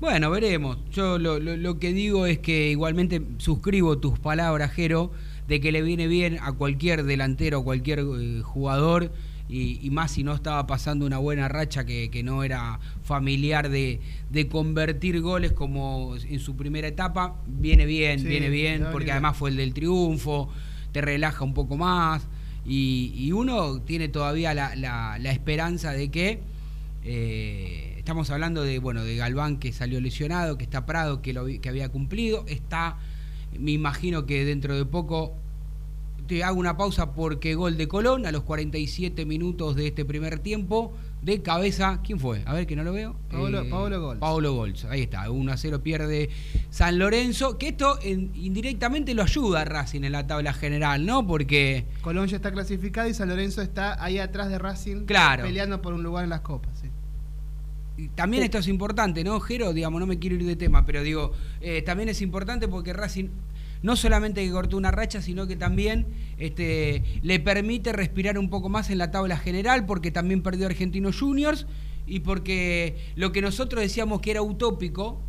Bueno, 0.00 0.30
veremos. 0.30 0.78
Yo 0.92 1.18
lo, 1.18 1.38
lo- 1.38 1.56
lo 1.58 1.78
que 1.78 1.92
digo 1.92 2.24
es 2.24 2.38
que 2.38 2.70
igualmente 2.70 3.20
suscribo 3.36 3.98
tus 3.98 4.18
palabras, 4.18 4.70
Jero, 4.70 5.10
de 5.46 5.60
que 5.60 5.72
le 5.72 5.82
viene 5.82 6.06
bien 6.06 6.38
a 6.42 6.52
cualquier 6.52 7.02
delantero, 7.04 7.58
a 7.58 7.64
cualquier 7.64 7.98
eh, 7.98 8.40
jugador, 8.42 9.10
y, 9.50 9.80
y 9.82 9.90
más 9.90 10.12
si 10.12 10.22
no 10.22 10.32
estaba 10.34 10.66
pasando 10.66 11.04
una 11.06 11.18
buena 11.18 11.48
racha 11.48 11.84
que, 11.84 12.08
que 12.10 12.22
no 12.22 12.44
era 12.44 12.78
familiar 13.02 13.68
de, 13.68 14.00
de 14.30 14.46
convertir 14.48 15.20
goles 15.20 15.52
como 15.52 16.14
en 16.16 16.38
su 16.38 16.54
primera 16.56 16.86
etapa. 16.88 17.36
Viene 17.46 17.84
bien, 17.86 18.20
Sí, 18.20 18.26
viene 18.28 18.48
bien, 18.48 18.82
porque 18.92 19.10
además 19.12 19.36
fue 19.36 19.50
el 19.50 19.56
del 19.56 19.74
triunfo, 19.74 20.48
te 20.92 21.00
relaja 21.00 21.44
un 21.44 21.54
poco 21.54 21.76
más, 21.76 22.26
y, 22.64 23.12
y 23.16 23.32
uno 23.32 23.80
tiene 23.82 24.08
todavía 24.08 24.54
la, 24.54 24.76
la- 24.76 25.18
la 25.18 25.32
esperanza 25.32 25.92
de 25.92 26.10
que 26.10 26.40
eh, 27.04 27.94
estamos 27.96 28.30
hablando 28.30 28.62
de 28.62 28.78
bueno 28.78 29.02
de 29.04 29.16
Galván 29.16 29.56
que 29.58 29.72
salió 29.72 30.00
lesionado, 30.00 30.58
que 30.58 30.64
está 30.64 30.84
Prado 30.86 31.22
que 31.22 31.32
lo 31.32 31.46
que 31.46 31.68
había 31.68 31.88
cumplido, 31.88 32.44
está 32.46 32.98
me 33.58 33.72
imagino 33.72 34.26
que 34.26 34.44
dentro 34.44 34.76
de 34.76 34.84
poco 34.84 35.34
te 36.30 36.44
hago 36.44 36.60
una 36.60 36.76
pausa 36.76 37.12
porque 37.12 37.56
gol 37.56 37.76
de 37.76 37.88
Colón 37.88 38.24
a 38.24 38.30
los 38.30 38.44
47 38.44 39.24
minutos 39.26 39.74
de 39.74 39.88
este 39.88 40.04
primer 40.04 40.38
tiempo 40.38 40.92
de 41.22 41.42
cabeza, 41.42 41.98
¿quién 42.04 42.20
fue? 42.20 42.44
A 42.46 42.54
ver 42.54 42.68
que 42.68 42.76
no 42.76 42.84
lo 42.84 42.92
veo. 42.92 43.16
Paolo- 43.32 43.68
Paolo 43.68 44.00
Golz. 44.00 44.20
Paolo 44.20 44.52
Golz, 44.54 44.84
ahí 44.84 45.02
está, 45.02 45.28
1 45.28 45.50
a 45.52 45.56
0 45.56 45.82
pierde 45.82 46.30
San 46.70 47.00
Lorenzo, 47.00 47.58
que 47.58 47.70
esto 47.70 47.98
en- 48.00 48.30
indirectamente 48.36 49.12
lo 49.12 49.24
ayuda 49.24 49.62
a 49.62 49.64
Racing 49.64 50.04
en 50.04 50.12
la 50.12 50.28
tabla 50.28 50.52
general, 50.52 51.04
¿no? 51.04 51.26
Porque 51.26 51.86
Colón 52.00 52.28
ya 52.28 52.36
está 52.36 52.52
clasificado 52.52 53.08
y 53.08 53.14
San 53.14 53.28
Lorenzo 53.28 53.60
está 53.60 54.00
ahí 54.00 54.18
atrás 54.18 54.50
de 54.50 54.58
Racing 54.60 55.06
Claro. 55.06 55.42
peleando 55.42 55.82
por 55.82 55.94
un 55.94 56.04
lugar 56.04 56.22
en 56.22 56.30
las 56.30 56.42
copas. 56.42 56.78
sí. 56.80 56.86
También 58.14 58.44
esto 58.44 58.56
es 58.58 58.68
importante, 58.68 59.22
¿no, 59.24 59.38
Jero? 59.40 59.74
Digamos, 59.74 60.00
no 60.00 60.06
me 60.06 60.18
quiero 60.18 60.36
ir 60.36 60.44
de 60.46 60.56
tema, 60.56 60.86
pero 60.86 61.02
digo, 61.02 61.32
eh, 61.60 61.82
también 61.82 62.08
es 62.08 62.22
importante 62.22 62.66
porque 62.66 62.94
Racing 62.94 63.28
no 63.82 63.96
solamente 63.96 64.44
que 64.44 64.50
cortó 64.50 64.76
una 64.76 64.90
racha, 64.90 65.22
sino 65.22 65.46
que 65.46 65.56
también 65.56 66.06
este, 66.38 67.02
le 67.22 67.40
permite 67.40 67.92
respirar 67.92 68.38
un 68.38 68.50
poco 68.50 68.68
más 68.68 68.90
en 68.90 68.98
la 68.98 69.10
tabla 69.10 69.36
general, 69.36 69.86
porque 69.86 70.10
también 70.10 70.42
perdió 70.42 70.66
Argentinos 70.66 71.18
Juniors 71.18 71.66
y 72.06 72.20
porque 72.20 72.96
lo 73.14 73.32
que 73.32 73.42
nosotros 73.42 73.82
decíamos 73.82 74.20
que 74.20 74.32
era 74.32 74.42
utópico, 74.42 75.20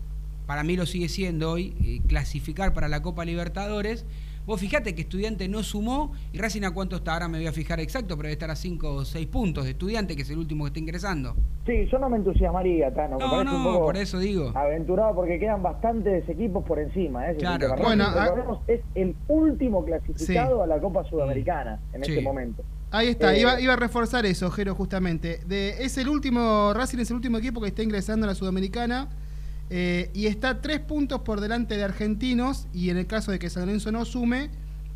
para 0.45 0.63
mí 0.63 0.75
lo 0.75 0.85
sigue 0.85 1.07
siendo 1.07 1.51
hoy, 1.51 1.75
eh, 1.83 2.01
clasificar 2.07 2.73
para 2.73 2.89
la 2.89 3.01
Copa 3.01 3.23
Libertadores. 3.23 4.05
Vos 4.45 4.59
fijate 4.59 4.95
que 4.95 5.01
Estudiante 5.01 5.47
no 5.47 5.63
sumó 5.63 6.11
y 6.33 6.37
Racing 6.39 6.63
a 6.63 6.71
cuánto 6.71 6.95
está, 6.97 7.13
ahora 7.13 7.27
me 7.27 7.37
voy 7.37 7.47
a 7.47 7.51
fijar 7.53 7.79
exacto, 7.79 8.15
pero 8.17 8.23
debe 8.27 8.33
estar 8.33 8.49
a 8.51 8.55
5 8.55 8.93
o 8.95 9.05
6 9.05 9.27
puntos 9.27 9.65
de 9.65 9.71
Estudiante, 9.71 10.15
que 10.15 10.23
es 10.23 10.29
el 10.31 10.39
último 10.39 10.63
que 10.63 10.69
está 10.69 10.79
ingresando. 10.79 11.35
Sí, 11.65 11.85
yo 11.91 11.99
no 11.99 12.09
me 12.09 12.17
entusiasmaría, 12.17 12.91
Tano. 12.93 13.17
me 13.17 13.23
No, 13.25 13.31
parece 13.31 13.55
un 13.55 13.63
poco 13.63 13.79
por 13.85 13.97
eso 13.97 14.19
digo. 14.19 14.51
Aventurado 14.55 15.13
porque 15.15 15.39
quedan 15.39 15.61
bastantes 15.61 16.27
equipos 16.27 16.63
por 16.65 16.79
encima. 16.79 17.29
¿eh? 17.29 17.35
Claro. 17.37 17.67
Racing, 17.69 17.83
Bueno, 17.83 18.05
ah- 18.07 18.59
es 18.67 18.81
el 18.95 19.15
último 19.27 19.85
clasificado 19.85 20.63
a 20.63 20.67
la 20.67 20.79
Copa 20.79 21.03
Sudamericana 21.03 21.79
en 21.93 22.03
Sí. 22.03 22.11
este 22.13 22.23
momento. 22.23 22.63
Ahí 22.89 23.09
está, 23.09 23.33
Eh, 23.35 23.41
iba, 23.41 23.61
iba 23.61 23.73
a 23.73 23.77
reforzar 23.77 24.25
eso, 24.25 24.49
Jero, 24.51 24.75
justamente. 24.75 25.39
De, 25.45 25.85
es 25.85 25.97
el 25.97 26.09
último, 26.09 26.73
Racing 26.73 26.97
es 26.99 27.09
el 27.11 27.15
último 27.17 27.37
equipo 27.37 27.61
que 27.61 27.67
está 27.67 27.83
ingresando 27.83 28.25
a 28.25 28.29
la 28.29 28.35
Sudamericana 28.35 29.07
eh, 29.73 30.09
y 30.13 30.27
está 30.27 30.59
tres 30.59 30.81
puntos 30.81 31.21
por 31.21 31.39
delante 31.39 31.77
de 31.77 31.83
Argentinos 31.85 32.67
y 32.73 32.89
en 32.89 32.97
el 32.97 33.07
caso 33.07 33.31
de 33.31 33.39
que 33.39 33.49
San 33.49 33.65
Lorenzo 33.65 33.89
no 33.93 34.03
sume, 34.03 34.49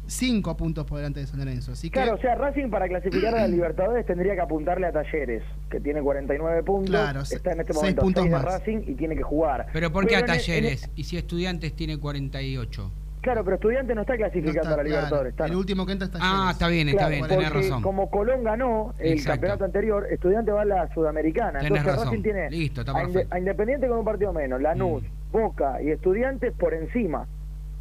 cinco 0.05 0.57
puntos 0.57 0.85
por 0.85 0.97
delante 0.97 1.21
de 1.21 1.27
San 1.27 1.39
Lorenzo. 1.39 1.71
Así 1.71 1.89
que, 1.89 1.93
Claro, 1.93 2.15
o 2.15 2.17
sea, 2.17 2.35
Racing 2.35 2.69
para 2.69 2.87
clasificar 2.89 3.33
a 3.35 3.41
la 3.41 3.47
Libertadores 3.47 4.05
tendría 4.05 4.35
que 4.35 4.41
apuntarle 4.41 4.87
a 4.87 4.91
Talleres, 4.91 5.43
que 5.69 5.79
tiene 5.79 6.01
49 6.01 6.63
puntos, 6.63 6.89
Claro, 6.89 7.21
está 7.21 7.53
en 7.53 7.61
este 7.61 7.71
seis 7.71 7.81
momento 7.81 8.01
puntos 8.01 8.23
seis 8.23 8.33
de 8.33 8.37
más. 8.37 8.45
Racing 8.45 8.77
y 8.85 8.95
tiene 8.95 9.15
que 9.15 9.23
jugar. 9.23 9.67
Pero 9.71 9.91
¿por 9.93 10.07
qué 10.07 10.17
a 10.17 10.25
Talleres? 10.25 10.89
Y 10.97 11.05
si 11.05 11.15
Estudiantes 11.15 11.73
tiene 11.73 11.97
48. 11.97 12.91
Claro, 13.25 13.43
pero 13.43 13.55
Estudiante 13.55 13.93
no 13.95 14.01
está 14.01 14.13
no 14.13 14.17
clasificando 14.19 14.61
está, 14.61 14.73
a 14.73 14.77
la 14.77 14.83
claro, 14.83 14.89
Libertadores. 15.07 15.33
El 15.39 15.55
último 15.55 15.85
que 15.85 15.91
entra 15.91 16.05
es 16.05 16.11
Talleres. 16.11 16.31
Ah, 16.33 16.49
está 16.51 16.67
bien, 16.69 16.87
está 16.89 16.97
Claro, 17.07 17.11
bien, 17.15 17.27
tenés 17.27 17.51
razón. 17.53 17.81
Como 17.81 18.09
Colón 18.09 18.43
ganó 18.43 18.93
el 18.99 19.13
Exacto. 19.13 19.31
campeonato 19.31 19.65
anterior, 19.65 20.07
Estudiante 20.11 20.51
va 20.51 20.61
a 20.61 20.65
la 20.65 20.93
Sudamericana. 20.93 21.59
Tenés 21.59 21.65
Entonces 21.79 21.85
razón. 21.87 22.05
Racing 22.07 22.23
tiene 22.23 22.49
Listo, 22.49 22.81
está 22.81 22.91
a, 22.93 23.01
Inde- 23.03 23.13
perfecto. 23.13 23.35
a 23.35 23.39
Independiente 23.39 23.87
con 23.87 23.97
un 23.99 24.05
partido 24.05 24.31
menos, 24.33 24.61
Lanús, 24.61 25.03
Boca 25.31 25.81
y 25.81 25.89
Estudiantes 25.91 26.53
por 26.53 26.73
encima. 26.73 27.27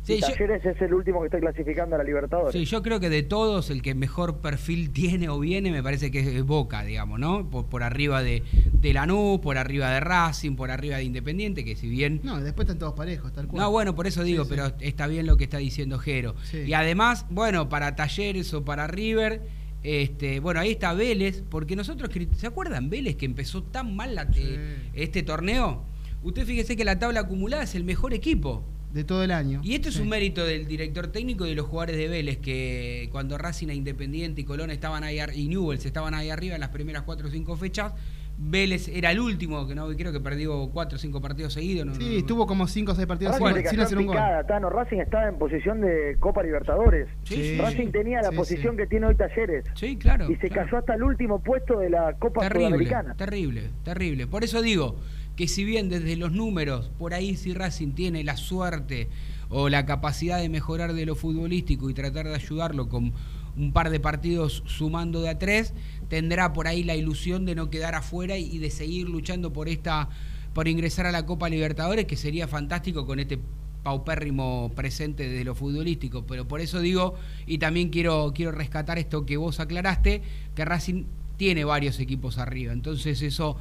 Sí, 0.05 0.12
y 0.14 0.21
yo- 0.21 0.27
Talleres 0.29 0.64
es 0.64 0.81
el 0.83 0.93
último 0.95 1.21
que 1.21 1.27
está 1.29 1.40
clasificando 1.40 1.95
a 1.97 1.99
la 1.99 2.05
Libertadores. 2.05 2.53
Sí, 2.53 2.64
yo 2.67 2.83
creo 2.83 3.01
que 3.01 3.09
de 3.09 3.23
todos 3.23 3.71
el 3.71 3.81
que 3.83 3.95
mejor 3.95 4.38
perfil 4.40 4.90
tiene 4.93 5.29
o 5.31 5.40
viene 5.40 5.73
me 5.73 5.83
parece 5.83 6.11
que 6.11 6.21
es 6.21 6.45
Boca, 6.45 6.85
digamos, 6.85 7.19
¿no? 7.19 7.49
Por, 7.51 7.67
por 7.67 7.83
arriba 7.83 8.23
de, 8.23 8.43
de 8.73 8.93
Lanús, 8.93 9.40
por 9.40 9.57
arriba 9.59 9.90
de 9.90 10.01
Racing, 10.01 10.57
por 10.57 10.71
arriba 10.71 10.99
de 10.99 11.05
Independiente, 11.05 11.64
que 11.64 11.75
si 11.75 11.88
bien... 11.88 12.21
No, 12.23 12.40
después 12.40 12.67
están 12.67 12.79
todos 12.79 12.93
parejos, 12.95 13.33
tal 13.33 13.47
cual. 13.49 13.62
No, 13.62 13.71
bueno, 13.71 13.95
por 13.95 14.07
eso 14.07 14.23
digo, 14.23 14.45
Sí, 14.45 14.51
sí. 14.51 14.57
pero 14.57 14.75
está 14.81 15.07
bien 15.07 15.27
lo 15.27 15.37
que 15.38 15.45
está 15.45 15.57
diciendo 15.59 15.99
Jero. 15.99 16.35
Sí. 16.45 16.59
Y 16.59 16.75
además, 16.75 17.25
bueno, 17.31 17.69
para 17.71 17.97
Talleres 17.97 18.53
o 18.53 18.64
para 18.64 18.87
River, 18.87 19.40
este, 19.83 20.40
bueno, 20.40 20.61
ahí 20.61 20.73
está 20.73 20.93
Vélez, 20.95 21.43
porque 21.49 21.77
nosotros, 21.77 22.11
¿se 22.37 22.47
acuerdan 22.47 22.90
Vélez 22.90 23.17
que 23.17 23.27
empezó 23.27 23.62
tan 23.62 23.95
mal 23.97 24.14
la- 24.14 24.29
eh, 24.37 24.77
este 24.95 25.23
torneo? 25.23 25.83
Usted 26.23 26.45
fíjese 26.47 26.77
que 26.77 26.85
la 26.85 26.99
tabla 26.99 27.21
acumulada 27.21 27.62
es 27.62 27.75
el 27.75 27.85
mejor 27.85 28.14
equipo. 28.14 28.64
De 28.94 29.02
todo 29.04 29.24
el 29.24 29.33
año. 29.33 29.61
Y 29.64 29.74
esto 29.74 29.88
es 29.88 29.96
Sí. 29.96 30.02
un 30.02 30.09
mérito 30.09 30.44
del 30.46 30.66
director 30.68 31.09
técnico 31.09 31.44
y 31.44 31.50
de 31.50 31.54
los 31.57 31.66
jugadores 31.66 31.96
de 31.96 32.07
Vélez, 32.09 32.38
que 32.38 33.09
cuando 33.11 33.37
Racing 33.37 33.68
e 33.68 33.74
Independiente 33.74 34.40
y 34.40 34.44
Colón 34.44 34.70
estaban 34.70 35.02
ahí 35.02 35.18
y 35.35 35.48
Newell's 35.48 35.85
estaban 35.85 36.14
ahí 36.14 36.30
arriba 36.30 36.54
en 36.54 36.61
las 36.61 36.70
primeras 36.70 37.02
cuatro 37.02 37.26
o 37.26 37.30
cinco 37.30 37.57
fechas, 37.57 37.92
Vélez 38.37 38.88
era 38.88 39.12
el 39.12 39.20
último, 39.20 39.66
que 39.66 39.74
no 39.76 39.87
creo 39.96 40.12
que 40.12 40.18
perdió 40.20 40.68
cuatro 40.72 40.96
o 40.96 40.98
cinco 40.98 41.20
partidos 41.20 41.52
seguidos. 41.52 41.87
no- 41.87 41.94
Sí, 41.94 42.04
no- 42.09 42.18
estuvo 42.18 42.46
como 42.46 42.66
cinco 42.68 42.92
o 42.92 42.94
seis 42.94 43.07
partidos 43.07 43.38
Racing 43.38 43.64
sin, 43.68 43.80
hacer 43.80 43.98
un 43.98 44.07
gol. 44.07 44.14
picada, 44.16 44.46
Tano. 44.46 44.70
Racing 44.70 44.98
estaba 44.98 45.28
en 45.28 45.38
posición 45.38 45.80
de 45.80 46.16
Copa 46.20 46.42
Libertadores. 46.42 47.09
Sí, 47.24 47.35
sí, 47.37 47.59
Racing 47.59 47.87
sí. 47.87 47.92
tenía 47.92 48.22
la 48.22 48.30
Sí, 48.30 48.37
posición 48.37 48.74
sí. 48.74 48.76
que 48.78 48.87
tiene 48.88 49.07
hoy 49.07 49.14
Talleres. 49.16 49.64
Sí, 49.74 49.96
claro. 49.96 50.30
y 50.30 50.37
se 50.37 50.48
claro. 50.48 50.66
cayó 50.66 50.78
hasta 50.78 50.94
el 50.94 51.02
último 51.02 51.40
puesto 51.42 51.78
de 51.80 51.90
la 51.90 52.14
Copa 52.18 52.42
Terrible, 52.42 52.66
Sudamericana. 52.66 53.14
terrible, 53.16 53.70
terrible. 53.85 54.26
Por 54.28 54.42
eso 54.44 54.62
digo 54.62 54.96
que 55.37 55.49
si 55.49 55.64
bien 55.64 55.88
desde 55.88 56.16
los 56.16 56.33
números, 56.33 56.90
por 56.99 57.14
ahí 57.14 57.37
si 57.37 57.53
Racing 57.53 57.92
tiene 57.92 58.25
la 58.25 58.37
suerte 58.37 59.09
o 59.49 59.68
la 59.68 59.87
capacidad 59.87 60.38
de 60.38 60.49
mejorar 60.49 60.94
de 60.94 61.07
lo 61.07 61.16
futbolístico 61.16 61.90
y 61.90 61.94
tratar 61.94 62.27
de 62.29 62.35
ayudarlo 62.35 62.88
con 62.88 63.12
un 63.57 63.73
par 63.73 63.90
de 63.90 64.01
partidos 64.01 64.62
sumando 64.66 65.20
de 65.23 65.31
a 65.31 65.38
tres, 65.38 65.75
tendrá 66.09 66.53
por 66.53 66.66
ahí 66.66 66.83
la 66.83 66.97
ilusión 66.97 67.44
de 67.44 67.55
no 67.55 67.70
quedar 67.70 67.94
afuera 67.94 68.37
y 68.37 68.59
de 68.59 68.70
seguir 68.70 69.09
luchando 69.09 69.53
por 69.53 69.68
esta, 69.68 70.09
por 70.55 70.66
ingresar 70.66 71.07
a 71.07 71.12
la 71.12 71.27
Copa 71.27 71.49
Libertadores, 71.49 72.07
que 72.07 72.16
sería 72.16 72.49
fantástico 72.49 73.07
con 73.07 73.20
este 73.20 73.38
paupérrimo 73.83 74.73
presente 74.75 75.29
de 75.29 75.44
lo 75.44 75.55
futbolístico. 75.55 76.25
Pero 76.27 76.49
por 76.49 76.61
eso 76.61 76.81
digo, 76.81 77.14
y 77.47 77.59
también 77.59 77.90
quiero, 77.90 78.33
quiero 78.35 78.51
rescatar 78.51 78.99
esto 78.99 79.27
que 79.27 79.37
vos 79.37 79.61
aclaraste, 79.61 80.23
que 80.55 80.64
Racing 80.64 81.05
tiene 81.37 81.64
varios 81.64 82.01
equipos 82.01 82.38
arriba. 82.38 82.73
Entonces 82.73 83.23
eso 83.23 83.57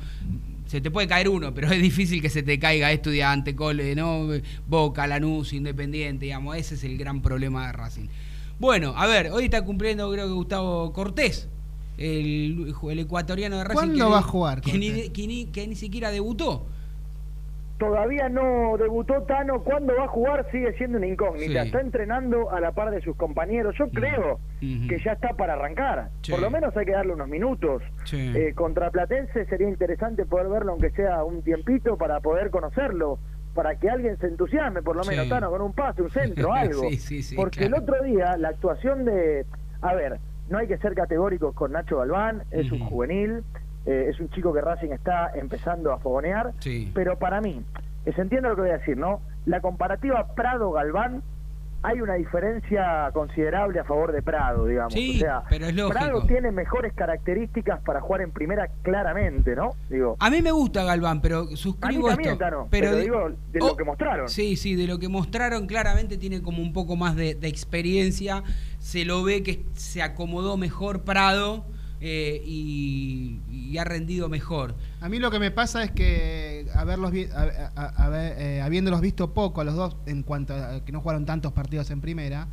se 0.73 0.81
te 0.81 0.89
puede 0.89 1.07
caer 1.07 1.29
uno, 1.29 1.53
pero 1.53 1.67
es 1.71 1.79
difícil 1.79 2.19
que 2.19 2.31
se 2.31 2.41
te 2.41 2.57
caiga 2.57 2.91
estudiante, 2.91 3.55
cole, 3.55 3.93
¿no? 3.95 4.27
Boca, 4.67 5.05
Lanús, 5.05 5.53
Independiente, 5.53 6.25
digamos, 6.25 6.57
ese 6.57 6.73
es 6.73 6.83
el 6.83 6.97
gran 6.97 7.21
problema 7.21 7.67
de 7.67 7.73
Racing. 7.73 8.07
Bueno, 8.59 8.93
a 8.97 9.05
ver, 9.05 9.29
hoy 9.31 9.45
está 9.45 9.63
cumpliendo 9.63 10.11
creo 10.11 10.25
que 10.25 10.33
Gustavo 10.33 10.91
Cortés, 10.91 11.47
el, 11.99 12.73
el 12.89 12.99
ecuatoriano 12.99 13.57
de 13.57 13.63
Racing. 13.65 13.75
¿Cuándo 13.75 13.95
que 13.95 14.03
va 14.03 14.09
ni- 14.17 14.23
a 14.23 14.27
jugar, 14.27 14.61
Que 14.61 14.77
ni, 14.79 15.09
que 15.09 15.27
ni- 15.27 15.45
que 15.45 15.67
ni 15.67 15.75
siquiera 15.75 16.09
debutó. 16.09 16.65
Todavía 17.77 18.29
no 18.29 18.77
debutó 18.77 19.23
Tano. 19.23 19.61
¿Cuándo 19.63 19.93
va 19.97 20.05
a 20.05 20.07
jugar? 20.07 20.45
Sigue 20.51 20.73
siendo 20.77 20.99
una 20.99 21.07
incógnita. 21.07 21.61
Sí. 21.63 21.67
Está 21.67 21.81
entrenando 21.81 22.51
a 22.51 22.59
la 22.59 22.71
par 22.71 22.91
de 22.91 23.01
sus 23.01 23.15
compañeros. 23.15 23.75
Yo 23.77 23.89
creo 23.89 24.35
Ujú. 24.61 24.87
que 24.87 24.99
ya 25.03 25.13
está 25.13 25.29
para 25.29 25.53
arrancar. 25.53 26.09
Sí. 26.21 26.31
Por 26.31 26.41
lo 26.41 26.49
menos 26.51 26.75
hay 26.77 26.85
que 26.85 26.91
darle 26.93 27.13
unos 27.13 27.27
minutos. 27.27 27.81
Sí. 28.05 28.31
Eh, 28.35 28.53
contra 28.53 28.91
Platense 28.91 29.45
sería 29.45 29.67
interesante 29.67 30.25
poder 30.25 30.47
verlo, 30.49 30.73
aunque 30.73 30.91
sea 30.91 31.23
un 31.23 31.41
tiempito, 31.41 31.97
para 31.97 32.19
poder 32.21 32.51
conocerlo. 32.51 33.19
Para 33.53 33.75
que 33.75 33.89
alguien 33.89 34.17
se 34.17 34.27
entusiasme, 34.27 34.81
por 34.81 34.95
lo 34.95 35.03
menos, 35.03 35.29
Tano, 35.29 35.51
con 35.51 35.61
un 35.61 35.73
pase, 35.73 36.01
un 36.01 36.09
centro, 36.09 36.53
algo. 36.53 36.83
Porque 37.35 37.59
claro. 37.59 37.75
el 37.75 37.81
otro 37.83 38.03
día, 38.03 38.37
la 38.37 38.49
actuación 38.49 39.05
de. 39.05 39.45
A 39.81 39.93
ver, 39.93 40.19
no 40.49 40.57
hay 40.57 40.67
que 40.67 40.77
ser 40.77 40.93
categóricos 40.95 41.53
con 41.53 41.71
Nacho 41.71 41.97
Galván, 41.97 42.43
es 42.51 42.71
un 42.71 42.79
juvenil, 42.79 43.43
eh, 43.85 44.07
es 44.09 44.19
un 44.19 44.29
chico 44.29 44.53
que 44.53 44.61
Racing 44.61 44.91
está 44.91 45.31
empezando 45.35 45.91
a 45.91 45.99
fogonear. 45.99 46.53
Sí. 46.59 46.91
Pero 46.93 47.17
para 47.19 47.41
mí, 47.41 47.63
se 48.05 48.21
entiende 48.21 48.49
lo 48.49 48.55
que 48.55 48.61
voy 48.61 48.69
a 48.71 48.77
decir, 48.77 48.97
¿no? 48.97 49.21
La 49.45 49.59
comparativa 49.61 50.33
Prado-Galván, 50.35 51.21
hay 51.85 51.99
una 51.99 52.13
diferencia 52.13 53.11
considerable 53.13 53.77
a 53.81 53.83
favor 53.83 54.13
de 54.13 54.21
Prado, 54.21 54.65
digamos. 54.67 54.93
Sí, 54.93 55.17
o 55.17 55.19
sea, 55.19 55.43
pero 55.49 55.65
es. 55.65 55.73
Prado 55.89 56.21
tiene 56.25 56.49
mejores 56.53 56.93
características 56.93 57.81
para 57.81 57.99
jugar 57.99 58.21
en 58.21 58.31
primera 58.31 58.69
claramente, 58.83 59.53
¿no? 59.53 59.71
Digo, 59.89 60.15
A 60.19 60.29
mí 60.29 60.41
me 60.41 60.51
gusta 60.53 60.85
Galván, 60.85 61.19
pero 61.21 61.39
a 61.39 61.43
mí 61.43 61.57
suscribo 61.57 62.07
también, 62.07 62.31
esto. 62.31 62.39
Tano, 62.45 62.67
pero, 62.71 62.95
di- 62.95 63.01
digo, 63.01 63.29
de 63.51 63.59
Oh, 63.61 63.67
lo 63.67 63.75
que 63.75 63.83
mostraron. 63.83 64.29
Sí, 64.29 64.55
sí, 64.55 64.75
de 64.77 64.87
lo 64.87 64.97
que 64.97 65.09
mostraron 65.09 65.67
claramente 65.67 66.17
tiene 66.17 66.41
como 66.41 66.61
un 66.61 66.71
poco 66.71 66.95
más 66.95 67.17
de, 67.17 67.35
de 67.35 67.49
experiencia. 67.49 68.43
Se 68.79 69.03
lo 69.03 69.21
ve 69.23 69.43
que 69.43 69.65
se 69.73 70.01
acomodó 70.01 70.55
mejor 70.55 71.01
Prado 71.03 71.65
eh, 72.05 72.43
y, 72.45 73.39
y 73.49 73.77
ha 73.77 73.85
rendido 73.85 74.27
mejor. 74.27 74.75
A 74.99 75.07
mí 75.07 75.19
lo 75.19 75.31
que 75.31 75.39
me 75.39 75.51
pasa 75.51 75.83
es 75.85 75.91
que 75.91 76.67
haberlos 76.75 77.11
vi- 77.11 77.27
a- 77.33 77.71
a- 77.75 77.81
a- 77.81 78.05
haber- 78.05 78.35
eh, 78.37 78.61
habiéndolos 78.61 78.99
visto 78.99 79.33
poco 79.33 79.61
a 79.61 79.63
los 79.63 79.75
dos 79.75 79.95
en 80.05 80.21
cuanto 80.23 80.53
a 80.53 80.83
que 80.83 80.91
no 80.91 80.99
jugaron 80.99 81.25
tantos 81.25 81.53
partidos 81.53 81.89
en 81.91 82.01
primera, 82.01 82.47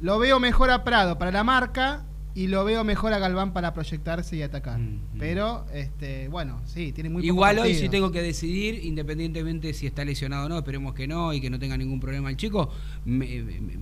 lo 0.00 0.18
veo 0.18 0.40
mejor 0.40 0.70
a 0.70 0.84
Prado 0.84 1.18
para 1.18 1.30
la 1.30 1.44
marca 1.44 2.04
y 2.34 2.46
lo 2.46 2.64
veo 2.64 2.82
mejor 2.84 3.12
a 3.12 3.18
Galván 3.18 3.52
para 3.52 3.74
proyectarse 3.74 4.36
y 4.36 4.42
atacar. 4.42 4.78
Pero, 5.18 5.66
este, 5.74 6.28
bueno, 6.28 6.62
sí, 6.64 6.92
tiene 6.92 7.10
muy 7.10 7.26
Igual 7.26 7.58
hoy 7.58 7.74
si 7.74 7.88
tengo 7.90 8.10
que 8.12 8.22
decidir, 8.22 8.84
independientemente 8.84 9.74
si 9.74 9.86
está 9.86 10.02
lesionado 10.04 10.46
o 10.46 10.48
no, 10.48 10.56
esperemos 10.58 10.94
que 10.94 11.06
no 11.06 11.32
y 11.34 11.40
que 11.42 11.50
no 11.50 11.58
tenga 11.58 11.76
ningún 11.76 12.00
problema 12.00 12.30
el 12.30 12.36
chico, 12.38 12.70
me- 13.04 13.42
me- 13.42 13.60
me- 13.60 13.78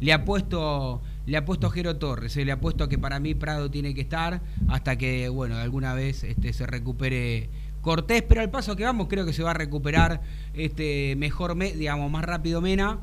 le 0.00 0.12
apuesto 0.12 1.02
le 1.28 1.36
apuesto 1.36 1.66
a 1.66 1.70
Jero 1.70 1.96
Torres, 1.96 2.36
eh, 2.36 2.44
le 2.44 2.52
apuesto 2.52 2.84
a 2.84 2.88
que 2.88 2.98
para 2.98 3.20
mí 3.20 3.34
Prado 3.34 3.70
tiene 3.70 3.94
que 3.94 4.00
estar 4.00 4.40
hasta 4.68 4.96
que, 4.96 5.28
bueno, 5.28 5.56
alguna 5.56 5.94
vez 5.94 6.24
este, 6.24 6.52
se 6.52 6.66
recupere 6.66 7.50
Cortés, 7.82 8.22
pero 8.22 8.40
al 8.40 8.50
paso 8.50 8.74
que 8.76 8.84
vamos 8.84 9.06
creo 9.08 9.24
que 9.24 9.32
se 9.32 9.42
va 9.42 9.52
a 9.52 9.54
recuperar 9.54 10.20
este 10.54 11.14
mejor, 11.16 11.54
me- 11.54 11.72
digamos, 11.72 12.10
más 12.10 12.24
rápido 12.24 12.60
Mena. 12.60 12.98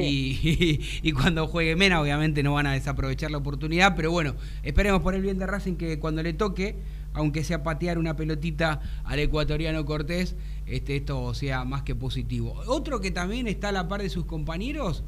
Y, 0.00 0.80
y 1.02 1.12
cuando 1.12 1.46
juegue 1.46 1.76
Mena, 1.76 2.00
obviamente 2.00 2.42
no 2.42 2.54
van 2.54 2.66
a 2.66 2.72
desaprovechar 2.72 3.30
la 3.30 3.38
oportunidad, 3.38 3.94
pero 3.94 4.10
bueno, 4.10 4.34
esperemos 4.62 5.02
por 5.02 5.14
el 5.14 5.22
bien 5.22 5.38
de 5.38 5.46
Racing 5.46 5.74
que 5.76 5.98
cuando 5.98 6.22
le 6.22 6.32
toque, 6.32 6.76
aunque 7.12 7.44
sea 7.44 7.62
patear 7.62 7.98
una 7.98 8.16
pelotita 8.16 8.80
al 9.04 9.18
ecuatoriano 9.18 9.84
Cortés, 9.84 10.36
este, 10.66 10.96
esto 10.96 11.34
sea 11.34 11.64
más 11.64 11.82
que 11.82 11.94
positivo. 11.94 12.54
Otro 12.66 13.00
que 13.00 13.10
también 13.10 13.46
está 13.46 13.68
a 13.68 13.72
la 13.72 13.86
par 13.88 14.00
de 14.02 14.08
sus 14.08 14.24
compañeros, 14.24 15.04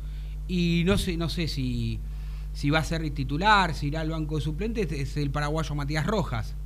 y 0.47 0.83
no 0.85 0.99
sé, 0.99 1.17
no 1.17 1.29
sé 1.31 1.49
si, 1.49 1.99
si 2.57 2.71
va 2.71 2.79
a 2.79 2.85
ser 2.85 3.03
titular, 3.11 3.75
si 3.75 3.89
irá 3.89 4.01
al 4.01 4.09
banco 4.11 4.37
de 4.37 4.41
suplentes, 4.41 4.91
es 4.91 5.17
el 5.19 5.31
paraguayo 5.31 5.75
Matías 5.75 6.07
Rojas. 6.07 6.57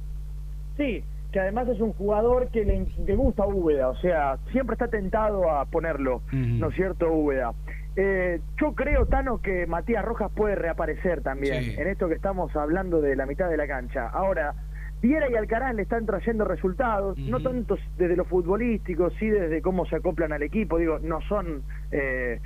Sí, 0.76 1.02
que 1.32 1.40
además 1.40 1.66
es 1.68 1.80
un 1.80 1.92
jugador 1.94 2.48
que 2.50 2.64
le, 2.64 2.86
le 3.04 3.16
gusta 3.16 3.44
Úbeda, 3.44 3.88
o 3.88 3.96
sea, 3.96 4.38
siempre 4.52 4.74
está 4.74 4.86
tentado 4.86 5.50
a 5.50 5.64
ponerlo, 5.64 6.22
¿no 6.32 6.68
es 6.68 6.76
cierto, 6.76 7.10
Úbeda? 7.12 7.52
Eh, 7.96 8.40
yo 8.60 8.72
creo, 8.74 9.06
Tano, 9.06 9.38
que 9.42 9.66
Matías 9.66 10.04
Rojas 10.04 10.30
puede 10.34 10.54
reaparecer 10.54 11.22
también 11.22 11.64
Sí. 11.64 11.74
en 11.76 11.88
esto 11.88 12.08
que 12.08 12.14
estamos 12.14 12.54
hablando 12.54 13.00
de 13.00 13.16
la 13.16 13.26
mitad 13.26 13.50
de 13.50 13.56
la 13.56 13.66
cancha. 13.66 14.08
Ahora, 14.10 14.54
Viera 15.02 15.28
y 15.28 15.34
Alcaraz 15.34 15.74
le 15.74 15.82
están 15.82 16.06
trayendo 16.06 16.44
resultados, 16.44 17.18
no 17.18 17.40
tanto 17.40 17.76
desde 17.98 18.14
lo 18.16 18.24
futbolístico, 18.26 19.10
sí 19.18 19.28
desde 19.28 19.60
cómo 19.62 19.86
se 19.86 19.96
acoplan 19.96 20.32
al 20.32 20.42
equipo. 20.42 20.78
Digo, 20.78 20.98
no 21.00 21.20
son 21.22 21.62
eh, 21.90 22.38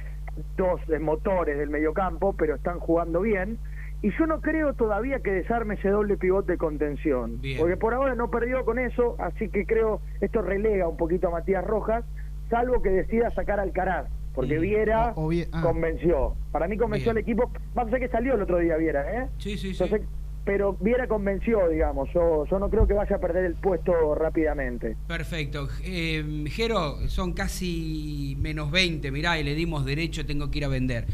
dos 0.57 0.81
motores 1.01 1.59
del 1.59 1.71
mediocampo, 1.71 2.33
pero 2.35 2.55
están 2.57 2.79
jugando 2.81 3.21
bien. 3.21 3.59
Y 4.03 4.11
yo 4.19 4.27
no 4.27 4.41
creo 4.43 4.75
todavía 4.75 5.21
que 5.21 5.31
desarme 5.33 5.75
ese 5.75 5.89
doble 5.89 6.17
pivote 6.19 6.53
de 6.53 6.59
contención. 6.59 7.41
Bien. 7.41 7.59
Porque 7.59 7.77
por 7.77 7.95
ahora 7.95 8.15
no 8.15 8.31
perdió 8.31 8.65
con 8.65 8.79
eso, 8.79 9.17
así 9.19 9.49
que 9.49 9.65
creo 9.65 10.01
esto 10.21 10.43
relega 10.43 10.87
un 10.89 10.97
poquito 10.99 11.29
a 11.29 11.31
Matías 11.31 11.65
Rojas, 11.65 12.05
salvo 12.51 12.83
que 12.83 12.91
decida 12.91 13.31
sacar 13.31 13.59
al 13.61 13.69
Alcaraz. 13.69 14.09
Porque 14.35 14.59
Viera 14.59 15.13
O- 15.15 15.27
o 15.27 15.29
bien- 15.29 15.49
ah. 15.53 15.63
convenció. 15.63 16.35
Para 16.53 16.67
mí 16.69 16.77
convenció 16.77 17.13
Bien. 17.15 17.19
al 17.19 17.23
equipo. 17.23 17.51
Más 17.75 17.87
allá 17.87 18.01
que 18.01 18.09
salió 18.09 18.35
el 18.35 18.43
otro 18.43 18.59
día 18.59 18.77
Viera, 18.77 19.23
¿eh? 19.23 19.29
Sí, 19.39 19.57
sí, 19.57 19.71
Entonces, 19.71 20.03
pero 20.45 20.75
Viera 20.81 21.07
convenció, 21.09 21.69
digamos. 21.69 22.09
Yo, 22.13 22.45
yo 22.47 22.59
no 22.59 22.69
creo 22.69 22.87
que 22.87 22.95
vaya 22.95 23.17
a 23.17 23.19
perder 23.19 23.45
el 23.47 23.55
puesto 23.55 24.15
rápidamente. 24.15 24.97
Perfecto. 25.09 25.69
Eh, 25.83 26.45
Jero, 26.49 26.97
son 27.09 27.33
casi 27.33 28.37
menos 28.41 28.71
20, 28.71 29.11
mirá, 29.11 29.39
y 29.39 29.45
le 29.45 29.55
dimos 29.55 29.85
derecho, 29.87 30.27
tengo 30.27 30.51
que 30.51 30.59
ir 30.59 30.65
a 30.65 30.69
vender. 30.69 31.07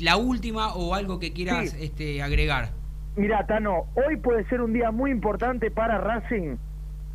La 0.00 0.16
última 0.16 0.74
o 0.74 0.94
algo 0.94 1.18
que 1.20 1.32
quieras 1.32 1.70
Sí. 1.70 1.84
este, 1.84 2.22
agregar. 2.22 2.70
Mira, 3.14 3.46
Tano, 3.46 3.86
hoy 3.94 4.16
puede 4.16 4.44
ser 4.48 4.60
un 4.62 4.72
día 4.72 4.90
muy 4.90 5.10
importante 5.10 5.70
para 5.70 5.98
Racing 5.98 6.56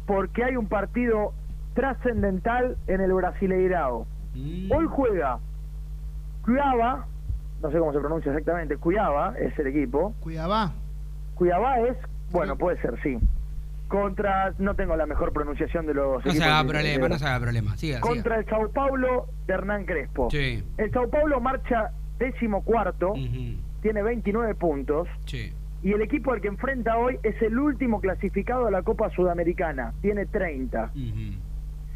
porque 0.06 0.44
hay 0.44 0.56
un 0.56 0.68
partido 0.68 1.34
trascendental 1.74 2.78
en 2.88 3.02
el 3.02 3.12
Brasileirao. 3.14 4.06
Mm. 4.36 4.72
Hoy 4.72 4.86
juega 4.90 5.40
Cuiabá, 6.46 7.08
no 7.62 7.72
sé 7.72 7.78
cómo 7.80 7.92
se 7.94 8.00
pronuncia 8.00 8.32
exactamente, 8.32 8.78
Cuiabá 8.78 9.34
es 9.38 9.58
el 9.60 9.68
equipo. 9.68 10.14
Cuiabá. 10.22 10.72
Cuiabá 11.38 11.80
es, 11.80 11.98
bueno, 12.32 12.58
puede 12.58 12.82
ser, 12.82 13.00
sí. 13.04 13.18
Contra, 13.88 14.54
no 14.60 14.76
tengo 14.76 14.98
la 14.98 15.06
mejor 15.06 15.32
pronunciación 15.32 15.86
de 15.86 15.94
los 15.94 16.26
No 16.26 16.32
se 16.34 16.44
haga 16.44 16.62
de- 16.64 16.70
problema, 16.70 17.04
de- 17.04 17.10
no 17.10 17.18
se 17.20 17.26
haga 17.26 17.40
problema. 17.40 17.78
Siga, 17.78 17.98
siga. 17.98 18.00
contra 18.02 18.36
el 18.40 18.46
Sao 18.46 18.70
Paulo 18.72 19.28
de 19.46 19.54
Hernán 19.54 19.86
Crespo. 19.86 20.30
Sí. 20.30 20.62
El 20.78 20.92
Sao 20.92 21.10
Paulo 21.10 21.40
marcha 21.40 21.92
décimo 22.20 22.64
cuarto, 22.64 23.14
tiene 23.82 24.04
29 24.04 24.56
puntos. 24.56 25.08
Sí. 25.26 25.54
Y 25.84 25.94
el 25.94 26.02
equipo 26.02 26.34
al 26.34 26.42
que 26.42 26.48
enfrenta 26.50 26.98
hoy 26.98 27.18
es 27.24 27.40
el 27.42 27.58
último 27.58 28.02
clasificado 28.02 28.68
a 28.68 28.72
la 28.72 28.82
Copa 28.82 29.10
Sudamericana, 29.12 29.94
tiene 30.02 30.26
30. 30.26 30.92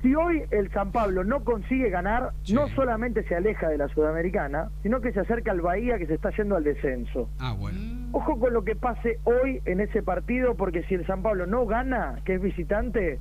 Si 0.02 0.16
hoy 0.16 0.44
el 0.50 0.72
San 0.72 0.92
Pablo 0.92 1.24
no 1.24 1.44
consigue 1.44 1.90
ganar, 1.92 2.32
no 2.52 2.68
solamente 2.70 3.24
se 3.28 3.36
aleja 3.36 3.70
de 3.70 3.78
la 3.78 3.88
Sudamericana, 3.90 4.70
sino 4.82 5.00
que 5.00 5.12
se 5.12 5.20
acerca 5.20 5.52
al 5.52 5.62
Bahía 5.62 6.00
que 6.00 6.08
se 6.08 6.16
está 6.16 6.32
yendo 6.36 6.56
al 6.56 6.64
descenso. 6.64 7.30
Ah, 7.38 7.54
bueno. 7.54 7.80
Ojo 8.12 8.40
con 8.40 8.52
lo 8.54 8.64
que 8.64 8.76
pase 8.76 9.20
hoy 9.26 9.62
en 9.66 9.80
ese 9.80 10.02
partido, 10.02 10.56
porque 10.56 10.84
si 10.84 10.96
el 10.96 11.06
San 11.06 11.22
Pablo 11.22 11.46
no 11.46 11.68
gana, 11.68 12.16
que 12.26 12.36
es 12.36 12.42
visitante, 12.42 13.20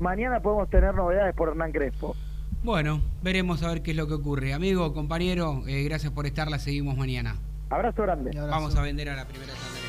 mañana 0.00 0.40
podemos 0.40 0.68
tener 0.70 0.92
novedades 0.94 1.34
por 1.36 1.50
Hernán 1.50 1.70
Crespo. 1.70 2.16
Bueno, 2.64 3.00
veremos 3.22 3.62
a 3.62 3.68
ver 3.68 3.82
qué 3.82 3.92
es 3.92 3.96
lo 3.96 4.08
que 4.08 4.14
ocurre. 4.14 4.52
Amigo, 4.52 4.92
compañero, 4.92 5.62
eh, 5.68 5.84
gracias 5.84 6.12
por 6.12 6.26
estar, 6.26 6.50
la 6.50 6.58
seguimos 6.58 6.96
mañana. 6.96 7.36
Abrazo 7.70 8.02
grande. 8.02 8.32
Vamos 8.34 8.74
a 8.74 8.82
vender 8.82 9.08
a 9.08 9.14
la 9.14 9.24
primera 9.26 9.52
tanda 9.52 9.74
de 9.74 9.88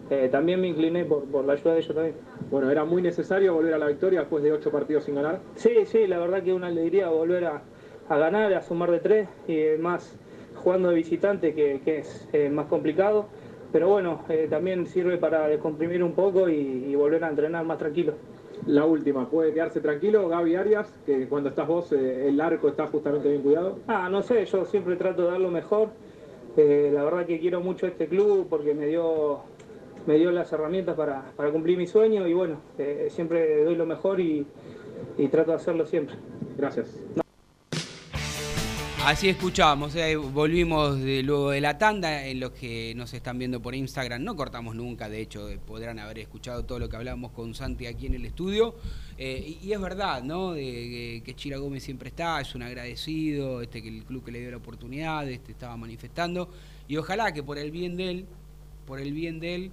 eh, 0.10 0.30
también 0.32 0.62
me 0.62 0.68
incliné 0.68 1.04
por, 1.04 1.26
por, 1.26 1.46
la 1.46 1.54
ayuda 1.54 1.74
de 1.74 1.80
ellos 1.80 1.96
también. 1.96 2.16
Bueno, 2.50 2.70
¿era 2.70 2.86
muy 2.86 3.02
necesario 3.02 3.54
volver 3.54 3.74
a 3.74 3.78
la 3.78 3.88
victoria 3.88 4.22
después 4.22 4.44
de 4.44 4.52
ocho 4.52 4.72
partidos 4.72 5.06
sin 5.06 5.16
ganar? 5.16 5.40
Sí, 5.56 5.86
sí, 5.86 6.08
la 6.08 6.20
verdad 6.20 6.44
que 6.44 6.54
una 6.54 6.68
alegría 6.68 7.10
volver 7.10 7.46
a, 7.46 7.62
a 8.08 8.18
ganar, 8.18 8.54
a 8.54 8.62
sumar 8.62 8.92
de 8.92 9.00
tres 9.00 9.30
y 9.48 9.82
más 9.82 10.16
jugando 10.56 10.90
de 10.90 10.96
visitante 10.96 11.54
que, 11.54 11.82
que 11.84 12.00
es 12.00 12.28
eh, 12.34 12.50
más 12.50 12.68
complicado. 12.68 13.28
Pero 13.72 13.88
bueno, 13.88 14.24
eh, 14.30 14.48
también 14.50 14.86
sirve 14.86 15.18
para 15.18 15.48
descomprimir 15.48 16.04
un 16.04 16.12
poco 16.14 16.50
y, 16.50 16.86
y 16.90 16.96
volver 16.96 17.24
a 17.24 17.30
entrenar 17.30 17.66
más 17.66 17.78
tranquilo. 17.78 18.14
La 18.66 18.86
última, 18.86 19.28
¿puede 19.30 19.54
quedarse 19.54 19.80
tranquilo 19.80 20.28
Gaby 20.28 20.56
Arias, 20.56 20.94
que 21.06 21.28
cuando 21.28 21.50
estás 21.50 21.68
vos 21.68 21.92
eh, 21.94 22.28
el 22.28 22.40
arco 22.40 22.68
está 22.68 22.88
justamente 22.88 23.30
bien 23.30 23.42
cuidado? 23.42 23.80
Ah, 23.88 24.08
no 24.10 24.22
sé, 24.22 24.46
yo 24.46 24.66
siempre 24.66 24.96
trato 24.98 25.24
de 25.24 25.32
dar 25.32 25.40
lo 25.40 25.50
mejor. 25.50 25.90
Eh, 26.58 26.92
la 26.94 27.04
verdad 27.04 27.26
que 27.26 27.40
quiero 27.40 27.62
mucho 27.62 27.88
este 27.88 28.08
club 28.08 28.48
porque 28.50 28.74
me 28.74 28.88
dio, 28.88 29.40
me 30.06 30.16
dio 30.18 30.32
las 30.32 30.52
herramientas 30.52 30.96
para, 30.96 31.32
para 31.36 31.50
cumplir 31.50 31.78
mi 31.78 31.88
sueño 31.88 32.28
y 32.28 32.34
bueno, 32.34 32.58
siempre 33.08 33.64
doy 33.64 33.76
lo 33.76 33.86
mejor 33.86 34.20
y, 34.20 34.46
y, 35.18 35.28
trato 35.30 35.52
de 35.52 35.58
hacerlo 35.58 35.86
siempre. 35.86 36.18
Gracias. 36.58 37.02
No. 37.16 37.31
Así 39.04 39.28
escuchamos, 39.30 39.96
eh, 39.96 40.16
volvimos 40.16 41.00
de, 41.00 41.24
luego 41.24 41.50
de 41.50 41.60
la 41.60 41.80
tanda, 41.80 42.28
en 42.28 42.40
los 42.40 42.52
que 42.52 42.94
nos 42.96 43.12
están 43.16 43.40
viendo 43.40 43.60
por 43.60 43.74
Instagram, 43.74 44.24
no 44.24 44.36
cortamos 44.36 44.76
nunca, 44.76 45.10
de 45.10 45.20
hecho 45.20 45.50
podrán 45.66 45.98
haber 45.98 46.20
escuchado 46.20 46.66
todo 46.66 46.78
lo 46.78 46.88
que 46.88 46.98
hablamos 46.98 47.32
con 47.32 47.56
Santi 47.56 47.88
aquí 47.88 48.06
en 48.06 48.14
el 48.14 48.26
estudio, 48.26 48.76
eh, 49.18 49.58
y, 49.60 49.68
y, 49.68 49.74
es 49.74 49.82
verdad, 49.82 50.22
¿no? 50.22 50.54
De, 50.54 50.62
de, 50.62 51.22
que 51.26 51.36
Chira 51.36 51.58
Gómez 51.58 51.84
siempre 51.84 52.10
está, 52.10 52.40
es 52.42 52.54
un 52.54 52.62
agradecido, 52.62 53.64
este 53.64 53.82
que 53.82 53.90
el 53.90 54.04
club 54.04 54.24
que 54.24 54.32
le 54.32 54.40
dio 54.40 54.52
la 54.52 54.58
oportunidad, 54.58 55.28
este 55.28 55.52
estaba 55.52 55.76
manifestando, 55.76 56.50
y 56.88 56.96
ojalá 56.98 57.34
que 57.34 57.42
por 57.42 57.58
el 57.58 57.72
bien 57.72 57.98
de 57.98 58.12
él, 58.12 58.26
por 58.86 59.00
el 59.00 59.14
bien 59.14 59.40
de 59.40 59.56
él, 59.56 59.72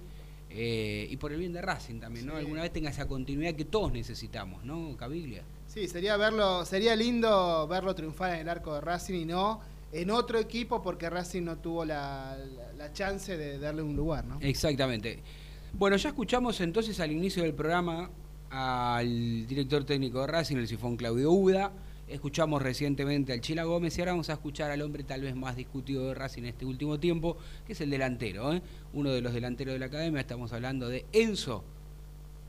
eh, 0.49 1.07
y 1.07 1.17
por 1.17 1.31
el 1.31 1.37
bien 1.37 1.53
de 1.53 1.61
Racing 1.61 1.99
también, 1.99 2.25
¿no? 2.25 2.33
Sí. 2.33 2.39
Alguna 2.39 2.63
vez 2.63 2.73
tenga 2.73 2.89
esa 2.89 3.07
continuidad 3.07 3.53
que 3.53 3.65
todos 3.65 3.91
necesitamos, 3.91 4.65
¿no, 4.65 4.97
Caviglia? 4.97 5.43
Sí, 5.79 5.87
sería 5.87 6.17
verlo, 6.17 6.65
sería 6.65 6.93
lindo 6.93 7.65
verlo 7.65 7.95
triunfar 7.95 8.33
en 8.33 8.41
el 8.41 8.49
arco 8.49 8.73
de 8.73 8.81
Racing 8.81 9.13
y 9.13 9.23
no 9.23 9.61
en 9.93 10.11
otro 10.11 10.37
equipo 10.37 10.81
porque 10.81 11.09
Racing 11.09 11.43
no 11.43 11.59
tuvo 11.59 11.85
la, 11.85 12.37
la, 12.77 12.91
chance 12.91 13.37
de 13.37 13.57
darle 13.59 13.81
un 13.81 13.95
lugar, 13.95 14.25
¿no? 14.25 14.39
Exactamente. 14.41 15.23
Bueno, 15.71 15.95
ya 15.95 16.09
escuchamos 16.09 16.59
entonces 16.59 16.99
al 16.99 17.13
inicio 17.13 17.43
del 17.43 17.53
programa 17.53 18.09
al 18.49 19.47
director 19.47 19.85
técnico 19.85 20.19
de 20.19 20.27
Racing, 20.27 20.57
el 20.57 20.67
sifón 20.67 20.97
Claudio 20.97 21.31
Uda. 21.31 21.71
Escuchamos 22.09 22.61
recientemente 22.61 23.31
al 23.31 23.39
Chila 23.39 23.63
Gómez 23.63 23.97
y 23.97 24.01
ahora 24.01 24.11
vamos 24.11 24.29
a 24.29 24.33
escuchar 24.33 24.71
al 24.71 24.81
hombre 24.81 25.05
tal 25.05 25.21
vez 25.21 25.33
más 25.33 25.55
discutido 25.55 26.09
de 26.09 26.13
Racing 26.13 26.41
en 26.41 26.49
este 26.49 26.65
último 26.65 26.99
tiempo, 26.99 27.37
que 27.65 27.71
es 27.71 27.79
el 27.79 27.89
delantero, 27.89 28.51
¿eh? 28.51 28.61
uno 28.91 29.11
de 29.11 29.21
los 29.21 29.33
delanteros 29.33 29.75
de 29.75 29.79
la 29.79 29.85
academia. 29.85 30.19
Estamos 30.19 30.51
hablando 30.51 30.89
de 30.89 31.05
Enzo, 31.13 31.63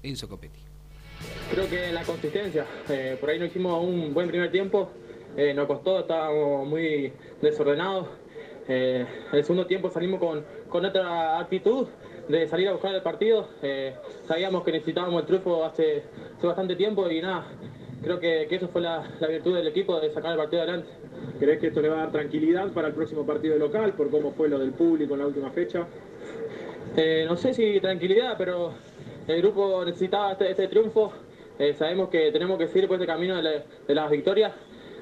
Enzo 0.03 0.29
Copetti. 0.29 0.70
Creo 1.51 1.69
que 1.69 1.93
la 1.93 2.03
consistencia, 2.03 2.65
eh, 2.89 3.17
por 3.21 3.31
ahí 3.31 3.39
no 3.39 3.45
hicimos 3.45 3.83
un 3.83 4.15
buen 4.15 4.29
primer 4.29 4.51
tiempo, 4.51 4.91
eh, 5.37 5.55
nos 5.55 5.67
costó, 5.67 6.01
estábamos 6.01 6.67
muy 6.67 7.13
desordenados. 7.41 8.09
Eh, 8.69 9.05
el 9.33 9.43
segundo 9.43 9.67
tiempo 9.67 9.91
salimos 9.91 10.21
con, 10.21 10.45
con 10.69 10.85
otra 10.85 11.41
actitud 11.41 11.89
de 12.29 12.47
salir 12.47 12.69
a 12.69 12.73
buscar 12.73 12.95
el 12.95 13.03
partido. 13.03 13.49
Eh, 13.63 13.95
sabíamos 14.27 14.65
que 14.65 14.73
necesitábamos 14.73 15.23
el 15.23 15.27
triunfo 15.27 15.65
hace, 15.65 16.05
hace 16.37 16.47
bastante 16.47 16.77
tiempo 16.77 17.11
y 17.11 17.21
nada, 17.21 17.47
creo 18.03 18.21
que, 18.21 18.47
que 18.49 18.57
eso 18.57 18.69
fue 18.69 18.81
la, 18.81 19.09
la, 19.19 19.29
virtud 19.29 19.57
del 19.57 19.67
equipo 19.67 19.99
de 20.01 20.11
sacar 20.11 20.33
el 20.33 20.39
partido 20.39 20.63
adelante. 20.63 20.89
¿Crees 21.39 21.59
que 21.59 21.67
esto 21.69 21.81
le 21.81 21.89
va 21.89 21.97
a 21.97 22.01
dar 22.03 22.13
tranquilidad 22.13 22.73
para 22.73 22.89
el 22.89 22.95
próximo 22.95 23.27
partido 23.27 23.59
local 23.59 23.93
por 23.95 24.11
cómo 24.11 24.33
fue 24.33 24.49
lo 24.49 24.59
del 24.59 24.73
público 24.73 25.15
en 25.15 25.21
la 25.21 25.27
última 25.27 25.51
fecha? 25.51 25.87
Eh, 26.97 27.25
no 27.29 27.37
sé 27.37 27.55
si 27.55 27.81
tranquilidad, 27.81 28.35
pero 28.37 28.75
el 29.31 29.43
grupo 29.43 29.85
necesitaba 29.85 30.33
este, 30.33 30.51
este 30.51 30.69
triunfo. 30.69 31.13
Eh, 31.59 31.75
sabemos 31.75 32.09
que 32.09 32.33
tenemos 32.33 32.59
que 32.59 32.69
seguir 32.69 32.89
por 32.89 32.97
este 32.97 33.07
camino 33.07 33.37
de, 33.37 33.43
la, 33.43 33.51
de 33.87 33.95
las 33.95 34.11
victorias. 34.11 34.53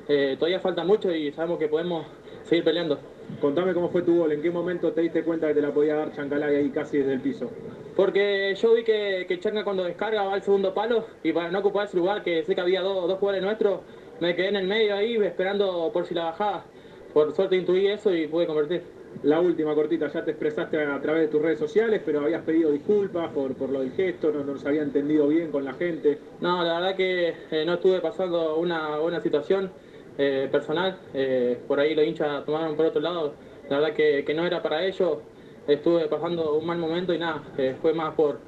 Eh, 0.09 0.37
todavía 0.39 0.61
falta 0.61 0.85
mucho 0.85 1.15
y 1.15 1.31
sabemos 1.33 1.59
que 1.59 1.69
podemos 1.69 2.07
seguir 2.45 2.65
peleando. 2.65 2.99
Contame 3.41 3.75
cómo 3.75 3.91
fue 3.91 4.03
tu 4.03 4.17
gol, 4.17 4.33
en 4.33 4.43
qué 4.43 4.51
momento 4.51 4.93
te 4.93 5.03
diste 5.03 5.23
cuenta 5.23 5.49
que 5.49 5.55
te 5.55 5.61
la 5.61 5.73
podía 5.73 5.97
dar 5.97 6.13
Chancalay 6.13 6.57
ahí 6.57 6.71
casi 6.71 6.99
desde 6.99 7.13
el 7.13 7.21
piso. 7.21 7.51
Porque 7.95 8.55
yo 8.55 8.75
vi 8.75 8.85
que, 8.85 9.27
que 9.29 9.39
Chanca 9.39 9.65
cuando 9.65 9.85
descarga 9.85 10.23
va 10.23 10.35
al 10.35 10.43
segundo 10.43 10.73
palo 10.73 11.05
y 11.23 11.33
para 11.33 11.51
no 11.51 11.59
ocupar 11.59 11.87
ese 11.87 11.97
lugar, 11.99 12.23
que 12.23 12.43
sé 12.45 12.55
que 12.55 12.61
había 12.61 12.81
dos, 12.81 13.07
dos 13.07 13.19
jugadores 13.19 13.45
nuestros, 13.45 13.81
me 14.21 14.35
quedé 14.35 14.49
en 14.49 14.57
el 14.57 14.67
medio 14.67 14.95
ahí 14.95 15.17
esperando 15.17 15.91
por 15.93 16.07
si 16.07 16.15
la 16.15 16.25
bajaba. 16.25 16.65
Por 17.13 17.35
suerte 17.35 17.57
intuí 17.57 17.87
eso 17.87 18.15
y 18.15 18.27
pude 18.27 18.47
convertir. 18.47 18.98
La 19.23 19.41
última 19.41 19.75
cortita, 19.75 20.09
ya 20.09 20.25
te 20.25 20.31
expresaste 20.31 20.81
a 20.81 21.01
través 21.01 21.23
de 21.23 21.29
tus 21.29 21.43
redes 21.43 21.59
sociales, 21.59 22.01
pero 22.05 22.21
habías 22.21 22.43
pedido 22.43 22.71
disculpas 22.71 23.31
por, 23.33 23.53
por 23.55 23.69
lo 23.71 23.81
del 23.81 23.91
gesto, 23.93 24.31
no, 24.31 24.45
no 24.45 24.57
se 24.57 24.69
había 24.69 24.83
entendido 24.83 25.27
bien 25.27 25.51
con 25.51 25.65
la 25.65 25.75
gente. 25.75 26.19
No, 26.41 26.63
la 26.63 26.79
verdad 26.79 26.97
que 26.97 27.35
eh, 27.51 27.65
no 27.67 27.75
estuve 27.75 28.01
pasando 28.01 28.57
una 28.57 28.99
buena 28.99 29.21
situación 29.21 29.71
eh, 30.19 30.49
personal, 30.53 30.99
eh, 31.15 31.59
por 31.67 31.81
ahí 31.81 31.95
los 31.97 32.07
hinchas 32.07 32.45
tomaron 32.45 32.77
por 32.77 32.87
otro 32.87 33.01
lado, 33.01 33.35
la 33.69 33.81
verdad 33.81 33.95
que, 33.95 34.25
que 34.25 34.35
no 34.35 34.47
era 34.47 34.63
para 34.63 34.85
ellos, 34.85 35.19
estuve 35.67 36.07
pasando 36.07 36.55
un 36.55 36.67
mal 36.67 36.79
momento 36.79 37.13
y 37.13 37.19
nada, 37.19 37.43
fue 37.83 37.93
más 37.93 38.15
por, 38.15 38.39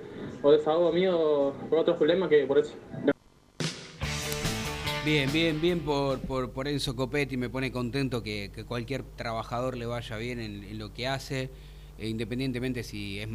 por 0.40 0.56
desahogo 0.56 0.92
mío, 0.92 1.52
por 1.68 1.80
otros 1.80 1.96
problemas 1.96 2.28
que 2.28 2.46
por 2.46 2.58
eso. 2.58 2.74
Bien, 5.02 5.32
bien, 5.32 5.62
bien 5.62 5.80
por, 5.80 6.20
por, 6.20 6.50
por 6.50 6.68
Enzo 6.68 6.94
Copetti, 6.94 7.38
me 7.38 7.48
pone 7.48 7.72
contento 7.72 8.22
que, 8.22 8.50
que, 8.54 8.64
cualquier 8.64 9.02
trabajador 9.02 9.78
le 9.78 9.86
vaya 9.86 10.18
bien 10.18 10.38
en, 10.40 10.78
lo 10.78 10.92
que 10.92 11.08
hace, 11.08 11.48
e 11.98 12.08
independientemente 12.08 12.82
si 12.82 13.18
es, 13.18 13.28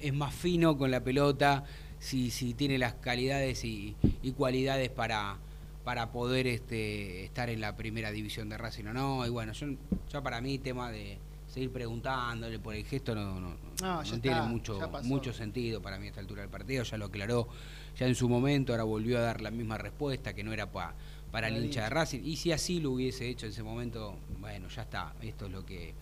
es, 0.00 0.14
más 0.14 0.32
fino 0.32 0.78
con 0.78 0.92
la 0.92 1.02
pelota, 1.02 1.64
si, 1.98 2.30
si 2.30 2.54
tiene 2.54 2.78
las 2.78 2.94
calidades 2.94 3.64
y, 3.64 3.96
y 4.22 4.32
cualidades 4.32 4.88
para, 4.88 5.38
para 5.82 6.12
poder 6.12 6.46
este, 6.46 7.24
estar 7.24 7.50
en 7.50 7.60
la 7.60 7.76
primera 7.76 8.12
división 8.12 8.48
de 8.48 8.56
Racing 8.56 8.84
o 8.84 8.92
no. 8.92 9.26
Y 9.26 9.30
bueno, 9.30 9.52
yo, 9.52 9.66
ya 10.12 10.22
para 10.22 10.40
mí 10.40 10.58
tema 10.58 10.92
de 10.92 11.18
seguir 11.58 11.72
preguntándole 11.72 12.60
por 12.60 12.74
el 12.74 12.84
gesto 12.84 13.14
no, 13.16 13.40
no, 13.40 13.56
no, 13.82 14.02
no 14.04 14.20
tiene 14.20 14.42
mucho, 14.42 14.78
mucho 15.02 15.32
sentido 15.32 15.82
para 15.82 15.98
mí 15.98 16.06
a 16.06 16.10
esta 16.10 16.20
altura 16.20 16.42
del 16.42 16.50
partido, 16.50 16.84
ya 16.84 16.96
lo 16.96 17.06
aclaró 17.06 17.48
ya 17.96 18.06
en 18.06 18.14
su 18.14 18.28
momento, 18.28 18.72
ahora 18.72 18.84
volvió 18.84 19.18
a 19.18 19.22
dar 19.22 19.40
la 19.40 19.50
misma 19.50 19.76
respuesta, 19.76 20.32
que 20.34 20.44
no 20.44 20.52
era 20.52 20.70
pa, 20.70 20.94
para 21.32 21.48
el 21.48 21.64
hincha 21.64 21.82
de 21.82 21.90
Racing, 21.90 22.20
y 22.24 22.36
si 22.36 22.52
así 22.52 22.78
lo 22.78 22.92
hubiese 22.92 23.28
hecho 23.28 23.46
en 23.46 23.52
ese 23.52 23.64
momento, 23.64 24.16
bueno, 24.38 24.68
ya 24.68 24.82
está, 24.82 25.14
esto 25.20 25.46
es 25.46 25.52
lo 25.52 25.66
que 25.66 25.94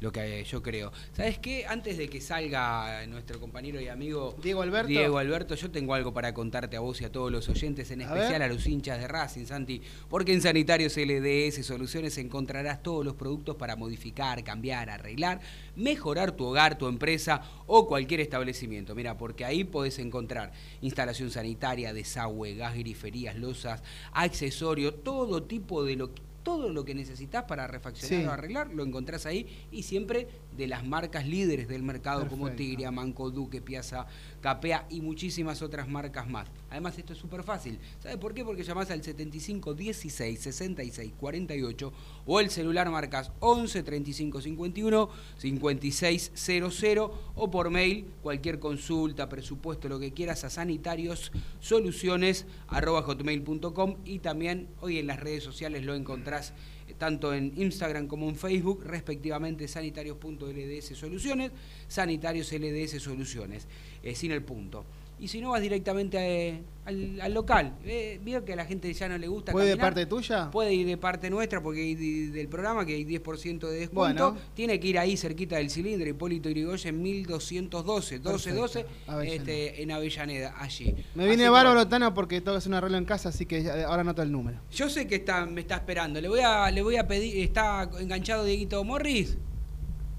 lo 0.00 0.10
que 0.12 0.44
yo 0.44 0.62
creo. 0.62 0.92
¿Sabes 1.12 1.38
qué? 1.38 1.66
Antes 1.66 1.98
de 1.98 2.08
que 2.08 2.20
salga 2.20 3.06
nuestro 3.06 3.38
compañero 3.38 3.80
y 3.80 3.88
amigo 3.88 4.34
Diego 4.42 4.62
Alberto, 4.62 4.88
Diego 4.88 5.18
Alberto 5.18 5.54
yo 5.54 5.70
tengo 5.70 5.94
algo 5.94 6.12
para 6.12 6.34
contarte 6.34 6.76
a 6.76 6.80
vos 6.80 7.00
y 7.00 7.04
a 7.04 7.12
todos 7.12 7.30
los 7.30 7.48
oyentes, 7.48 7.90
en 7.90 8.00
especial 8.00 8.42
a, 8.42 8.46
a 8.46 8.48
los 8.48 8.66
hinchas 8.66 8.98
de 8.98 9.08
Racing, 9.08 9.44
Santi, 9.44 9.82
porque 10.08 10.32
en 10.32 10.40
Sanitarios 10.40 10.96
LDS 10.96 11.64
Soluciones 11.64 12.16
encontrarás 12.18 12.82
todos 12.82 13.04
los 13.04 13.14
productos 13.14 13.56
para 13.56 13.76
modificar, 13.76 14.42
cambiar, 14.42 14.90
arreglar, 14.90 15.40
mejorar 15.76 16.32
tu 16.32 16.46
hogar, 16.46 16.78
tu 16.78 16.88
empresa 16.88 17.42
o 17.66 17.86
cualquier 17.86 18.20
establecimiento. 18.20 18.94
Mira, 18.94 19.16
porque 19.16 19.44
ahí 19.44 19.64
podés 19.64 19.98
encontrar 19.98 20.52
instalación 20.80 21.30
sanitaria, 21.30 21.92
desagüe, 21.92 22.54
gas, 22.54 22.74
griferías, 22.74 23.36
losas, 23.36 23.82
accesorios, 24.12 25.02
todo 25.02 25.42
tipo 25.42 25.84
de 25.84 25.96
lo 25.96 26.14
que 26.14 26.29
todo 26.42 26.70
lo 26.70 26.84
que 26.84 26.94
necesitas 26.94 27.44
para 27.44 27.66
refaccionar 27.66 28.20
sí. 28.20 28.26
o 28.26 28.30
arreglar 28.30 28.70
lo 28.72 28.84
encontrás 28.84 29.26
ahí 29.26 29.46
y 29.70 29.82
siempre 29.82 30.28
de 30.56 30.66
las 30.66 30.84
marcas 30.84 31.26
líderes 31.26 31.68
del 31.68 31.82
mercado 31.82 32.20
Perfecto. 32.20 32.42
como 32.42 32.56
Tigria, 32.56 32.90
Manco, 32.90 33.30
Duque, 33.30 33.60
Piazza, 33.60 34.06
Capea 34.40 34.86
y 34.90 35.00
muchísimas 35.00 35.62
otras 35.62 35.88
marcas 35.88 36.28
más. 36.28 36.48
Además 36.70 36.98
esto 36.98 37.12
es 37.12 37.18
súper 37.18 37.42
fácil. 37.42 37.78
¿Sabes 38.00 38.16
por 38.18 38.34
qué? 38.34 38.44
Porque 38.44 38.62
llamás 38.62 38.90
al 38.90 39.02
75 39.02 39.74
16 39.74 40.40
66 40.40 41.12
48 41.18 41.92
o 42.32 42.38
el 42.38 42.48
celular 42.48 42.88
marcas 42.90 43.32
11 43.40 43.82
35 43.82 44.40
51 44.40 45.10
56 45.36 46.30
00 46.32 47.14
o 47.34 47.50
por 47.50 47.70
mail 47.70 48.06
cualquier 48.22 48.60
consulta, 48.60 49.28
presupuesto, 49.28 49.88
lo 49.88 49.98
que 49.98 50.12
quieras 50.12 50.44
a 50.44 50.50
sanitarios 50.50 51.32
soluciones 51.58 52.46
arroba 52.68 53.02
hotmail.com 53.02 53.96
y 54.04 54.20
también 54.20 54.68
hoy 54.80 54.98
en 54.98 55.08
las 55.08 55.18
redes 55.18 55.42
sociales 55.42 55.84
lo 55.84 55.96
encontrás 55.96 56.52
tanto 56.98 57.34
en 57.34 57.52
Instagram 57.56 58.06
como 58.06 58.28
en 58.28 58.36
Facebook, 58.36 58.84
respectivamente 58.84 59.66
sanitarios.lds 59.66 60.96
soluciones, 60.96 61.50
sanitarios 61.88 62.52
LDS 62.52 63.02
soluciones, 63.02 63.66
eh, 64.04 64.14
sin 64.14 64.30
el 64.30 64.44
punto. 64.44 64.84
Y 65.20 65.28
si 65.28 65.40
no, 65.40 65.50
vas 65.50 65.60
directamente 65.60 66.16
eh, 66.18 66.62
al, 66.86 67.20
al 67.20 67.34
local. 67.34 67.74
Eh, 67.84 68.18
Veo 68.24 68.42
que 68.42 68.54
a 68.54 68.56
la 68.56 68.64
gente 68.64 68.90
ya 68.92 69.06
no 69.06 69.18
le 69.18 69.28
gusta 69.28 69.52
¿Puede 69.52 69.66
de 69.66 69.72
caminar. 69.72 69.86
parte 69.92 70.06
tuya? 70.06 70.50
Puede 70.50 70.72
ir 70.72 70.86
de 70.86 70.96
parte 70.96 71.28
nuestra 71.28 71.62
porque 71.62 71.82
hay 71.82 71.94
de- 71.94 72.30
del 72.30 72.48
programa 72.48 72.86
que 72.86 72.94
hay 72.94 73.04
10% 73.04 73.68
de 73.68 73.80
descuento. 73.80 74.30
Bueno. 74.32 74.46
Tiene 74.54 74.80
que 74.80 74.88
ir 74.88 74.98
ahí 74.98 75.18
cerquita 75.18 75.56
del 75.56 75.68
cilindro, 75.68 76.08
Hipólito 76.08 76.48
Yrigoyen 76.48 77.02
1212, 77.02 78.14
1212, 78.20 78.86
Avellaneda. 79.06 79.36
este, 79.36 79.82
en 79.82 79.90
Avellaneda, 79.90 80.54
allí. 80.58 80.94
Me 81.14 81.26
viene 81.26 81.42
Así 81.42 81.42
que, 81.44 81.48
bárbaro, 81.50 81.86
Tano, 81.86 82.14
porque 82.14 82.40
tengo 82.40 82.52
que 82.52 82.58
hacer 82.58 82.70
un 82.70 82.74
arreglo 82.76 82.96
en 82.96 83.04
casa, 83.04 83.28
así 83.28 83.44
que 83.44 83.62
ya- 83.62 83.86
ahora 83.86 84.00
anoto 84.00 84.22
el 84.22 84.32
número. 84.32 84.58
Yo 84.72 84.88
sé 84.88 85.06
que 85.06 85.16
está, 85.16 85.44
me 85.44 85.60
está 85.60 85.74
esperando. 85.76 86.18
Le 86.20 86.28
voy 86.28 86.40
a, 86.40 86.70
le 86.70 86.80
voy 86.80 86.96
a 86.96 87.06
pedir, 87.06 87.44
está 87.44 87.90
enganchado 88.00 88.44
Dieguito 88.44 88.82
Morris. 88.84 89.36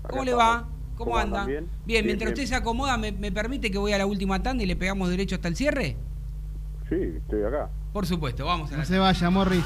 ¿Cómo 0.08 0.24
le 0.24 0.34
va? 0.36 0.68
¿Cómo, 1.04 1.12
¿Cómo 1.12 1.18
anda? 1.18 1.42
andan? 1.42 1.48
¿Bien? 1.48 1.64
Bien, 1.64 1.86
Bien, 1.86 2.06
mientras 2.06 2.30
bien. 2.34 2.44
usted 2.44 2.56
se 2.56 2.56
acomoda, 2.56 2.98
¿me, 2.98 3.12
me 3.12 3.32
permite 3.32 3.72
que 3.72 3.78
voy 3.78 3.94
a 3.94 3.98
la 3.98 4.06
última 4.06 4.42
tanda 4.42 4.64
y 4.64 4.68
le 4.68 4.76
pegamos 4.76 5.10
derecho 5.10 5.36
hasta 5.36 5.48
el 5.48 5.56
cierre? 5.56 5.98
Sí, 6.90 6.96
estoy 7.18 7.44
acá. 7.44 7.70
Por 7.94 8.06
supuesto, 8.06 8.46
vamos 8.46 8.70
a 8.70 8.74
la 8.74 8.78
No 8.80 8.86
se 8.86 8.98
vaya, 9.00 9.30
Morris. 9.30 9.66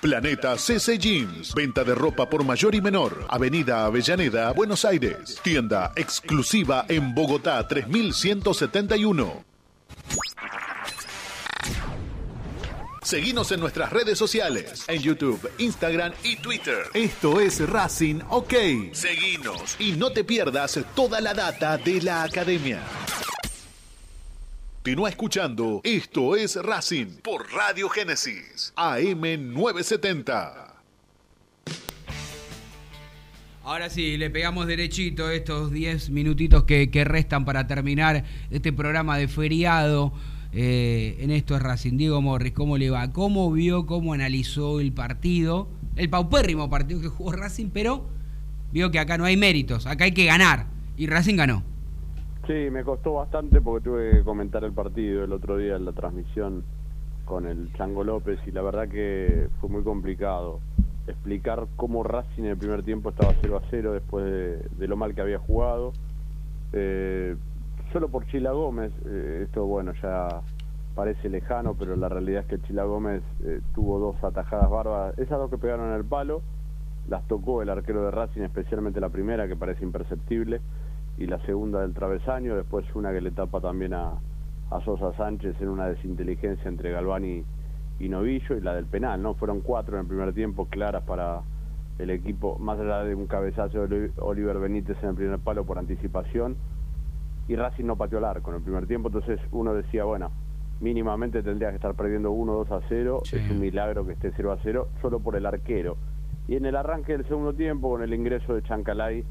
Planeta 0.02 0.58
CC 0.58 0.98
Jeans. 0.98 1.54
Venta 1.54 1.84
de 1.84 1.94
ropa 1.94 2.28
por 2.28 2.44
mayor 2.44 2.74
y 2.74 2.80
menor. 2.80 3.24
Avenida 3.28 3.84
Avellaneda, 3.84 4.50
Buenos 4.50 4.84
Aires. 4.84 5.38
Tienda 5.44 5.92
exclusiva 5.94 6.86
en 6.88 7.14
Bogotá 7.14 7.68
3171. 7.68 9.44
Seguinos 13.00 13.52
en 13.52 13.60
nuestras 13.60 13.92
redes 13.92 14.18
sociales, 14.18 14.84
en 14.88 15.00
YouTube, 15.00 15.48
Instagram 15.58 16.12
y 16.24 16.34
Twitter. 16.34 16.82
Esto 16.94 17.40
es 17.40 17.60
Racing 17.68 18.22
OK. 18.28 18.54
Seguinos 18.90 19.76
y 19.78 19.92
no 19.92 20.10
te 20.10 20.24
pierdas 20.24 20.80
toda 20.96 21.20
la 21.20 21.32
data 21.32 21.78
de 21.78 22.02
la 22.02 22.24
academia. 22.24 22.82
Continúa 24.82 25.10
escuchando 25.10 25.80
Esto 25.84 26.34
es 26.34 26.56
Racing 26.60 27.18
por 27.22 27.52
Radio 27.52 27.88
Génesis, 27.88 28.72
AM 28.74 29.20
970. 29.54 30.74
Ahora 33.62 33.88
sí, 33.90 34.16
le 34.16 34.28
pegamos 34.28 34.66
derechito 34.66 35.30
estos 35.30 35.70
10 35.70 36.10
minutitos 36.10 36.64
que, 36.64 36.90
que 36.90 37.04
restan 37.04 37.44
para 37.44 37.68
terminar 37.68 38.24
este 38.50 38.72
programa 38.72 39.16
de 39.18 39.28
feriado. 39.28 40.12
eh, 40.52 41.16
en 41.20 41.30
esto 41.30 41.54
es 41.54 41.62
Racing. 41.62 41.96
Diego 41.96 42.20
Morris, 42.20 42.52
¿cómo 42.52 42.76
le 42.76 42.90
va? 42.90 43.12
¿Cómo 43.12 43.52
vio, 43.52 43.86
cómo 43.86 44.14
analizó 44.14 44.80
el 44.80 44.90
partido? 44.90 45.68
El 45.94 46.10
paupérrimo 46.10 46.68
partido 46.68 47.00
que 47.00 47.06
jugó 47.06 47.30
Racing, 47.30 47.68
pero 47.72 48.10
vio 48.72 48.90
que 48.90 48.98
acá 48.98 49.16
no 49.16 49.26
hay 49.26 49.36
méritos, 49.36 49.86
acá 49.86 50.06
hay 50.06 50.12
que 50.12 50.24
ganar. 50.24 50.66
Y 50.96 51.06
Racing 51.06 51.36
ganó. 51.36 51.71
Sí, 52.46 52.70
me 52.72 52.82
costó 52.82 53.14
bastante 53.14 53.60
porque 53.60 53.84
tuve 53.84 54.10
que 54.10 54.24
comentar 54.24 54.64
el 54.64 54.72
partido 54.72 55.22
el 55.22 55.32
otro 55.32 55.56
día 55.56 55.76
en 55.76 55.84
la 55.84 55.92
transmisión 55.92 56.64
con 57.24 57.46
el 57.46 57.72
Chango 57.74 58.02
López 58.02 58.40
y 58.46 58.50
la 58.50 58.62
verdad 58.62 58.88
que 58.88 59.48
fue 59.60 59.70
muy 59.70 59.84
complicado 59.84 60.58
explicar 61.06 61.68
cómo 61.76 62.02
Racing 62.02 62.42
en 62.42 62.50
el 62.50 62.56
primer 62.56 62.82
tiempo 62.82 63.10
estaba 63.10 63.32
0 63.40 63.58
a 63.58 63.68
0 63.70 63.92
después 63.92 64.24
de, 64.24 64.88
lo 64.88 64.96
mal 64.96 65.14
que 65.14 65.20
había 65.20 65.38
jugado. 65.38 65.92
Eh, 66.72 67.36
solo 67.92 68.08
por 68.08 68.26
Chila 68.26 68.50
Gómez, 68.50 68.90
eh, 69.06 69.42
esto 69.44 69.64
bueno 69.64 69.92
ya 70.02 70.40
parece 70.96 71.28
lejano, 71.28 71.74
pero 71.78 71.94
la 71.94 72.08
realidad 72.08 72.42
es 72.42 72.46
que 72.48 72.66
Chila 72.66 72.82
Gómez 72.82 73.22
eh, 73.44 73.60
tuvo 73.72 74.00
dos 74.00 74.22
atajadas 74.24 74.68
bárbaras, 74.68 75.16
esas 75.16 75.38
dos 75.38 75.48
que 75.48 75.58
pegaron 75.58 75.90
en 75.90 75.94
el 75.94 76.04
palo, 76.04 76.42
las 77.08 77.22
tocó 77.28 77.62
el 77.62 77.70
arquero 77.70 78.04
de 78.04 78.10
Racing, 78.10 78.42
especialmente 78.42 79.00
la 79.00 79.10
primera 79.10 79.46
que 79.46 79.54
parece 79.54 79.84
imperceptible 79.84 80.60
y 81.18 81.26
la 81.26 81.38
segunda 81.46 81.80
del 81.80 81.94
travesaño, 81.94 82.56
después 82.56 82.84
una 82.94 83.12
que 83.12 83.20
le 83.20 83.30
tapa 83.30 83.60
también 83.60 83.94
a, 83.94 84.12
a 84.70 84.80
Sosa 84.84 85.12
Sánchez 85.16 85.60
en 85.60 85.68
una 85.68 85.86
desinteligencia 85.86 86.68
entre 86.68 86.90
Galván 86.92 87.24
y, 87.24 87.44
y 88.00 88.08
Novillo 88.08 88.56
y 88.56 88.60
la 88.60 88.74
del 88.74 88.86
penal, 88.86 89.22
¿no? 89.22 89.34
Fueron 89.34 89.60
cuatro 89.60 89.96
en 89.96 90.02
el 90.02 90.06
primer 90.08 90.32
tiempo 90.32 90.66
claras 90.68 91.02
para 91.04 91.42
el 91.98 92.10
equipo, 92.10 92.58
más 92.58 92.78
allá 92.80 93.04
de 93.04 93.14
un 93.14 93.26
cabezazo 93.26 93.86
de 93.86 93.96
Oli- 94.06 94.12
Oliver 94.18 94.58
Benítez 94.58 94.96
en 95.02 95.10
el 95.10 95.14
primer 95.14 95.38
palo 95.38 95.64
por 95.64 95.78
anticipación 95.78 96.56
y 97.48 97.56
Racing 97.56 97.84
no 97.84 97.96
pateó 97.96 98.18
el 98.18 98.24
arco 98.24 98.50
en 98.50 98.56
el 98.56 98.62
primer 98.62 98.86
tiempo, 98.86 99.08
entonces 99.08 99.38
uno 99.52 99.74
decía, 99.74 100.04
bueno, 100.04 100.30
mínimamente 100.80 101.42
tendría 101.42 101.68
que 101.70 101.76
estar 101.76 101.94
perdiendo 101.94 102.30
1 102.32 102.52
2 102.54 102.72
a 102.72 102.80
0, 102.88 103.22
es 103.24 103.50
un 103.50 103.60
milagro 103.60 104.06
que 104.06 104.12
esté 104.12 104.32
0 104.34 104.52
a 104.52 104.58
0 104.62 104.88
solo 105.00 105.20
por 105.20 105.36
el 105.36 105.46
arquero. 105.46 105.96
Y 106.48 106.56
en 106.56 106.64
el 106.66 106.74
arranque 106.76 107.12
del 107.12 107.26
segundo 107.26 107.52
tiempo, 107.52 107.90
con 107.90 108.02
el 108.02 108.12
ingreso 108.14 108.54
de 108.54 108.62
Chancalay, 108.62 109.24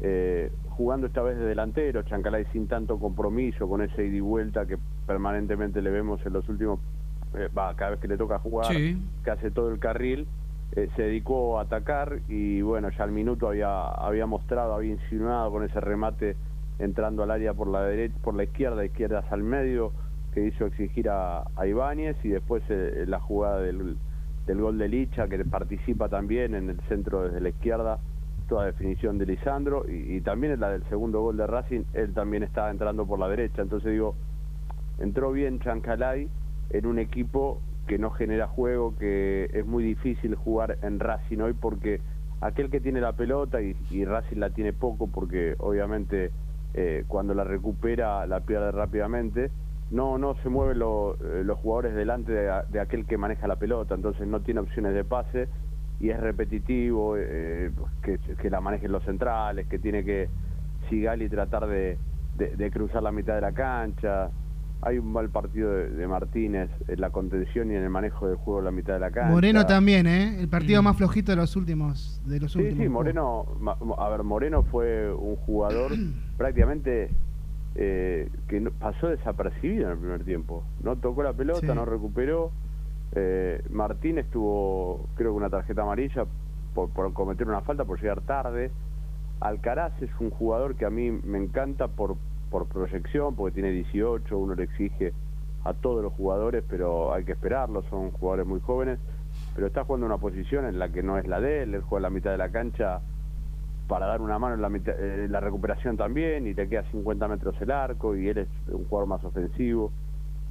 eh, 0.00 0.50
jugando 0.70 1.06
esta 1.08 1.22
vez 1.22 1.38
de 1.38 1.44
delantero, 1.46 2.02
Chancalay 2.02 2.44
sin 2.52 2.68
tanto 2.68 2.98
compromiso, 2.98 3.68
con 3.68 3.82
ese 3.82 4.04
ida 4.06 4.16
y 4.16 4.20
vuelta 4.20 4.66
que 4.66 4.78
permanentemente 5.06 5.82
le 5.82 5.90
vemos 5.90 6.24
en 6.24 6.32
los 6.34 6.48
últimos, 6.48 6.78
eh, 7.34 7.48
cada 7.54 7.90
vez 7.90 8.00
que 8.00 8.08
le 8.08 8.16
toca 8.16 8.38
jugar, 8.38 8.66
Sí. 8.72 9.00
que 9.24 9.30
hace 9.30 9.50
todo 9.50 9.70
el 9.70 9.78
carril, 9.78 10.26
eh, 10.76 10.88
se 10.96 11.02
dedicó 11.02 11.58
a 11.58 11.62
atacar 11.62 12.20
y 12.28 12.60
bueno, 12.62 12.90
ya 12.90 13.04
al 13.04 13.10
minuto 13.10 13.48
había, 13.48 13.88
había 13.88 14.26
mostrado, 14.26 14.74
había 14.74 14.92
insinuado 14.92 15.50
con 15.50 15.64
ese 15.64 15.80
remate 15.80 16.36
entrando 16.78 17.22
al 17.24 17.30
área 17.32 17.54
por 17.54 17.66
la 17.68 17.82
derecha, 17.82 18.14
por 18.22 18.34
la 18.34 18.44
izquierda, 18.44 18.84
izquierdas 18.84 19.24
al 19.32 19.42
medio, 19.42 19.92
que 20.32 20.46
hizo 20.46 20.66
exigir 20.66 21.08
a, 21.08 21.42
a 21.56 21.66
Ibáñez 21.66 22.16
y 22.22 22.28
después 22.28 22.62
eh, 22.68 23.04
la 23.08 23.18
jugada 23.18 23.60
del, 23.60 23.96
del 24.46 24.60
gol 24.60 24.78
de 24.78 24.88
Licha, 24.88 25.26
que 25.26 25.42
participa 25.44 26.08
también 26.08 26.54
en 26.54 26.70
el 26.70 26.80
centro 26.82 27.24
desde 27.24 27.40
la 27.40 27.48
izquierda, 27.48 27.98
toda 28.48 28.64
definición 28.66 29.18
de 29.18 29.26
Lisandro, 29.26 29.84
y, 29.88 30.20
también 30.22 30.54
en 30.54 30.60
la 30.60 30.70
del 30.70 30.82
segundo 30.88 31.20
gol 31.20 31.36
de 31.36 31.46
Racing, 31.46 31.82
él 31.94 32.12
también 32.14 32.42
estaba 32.42 32.70
entrando 32.70 33.06
por 33.06 33.18
la 33.18 33.28
derecha, 33.28 33.62
entonces 33.62 33.92
digo, 33.92 34.14
entró 34.98 35.30
bien 35.32 35.60
Chancalay 35.60 36.28
en 36.70 36.86
un 36.86 36.98
equipo 36.98 37.60
que 37.86 37.98
no 37.98 38.10
genera 38.10 38.46
juego, 38.48 38.96
que 38.98 39.48
es 39.52 39.64
muy 39.66 39.84
difícil 39.84 40.34
jugar 40.34 40.78
en 40.82 40.98
Racing 40.98 41.38
hoy 41.38 41.52
porque 41.54 42.00
aquel 42.40 42.70
que 42.70 42.80
tiene 42.80 43.00
la 43.00 43.12
pelota 43.12 43.60
y, 43.62 44.04
Racing 44.04 44.38
la 44.38 44.50
tiene 44.50 44.72
poco 44.72 45.06
porque 45.06 45.54
obviamente 45.58 46.30
eh, 46.74 47.04
cuando 47.08 47.34
la 47.34 47.44
recupera 47.44 48.26
la 48.26 48.40
pierde 48.40 48.72
rápidamente, 48.72 49.50
no 49.90 50.18
no 50.18 50.34
se 50.42 50.50
mueven 50.50 50.78
lo- 50.80 51.14
eh, 51.14 51.42
los 51.44 51.58
jugadores 51.58 51.94
delante 51.94 52.32
de 52.32 52.80
aquel 52.80 53.06
que 53.06 53.16
maneja 53.16 53.48
la 53.48 53.56
pelota, 53.56 53.94
entonces 53.94 54.26
no 54.26 54.40
tiene 54.40 54.60
opciones 54.60 54.92
de 54.92 55.04
pase 55.04 55.48
y 56.00 56.10
es 56.10 56.20
repetitivo, 56.20 57.16
eh, 57.16 57.70
que, 58.02 58.18
que 58.40 58.50
la 58.50 58.60
manejen 58.60 58.92
los 58.92 59.04
centrales, 59.04 59.66
que 59.66 59.78
tiene 59.78 60.04
que 60.04 60.28
Sigali 60.88 61.28
tratar 61.28 61.66
de, 61.66 61.98
de- 62.36 62.56
de 62.56 62.70
cruzar 62.70 63.02
la 63.02 63.12
mitad 63.12 63.34
de 63.34 63.40
la 63.40 63.52
cancha, 63.52 64.30
hay 64.80 64.96
un 64.98 65.12
mal 65.12 65.28
partido 65.28 65.72
de, 65.72 65.90
de 65.90 66.06
Martínez 66.06 66.70
en 66.86 67.00
la 67.00 67.10
contención 67.10 67.70
y 67.72 67.74
en 67.74 67.82
el 67.82 67.90
manejo 67.90 68.28
del 68.28 68.36
juego 68.36 68.60
en 68.60 68.64
la 68.66 68.70
mitad 68.70 68.94
de 68.94 69.00
la 69.00 69.10
cancha. 69.10 69.30
Moreno 69.32 69.66
también, 69.66 70.06
¿eh? 70.06 70.40
El 70.40 70.48
partido 70.48 70.80
más 70.82 70.96
flojito 70.96 71.32
de 71.32 71.36
los 71.36 71.56
últimos. 71.56 72.22
De 72.24 72.38
los 72.38 72.52
Sí, 72.52 72.60
últimos 72.60 72.84
sí, 72.84 72.88
Moreno, 72.88 73.46
a 73.98 74.08
ver, 74.08 74.22
Moreno 74.22 74.62
fue 74.62 75.12
un 75.12 75.34
jugador 75.36 75.90
prácticamente 76.38 77.10
eh, 77.74 78.30
que 78.46 78.60
pasó 78.70 79.08
desapercibido 79.08 79.86
en 79.86 79.92
el 79.94 79.98
primer 79.98 80.24
tiempo. 80.24 80.62
No 80.82 80.96
tocó 80.96 81.24
la 81.24 81.32
pelota, 81.32 81.60
Sí. 81.60 81.66
no 81.74 81.84
recuperó. 81.84 82.52
Eh, 83.12 83.62
Martínez 83.70 84.26
tuvo, 84.30 85.06
creo 85.14 85.32
que 85.32 85.36
una 85.36 85.50
tarjeta 85.50 85.82
amarilla 85.82 86.26
por, 86.74 87.12
cometer 87.12 87.46
una 87.48 87.62
falta, 87.62 87.84
por 87.84 88.00
llegar 88.00 88.20
tarde. 88.22 88.70
Alcaraz 89.40 90.00
es 90.02 90.10
un 90.20 90.30
jugador 90.30 90.76
que 90.76 90.84
a 90.84 90.90
mí 90.90 91.10
me 91.10 91.38
encanta 91.38 91.88
por, 91.88 92.16
por 92.50 92.66
proyección, 92.68 93.34
porque 93.34 93.54
tiene 93.54 93.70
18, 93.70 94.36
uno 94.38 94.54
le 94.54 94.64
exige 94.64 95.12
a 95.64 95.74
todos 95.74 96.02
los 96.02 96.12
jugadores, 96.12 96.64
pero 96.68 97.12
hay 97.12 97.24
que 97.24 97.32
esperarlo, 97.32 97.82
son 97.90 98.10
jugadores 98.12 98.46
muy 98.46 98.60
jóvenes, 98.60 98.98
pero 99.54 99.66
está 99.66 99.84
jugando 99.84 100.06
una 100.06 100.18
posición 100.18 100.66
en 100.66 100.78
la 100.78 100.88
que 100.90 101.02
no 101.02 101.18
es 101.18 101.26
la 101.26 101.40
de 101.40 101.62
él, 101.62 101.74
él 101.74 101.82
juega 101.82 101.98
en 102.00 102.02
la 102.04 102.10
mitad 102.10 102.30
de 102.30 102.38
la 102.38 102.50
cancha 102.50 103.00
para 103.88 104.06
dar 104.06 104.20
una 104.20 104.38
mano 104.38 104.54
en 104.54 104.62
la, 104.62 104.68
mitad- 104.68 104.94
eh, 104.98 105.28
la 105.28 105.40
recuperación 105.40 105.96
también 105.96 106.46
y 106.46 106.54
te 106.54 106.68
queda 106.68 106.84
50 106.90 107.26
metros 107.28 107.54
el 107.60 107.70
arco 107.70 108.16
y 108.16 108.28
él 108.28 108.38
es 108.38 108.48
un 108.68 108.84
jugador 108.86 109.08
más 109.08 109.24
ofensivo. 109.24 109.90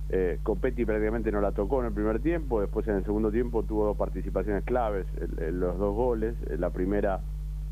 Eh, 0.09 0.39
Copetti 0.43 0.85
prácticamente 0.85 1.31
no 1.31 1.41
la 1.41 1.51
tocó 1.51 1.81
en 1.81 1.87
el 1.87 1.93
primer 1.93 2.19
tiempo, 2.21 2.61
después 2.61 2.87
en 2.87 2.95
el 2.95 3.03
segundo 3.03 3.29
tiempo 3.31 3.63
tuvo 3.63 3.85
dos 3.85 3.97
participaciones 3.97 4.63
claves, 4.63 5.05
en 5.37 5.59
los 5.59 5.77
dos 5.77 5.93
goles, 5.95 6.35
en 6.49 6.61
la 6.61 6.69
primera 6.69 7.19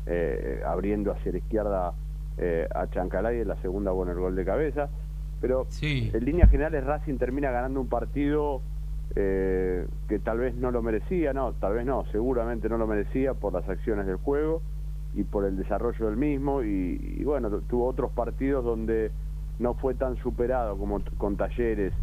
eh, 0.06 0.60
abriendo 0.66 1.12
hacia 1.12 1.32
la 1.32 1.38
izquierda 1.38 1.92
eh, 2.38 2.68
a 2.74 2.86
Chancalay 2.90 3.40
y 3.40 3.44
la 3.44 3.56
segunda 3.62 3.90
bueno 3.92 4.12
el 4.12 4.18
gol 4.18 4.36
de 4.36 4.44
cabeza, 4.44 4.88
pero 5.40 5.64
en 6.12 6.24
líneas 6.26 6.50
generales 6.50 6.84
Racing 6.84 7.16
termina 7.16 7.50
ganando 7.50 7.80
un 7.80 7.88
partido 7.88 8.60
eh, 9.14 9.86
que 10.08 10.18
tal 10.18 10.38
vez 10.38 10.54
no 10.54 10.70
lo 10.70 10.82
merecía, 10.82 11.32
no, 11.32 11.52
tal 11.54 11.74
vez 11.74 11.86
no, 11.86 12.04
seguramente 12.12 12.68
no 12.68 12.76
lo 12.76 12.86
merecía 12.86 13.32
por 13.34 13.52
las 13.54 13.66
acciones 13.68 14.06
del 14.06 14.16
juego 14.16 14.60
y 15.14 15.24
por 15.24 15.46
el 15.46 15.56
desarrollo 15.56 16.06
del 16.06 16.16
mismo 16.18 16.62
y, 16.62 17.16
y 17.18 17.24
bueno, 17.24 17.48
tu- 17.48 17.62
tuvo 17.62 17.86
otros 17.86 18.10
partidos 18.12 18.62
donde 18.64 19.10
no 19.58 19.72
fue 19.74 19.94
tan 19.94 20.16
superado 20.18 20.76
como 20.76 21.00
con 21.16 21.36
talleres, 21.36 21.94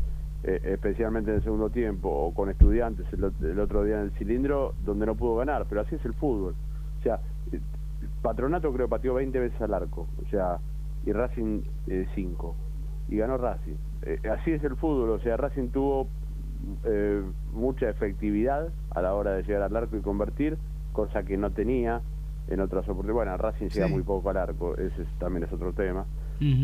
eh, 0.43 0.59
especialmente 0.63 1.31
en 1.31 1.37
el 1.37 1.43
segundo 1.43 1.69
tiempo, 1.69 2.09
o 2.09 2.33
con 2.33 2.49
estudiantes 2.49 3.05
el, 3.13 3.21
ot- 3.23 3.41
el 3.43 3.59
otro 3.59 3.83
día 3.83 3.95
en 3.95 4.01
el 4.05 4.11
cilindro, 4.11 4.73
donde 4.85 5.05
no 5.05 5.15
pudo 5.15 5.37
ganar, 5.37 5.65
pero 5.69 5.81
así 5.81 5.95
es 5.95 6.05
el 6.05 6.13
fútbol. 6.13 6.53
O 6.99 7.03
sea, 7.03 7.19
eh, 7.51 7.59
Patronato 8.21 8.71
creo 8.73 8.87
pateó 8.89 9.13
20 9.13 9.39
veces 9.39 9.61
al 9.61 9.73
arco, 9.73 10.07
o 10.25 10.29
sea, 10.29 10.57
y 11.05 11.11
Racing 11.11 11.61
5, 12.15 12.55
y 13.09 13.17
ganó 13.17 13.37
Racing. 13.37 13.75
Eh, 14.03 14.19
así 14.29 14.51
es 14.51 14.63
el 14.63 14.75
fútbol, 14.75 15.11
o 15.11 15.19
sea, 15.19 15.37
Racing 15.37 15.69
tuvo 15.69 16.07
eh, 16.85 17.21
mucha 17.53 17.89
efectividad 17.89 18.69
a 18.91 19.01
la 19.01 19.13
hora 19.15 19.31
de 19.33 19.43
llegar 19.43 19.63
al 19.63 19.75
arco 19.75 19.97
y 19.97 20.01
convertir, 20.01 20.57
cosa 20.93 21.23
que 21.23 21.37
no 21.37 21.51
tenía 21.51 22.01
en 22.49 22.59
otras 22.59 22.83
oportunidades. 22.87 23.15
Bueno, 23.15 23.37
Racing 23.37 23.67
llega 23.69 23.87
muy 23.91 24.03
poco 24.03 24.29
al 24.29 24.37
arco, 24.37 24.75
ese 24.77 25.01
es- 25.03 25.19
también 25.19 25.43
es 25.43 25.51
otro 25.53 25.73
tema, 25.73 26.05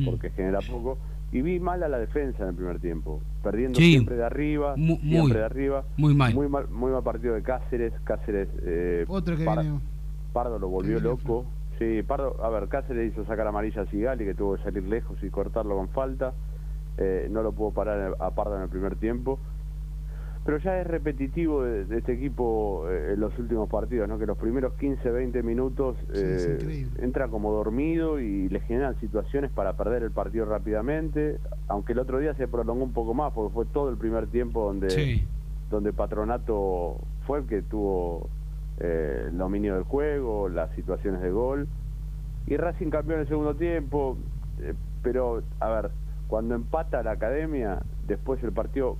porque 0.05 0.29
genera 0.31 0.59
poco. 0.61 0.97
Y 1.31 1.41
vi 1.43 1.59
mal 1.59 1.83
a 1.83 1.87
la 1.87 1.99
defensa 1.99 2.41
en 2.43 2.49
el 2.49 2.55
primer 2.55 2.79
tiempo, 2.79 3.21
perdiendo 3.43 3.77
Sí. 3.79 3.91
siempre 3.91 4.15
de 4.15 4.25
arriba, 4.25 4.75
Mu- 4.75 4.97
siempre 4.97 5.19
muy, 5.19 5.31
de 5.31 5.43
arriba. 5.43 5.83
muy 5.97 6.15
mal. 6.15 6.33
Muy 6.33 6.49
mal, 6.49 6.67
muy 6.69 6.91
mal 6.91 7.03
partido 7.03 7.35
de 7.35 7.43
Cáceres, 7.43 7.93
Cáceres... 8.03 8.49
Eh, 8.63 9.05
Otro 9.07 9.37
que 9.37 9.45
Par- 9.45 9.61
viene. 9.61 9.79
Pardo 10.33 10.57
lo 10.57 10.67
volvió 10.69 10.97
que 10.97 11.03
loco. 11.03 11.45
Sí, 11.77 12.01
Pardo, 12.03 12.43
a 12.43 12.49
ver, 12.49 12.67
Cáceres 12.67 13.11
hizo 13.13 13.25
sacar 13.25 13.45
amarilla 13.47 13.83
a 13.83 13.85
Sigali, 13.85 14.25
que 14.25 14.33
tuvo 14.33 14.55
que 14.57 14.63
salir 14.63 14.83
lejos 14.83 15.17
y 15.23 15.29
cortarlo 15.29 15.75
con 15.77 15.89
falta. 15.89 16.33
Eh, 16.97 17.27
no 17.31 17.41
lo 17.43 17.51
pudo 17.53 17.71
parar 17.71 18.15
a 18.19 18.31
Pardo 18.31 18.57
en 18.57 18.63
el 18.63 18.69
primer 18.69 18.95
tiempo. 18.95 19.39
Pero 20.45 20.57
ya 20.59 20.79
es 20.79 20.87
repetitivo 20.87 21.63
de, 21.63 21.85
de 21.85 21.97
este 21.99 22.13
equipo 22.13 22.85
eh, 22.89 23.13
en 23.13 23.19
los 23.19 23.37
últimos 23.37 23.69
partidos, 23.69 24.07
¿no? 24.07 24.17
Que 24.17 24.25
los 24.25 24.37
primeros 24.37 24.73
15, 24.75 25.11
20 25.11 25.43
minutos 25.43 25.97
eh, 26.13 26.57
entra 26.99 27.27
como 27.27 27.51
dormido 27.51 28.19
y 28.19 28.47
le 28.49 28.59
generan 28.61 28.99
situaciones 28.99 29.51
para 29.51 29.73
perder 29.73 30.01
el 30.03 30.11
partido 30.11 30.45
rápidamente. 30.45 31.37
Aunque 31.67 31.91
el 31.93 31.99
otro 31.99 32.19
día 32.19 32.33
se 32.35 32.47
prolongó 32.47 32.83
un 32.83 32.93
poco 32.93 33.13
más, 33.13 33.33
porque 33.33 33.53
fue 33.53 33.65
todo 33.65 33.89
el 33.89 33.97
primer 33.97 34.27
tiempo 34.27 34.63
donde, 34.65 34.89
Sí. 34.89 35.27
donde 35.69 35.93
Patronato 35.93 36.95
fue 37.27 37.39
el 37.39 37.45
que 37.45 37.61
tuvo 37.61 38.29
eh, 38.79 39.25
el 39.27 39.37
dominio 39.37 39.75
del 39.75 39.83
juego, 39.83 40.47
las 40.49 40.71
situaciones 40.75 41.21
de 41.21 41.31
gol. 41.31 41.67
Y 42.47 42.55
Racing 42.57 42.89
cambió 42.89 43.15
en 43.15 43.21
el 43.21 43.27
segundo 43.27 43.53
tiempo, 43.55 44.17
eh, 44.61 44.73
pero 45.03 45.43
a 45.59 45.69
ver, 45.69 45.91
cuando 46.27 46.55
empata 46.55 47.03
la 47.03 47.11
academia, 47.11 47.83
después 48.07 48.41
el 48.41 48.53
partido 48.53 48.95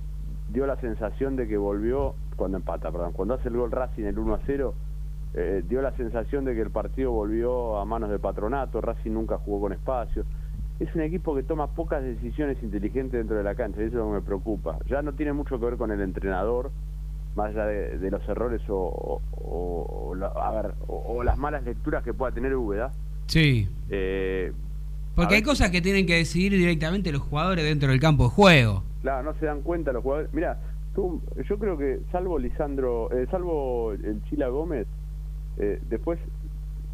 dio 0.52 0.66
la 0.66 0.76
sensación 0.80 1.36
de 1.36 1.46
que 1.48 1.56
volvió, 1.56 2.14
cuando 2.36 2.56
empata, 2.58 2.90
perdón, 2.90 3.12
cuando 3.12 3.34
hace 3.34 3.48
el 3.48 3.56
gol 3.56 3.70
Racing 3.70 4.04
el 4.04 4.18
1 4.18 4.34
a 4.34 4.40
0, 4.46 4.74
eh, 5.34 5.62
dio 5.68 5.80
la 5.82 5.92
sensación 5.96 6.44
de 6.44 6.54
que 6.54 6.60
el 6.62 6.70
partido 6.70 7.12
volvió 7.12 7.78
a 7.78 7.84
manos 7.84 8.10
de 8.10 8.18
patronato, 8.18 8.80
Racing 8.80 9.12
nunca 9.12 9.38
jugó 9.38 9.60
con 9.62 9.72
espacio. 9.72 10.24
Es 10.80 10.94
un 10.94 11.02
equipo 11.02 11.34
que 11.36 11.42
toma 11.42 11.68
pocas 11.68 12.02
decisiones 12.02 12.56
inteligentes 12.62 13.12
dentro 13.20 13.36
de 13.36 13.44
la 13.44 13.54
cancha, 13.54 13.80
y 13.82 13.84
eso 13.84 13.98
es 13.98 13.98
lo 13.98 14.06
que 14.06 14.12
me 14.14 14.22
preocupa. 14.22 14.78
Ya 14.88 15.02
no 15.02 15.12
tiene 15.12 15.32
mucho 15.32 15.58
que 15.60 15.66
ver 15.66 15.76
con 15.76 15.90
el 15.92 16.00
entrenador, 16.00 16.70
más 17.36 17.50
allá 17.50 17.66
de, 17.66 17.98
de 17.98 18.10
los 18.10 18.26
errores 18.28 18.60
o, 18.68 18.74
o- 18.76 19.20
o- 19.40 20.08
o 20.08 20.14
la- 20.16 20.28
a 20.28 20.50
ver, 20.62 20.72
o- 20.88 21.22
las 21.22 21.38
malas 21.38 21.62
lecturas 21.64 22.02
que 22.02 22.12
pueda 22.14 22.32
tener 22.32 22.56
Úbeda. 22.56 22.90
Sí. 23.26 23.68
Eh, 23.90 24.52
Porque 25.14 25.34
hay 25.34 25.40
ver, 25.42 25.48
cosas 25.48 25.70
que 25.70 25.80
tienen 25.80 26.06
que 26.06 26.14
decidir 26.16 26.52
directamente 26.52 27.12
los 27.12 27.22
jugadores 27.22 27.64
dentro 27.64 27.90
del 27.90 28.00
campo 28.00 28.24
de 28.24 28.30
juego. 28.30 28.82
Claro, 29.02 29.22
no 29.32 29.38
se 29.38 29.46
dan 29.46 29.62
cuenta 29.62 29.92
los 29.92 30.02
jugadores. 30.02 30.32
Mira, 30.32 30.58
tú- 30.94 31.22
yo 31.48 31.58
creo 31.58 31.76
que 31.78 32.00
salvo 32.12 32.38
Lisandro, 32.38 33.10
eh, 33.12 33.26
salvo 33.30 33.92
el 33.92 34.22
Chila 34.24 34.48
Gómez, 34.48 34.86
eh, 35.58 35.80
después 35.88 36.18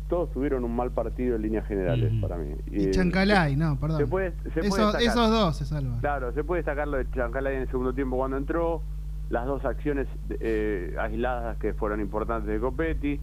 todos 0.08 0.30
tuvieron 0.32 0.62
un 0.62 0.74
mal 0.76 0.92
partido 0.92 1.34
en 1.34 1.42
líneas 1.42 1.66
generales 1.66 2.12
para 2.20 2.36
mí. 2.36 2.54
Y 2.70 2.90
Chancalay, 2.92 3.56
no, 3.56 3.76
perdón. 3.80 3.98
Se 3.98 4.06
puede, 4.06 4.30
se 4.54 4.60
puede 4.60 4.68
Esos- 4.68 5.30
dos 5.30 5.56
se 5.56 5.64
salvan. 5.64 5.98
Claro, 6.00 6.32
se 6.32 6.44
puede 6.44 6.60
destacar 6.60 6.86
lo 6.86 6.96
de 6.98 7.10
Chancalay 7.10 7.56
en 7.56 7.62
el 7.62 7.68
segundo 7.70 7.92
tiempo 7.92 8.16
cuando 8.16 8.36
entró, 8.36 8.82
las 9.30 9.46
dos 9.46 9.64
acciones 9.64 10.06
eh, 10.38 10.94
aisladas 11.00 11.56
que 11.58 11.74
fueron 11.74 12.00
importantes 12.00 12.48
de 12.48 12.60
Copetti 12.60 13.18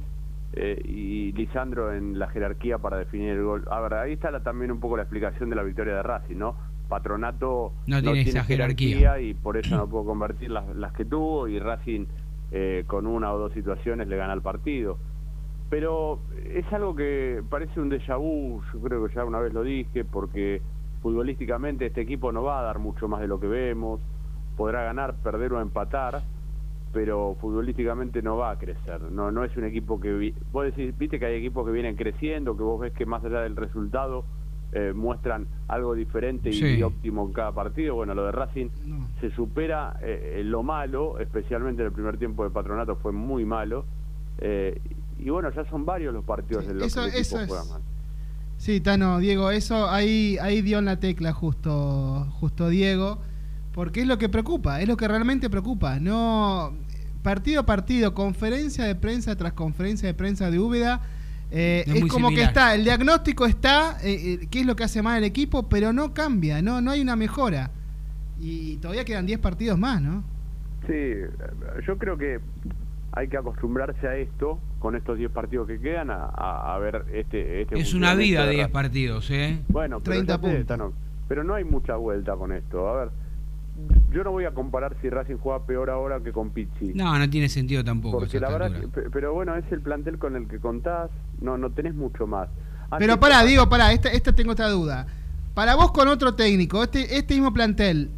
eh, 0.56 0.82
y 0.84 1.32
Lisandro 1.32 1.94
en 1.94 2.20
la 2.20 2.28
jerarquía 2.28 2.78
para 2.78 2.98
definir 2.98 3.30
el 3.30 3.44
gol. 3.44 3.64
A 3.72 3.80
ver, 3.80 3.94
ahí 3.94 4.14
está 4.14 4.30
la- 4.30 4.42
también 4.44 4.70
un 4.72 4.82
poco 4.82 4.98
la 4.98 5.04
explicación 5.04 5.50
de 5.50 5.56
la 5.56 5.64
victoria 5.64 5.96
de 5.96 6.04
Racing, 6.04 6.36
¿no? 6.36 6.56
Patronato 6.90 7.74
No 7.88 8.02
tiene 8.02 8.22
esa 8.22 8.44
jerarquía. 8.44 9.20
y 9.20 9.34
por 9.34 9.58
eso 9.58 9.78
no 9.78 9.88
pudo 9.88 10.06
convertir 10.06 10.52
las, 10.52 10.76
las 10.76 10.94
que 10.94 11.06
tuvo 11.06 11.48
y 11.48 11.60
Racing 11.60 12.06
eh, 12.52 12.84
con 12.86 13.08
una 13.08 13.34
o 13.34 13.40
dos 13.40 13.54
situaciones 13.54 14.08
le 14.08 14.16
gana 14.16 14.34
el 14.34 14.42
partido. 14.42 14.98
Pero 15.70 16.20
es 16.54 16.72
algo 16.72 16.96
que 16.96 17.42
parece 17.50 17.80
un 17.80 17.90
déjà 17.90 18.16
vu, 18.16 18.62
yo 18.72 18.80
creo 18.80 19.08
que 19.08 19.16
ya 19.16 19.26
una 19.26 19.40
vez 19.40 19.54
lo 19.54 19.64
dije, 19.64 20.06
porque 20.06 20.62
futbolísticamente 21.02 21.88
este 21.88 22.02
equipo 22.02 22.32
no 22.32 22.44
va 22.44 22.60
a 22.60 22.64
dar 22.64 22.78
mucho 22.78 23.08
más 23.08 23.22
de 23.22 23.28
lo 23.28 23.40
que 23.40 23.48
vemos, 23.48 24.00
podrá 24.56 24.84
ganar, 24.84 25.16
perder 25.16 25.54
o 25.54 25.62
empatar, 25.62 26.22
pero 26.94 27.36
futbolísticamente 27.42 28.22
no 28.22 28.38
va 28.38 28.52
a 28.52 28.60
crecer. 28.60 29.02
No 29.12 29.32
no 29.32 29.44
es 29.44 29.58
un 29.58 29.64
equipo 29.64 30.00
que... 30.00 30.34
Vos 30.52 30.66
decís, 30.66 30.96
viste 30.96 31.18
que 31.18 31.26
hay 31.26 31.36
equipos 31.38 31.66
que 31.66 31.72
vienen 31.72 31.96
creciendo, 31.96 32.56
que 32.56 32.62
vos 32.62 32.80
ves 32.80 32.94
que 32.94 33.08
más 33.08 33.26
allá 33.26 33.42
del 33.42 33.56
resultado 33.56 34.26
eh, 34.74 34.92
muestran 34.94 35.46
algo 35.68 35.94
diferente 35.94 36.50
y, 36.50 36.54
Sí. 36.54 36.82
óptimo 36.84 37.26
en 37.28 37.34
cada 37.34 37.52
partido. 37.52 37.96
Bueno, 37.96 38.14
lo 38.16 38.26
de 38.26 38.32
Racing 38.32 38.68
se 39.22 39.30
supera 39.32 39.98
eh, 40.02 40.42
lo 40.46 40.64
malo, 40.64 41.20
especialmente 41.20 41.82
en 41.82 41.88
el 41.88 41.94
primer 41.94 42.18
tiempo 42.18 42.44
de 42.44 42.50
Patronato 42.50 42.96
fue 42.98 43.12
muy 43.12 43.46
malo. 43.46 43.86
eh, 44.40 44.82
y 45.20 45.30
bueno, 45.30 45.52
ya 45.52 45.64
son 45.70 45.86
varios 45.86 46.12
los 46.14 46.26
partidos 46.26 46.68
de 46.68 46.74
los 46.74 46.88
eso- 46.88 47.04
que 47.10 47.20
eso 47.20 47.40
es- 47.40 47.50
mal. 47.50 47.82
Sí, 48.58 48.82
Tano, 48.82 49.20
Diego, 49.20 49.52
eso 49.52 49.90
ahí, 49.90 50.38
ahí 50.42 50.62
dio 50.64 50.80
en 50.80 50.86
la 50.86 51.00
tecla 51.00 51.34
justo, 51.34 52.28
justo 52.40 52.68
Diego, 52.70 53.20
porque 53.74 54.02
es 54.02 54.08
lo 54.08 54.18
que 54.18 54.30
preocupa, 54.30 54.82
es 54.82 54.88
lo 54.88 54.98
que 54.98 55.08
realmente 55.08 55.50
preocupa. 55.52 56.00
No 56.00 56.74
partido 57.22 57.62
a 57.62 57.66
partido, 57.66 58.14
conferencia 58.16 58.86
de 58.86 58.96
prensa 58.96 59.36
tras 59.36 59.54
conferencia 59.54 60.08
de 60.08 60.14
prensa 60.16 60.50
de 60.50 60.60
Úbeda, 60.60 61.02
eh, 61.56 61.84
Es 61.86 62.06
como 62.08 62.30
que 62.30 62.42
está, 62.44 62.74
el 62.76 62.84
diagnóstico 62.84 63.46
está, 63.46 63.98
eh, 64.04 64.40
eh, 64.42 64.48
qué 64.50 64.62
es 64.62 64.66
lo 64.66 64.76
que 64.76 64.84
hace 64.84 65.02
mal 65.04 65.20
el 65.20 65.24
equipo, 65.24 65.70
pero 65.70 65.94
no 65.94 66.14
cambia, 66.14 66.62
no, 66.62 66.82
no 66.82 66.92
hay 66.92 67.00
una 67.02 67.16
mejora. 67.16 67.70
Y 68.42 68.78
todavía 68.78 69.06
quedan 69.06 69.26
10 69.28 69.40
partidos 69.40 69.78
más, 69.78 70.02
¿no? 70.02 70.24
Sí, 70.88 71.14
yo 71.88 71.98
creo 71.98 72.18
que 72.18 72.40
hay 73.12 73.28
que 73.28 73.38
acostumbrarse 73.38 74.08
a 74.08 74.16
esto, 74.18 74.60
con 74.80 74.96
estos 74.96 75.18
10 75.18 75.32
partidos 75.32 75.68
que 75.68 75.80
quedan, 75.80 76.10
a, 76.10 76.26
a- 76.26 76.76
a 76.76 76.80
ver 76.80 77.06
este, 77.14 77.62
este 77.62 77.80
Es 77.80 77.94
una 77.94 78.16
vida 78.16 78.42
de 78.42 78.48
de 78.48 78.52
10 78.56 78.62
Racing. 78.64 78.74
partidos, 78.74 79.32
¿eh? 79.32 79.60
Bueno, 79.70 80.00
pero, 80.00 80.16
30 80.26 80.34
ya 80.34 80.42
sé, 80.42 80.42
puntos. 80.48 80.66
Tano, 80.68 80.94
pero 81.28 81.44
no 81.44 81.54
hay 81.54 81.64
mucha 81.64 81.96
vuelta 81.96 82.36
con 82.36 82.52
esto. 82.52 82.88
A 82.90 82.98
ver, 83.06 83.10
yo 84.14 84.24
no 84.24 84.32
voy 84.32 84.46
a 84.46 84.52
comparar 84.52 84.96
si 85.02 85.10
Racing 85.10 85.38
juega 85.38 85.66
peor 85.66 85.90
ahora 85.90 86.20
que 86.22 86.32
con 86.32 86.52
Pizzi. 86.52 86.94
No, 86.94 87.18
no 87.18 87.30
tiene 87.30 87.50
sentido 87.50 87.84
tampoco. 87.84 88.20
Porque 88.20 88.40
la 88.40 88.50
verdad, 88.50 88.72
que- 88.80 89.10
pero 89.12 89.34
bueno, 89.34 89.56
es 89.56 89.70
el 89.72 89.82
plantel 89.82 90.18
con 90.20 90.36
el 90.36 90.48
que 90.48 90.60
contás, 90.60 91.10
no 91.42 91.58
no 91.58 91.72
tenés 91.72 91.96
mucho 91.96 92.28
más. 92.28 92.48
Pero 93.00 93.20
pará, 93.20 93.36
tocaba- 93.38 93.50
digo, 93.50 93.70
pará, 93.70 93.92
esta, 93.92 94.10
esta 94.10 94.34
tengo 94.34 94.52
otra 94.52 94.70
duda. 94.70 95.08
Para 95.54 95.76
vos 95.76 95.92
con 95.92 96.08
otro 96.08 96.36
técnico, 96.36 96.84
este, 96.84 97.18
este 97.18 97.34
mismo 97.34 97.52
plantel, 97.54 98.10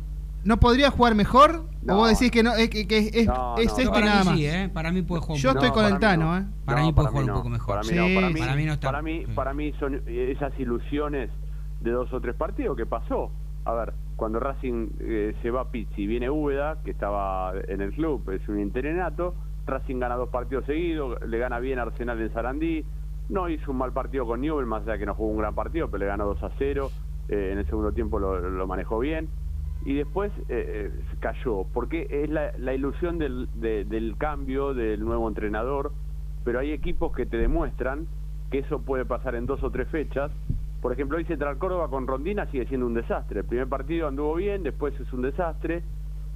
¿No 0.43 0.59
podría 0.59 0.91
jugar 0.91 1.15
mejor? 1.15 1.63
No. 1.81 1.95
¿O 1.95 1.97
vos 1.97 2.09
decís 2.11 2.29
que 2.29 2.43
no 2.43 2.53
es, 2.53 2.69
que, 2.69 2.87
que 2.87 2.99
es, 3.11 3.25
No, 3.25 3.55
es 3.57 3.65
no. 3.65 3.77
esto 3.79 3.89
para 3.91 4.05
y 4.05 4.09
nada 4.09 4.19
mí 4.21 4.25
más? 4.29 4.37
sí, 4.37 4.45
¿eh? 4.45 4.69
Para 4.71 4.91
mí 4.91 5.01
puede 5.01 5.21
jugar 5.23 5.39
Yo 5.41 5.49
estoy 5.49 5.69
con 5.69 5.81
para 5.81 5.87
el 5.95 5.99
Tano, 5.99 6.25
no. 6.33 6.37
¿eh? 6.37 6.43
Para 6.65 6.81
mí 6.83 6.93
puede 6.93 7.07
jugar 7.07 7.23
un 7.25 7.33
poco 7.33 7.49
mejor. 7.49 7.67
Para 7.67 7.81
mí, 7.81 7.89
Sí, 7.89 7.95
no, 7.95 8.21
para 8.21 8.29
mí, 8.29 8.39
para 8.39 8.55
mí 8.55 8.65
no 8.65 8.73
está- 8.73 8.87
para 8.91 9.01
mí, 9.01 9.23
sí. 9.25 9.31
para 9.33 9.53
mí 9.55 9.73
son 9.79 10.03
esas 10.05 10.53
ilusiones 10.59 11.31
de 11.81 11.89
dos 11.89 12.13
o 12.13 12.21
tres 12.21 12.35
partidos 12.35 12.77
que 12.77 12.85
pasó. 12.85 13.31
A 13.65 13.73
ver, 13.73 13.93
cuando 14.15 14.39
Racing 14.39 14.89
eh, 14.99 15.35
se 15.41 15.51
va 15.51 15.61
a 15.61 15.71
Pizzi, 15.71 16.07
viene 16.07 16.29
Úbeda, 16.29 16.81
que 16.83 16.91
estaba 16.91 17.53
en 17.67 17.81
el 17.81 17.91
club, 17.93 18.29
es 18.31 18.47
un 18.47 18.59
interinato, 18.59 19.33
Racing 19.65 19.99
gana 19.99 20.15
dos 20.15 20.29
partidos 20.29 20.65
seguidos, 20.65 21.19
le 21.27 21.37
gana 21.37 21.59
bien 21.59 21.79
Arsenal 21.79 22.21
en 22.21 22.31
Sarandí, 22.33 22.85
no 23.29 23.49
hizo 23.49 23.71
un 23.71 23.77
mal 23.77 23.91
partido 23.91 24.25
con 24.25 24.41
Newell, 24.41 24.65
más 24.67 24.83
allá 24.83 24.97
que 24.97 25.05
no 25.05 25.15
jugó 25.15 25.31
un 25.31 25.37
gran 25.39 25.55
partido, 25.55 25.87
pero 25.89 25.99
le 25.99 26.05
ganó 26.05 26.25
2 26.25 26.43
a 26.43 26.51
0, 26.57 26.89
eh, 27.29 27.49
en 27.53 27.57
el 27.57 27.65
segundo 27.65 27.91
tiempo 27.91 28.19
lo, 28.19 28.67
manejó 28.67 28.99
bien, 28.99 29.27
y 29.83 29.95
después 29.95 30.31
eh, 30.49 30.91
eh, 30.91 30.91
cayó, 31.19 31.65
porque 31.73 32.07
es 32.09 32.29
la, 32.29 32.51
la 32.57 32.73
ilusión 32.73 33.17
del, 33.17 33.49
de- 33.55 33.83
del 33.85 34.15
cambio, 34.17 34.73
del 34.73 35.03
nuevo 35.03 35.27
entrenador, 35.27 35.91
pero 36.43 36.59
hay 36.59 36.71
equipos 36.71 37.11
que 37.13 37.25
te 37.25 37.37
demuestran 37.37 38.05
que 38.51 38.59
eso 38.59 38.79
puede 38.83 39.05
pasar 39.05 39.33
en 39.35 39.47
dos 39.47 39.63
o 39.63 39.71
tres 39.71 39.87
fechas. 39.89 40.31
Por 40.85 40.93
ejemplo, 40.93 41.17
hoy 41.17 41.25
Central 41.25 41.57
Córdoba 41.57 41.87
con 41.89 42.05
Rondina 42.05 42.45
sigue 42.51 42.67
siendo 42.67 42.85
un 42.85 42.93
desastre. 42.93 43.39
El 43.39 43.45
primer 43.47 43.67
partido 43.67 44.07
anduvo 44.07 44.35
bien, 44.35 44.61
después 44.61 44.93
es 44.99 45.11
un 45.13 45.23
desastre. 45.23 45.81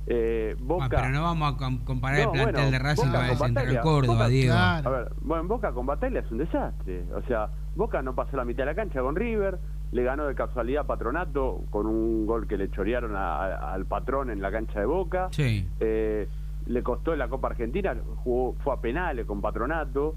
Eh, 0.07 0.55
Boca. 0.59 0.85
Ah, 0.85 0.89
pero 0.89 1.09
no 1.09 1.21
vamos 1.21 1.53
a 1.53 1.55
com- 1.57 1.77
comparar 1.85 2.17
No, 2.17 2.23
el 2.23 2.31
plantel 2.31 2.53
bueno, 2.55 2.71
de 2.71 2.79
Racing 2.79 3.05
Boca 3.05 3.19
con 3.19 3.29
el 3.29 3.37
Central. 3.37 3.79
Córdoba, 3.83 4.13
Boca- 4.15 4.27
Diego. 4.29 4.55
A 4.55 4.81
ver, 4.89 5.11
bueno, 5.21 5.43
Boca 5.43 5.71
con 5.71 5.85
Batalla 5.85 6.21
es 6.21 6.31
un 6.31 6.39
desastre. 6.39 7.03
O 7.15 7.21
sea, 7.27 7.49
Boca 7.75 8.01
no 8.01 8.15
pasó 8.15 8.37
la 8.37 8.43
mitad 8.43 8.63
de 8.63 8.71
la 8.71 8.73
cancha 8.75 9.01
con 9.01 9.15
River, 9.15 9.59
le 9.91 10.01
ganó 10.03 10.25
de 10.25 10.33
casualidad 10.33 10.87
Patronato 10.87 11.61
con 11.69 11.85
un 11.85 12.25
gol 12.25 12.47
que 12.47 12.57
le 12.57 12.71
chorearon 12.71 13.15
a- 13.15 13.35
a- 13.35 13.73
al 13.75 13.85
patrón 13.85 14.31
en 14.31 14.41
la 14.41 14.49
cancha 14.49 14.79
de 14.79 14.87
Boca. 14.87 15.27
Sí. 15.29 15.69
Eh, 15.79 16.27
le 16.65 16.81
costó 16.81 17.13
en 17.13 17.19
la 17.19 17.27
Copa 17.27 17.49
Argentina, 17.49 17.95
jugó, 18.23 18.55
fue 18.63 18.73
a 18.73 18.77
penales 18.77 19.27
con 19.27 19.41
Patronato. 19.41 20.15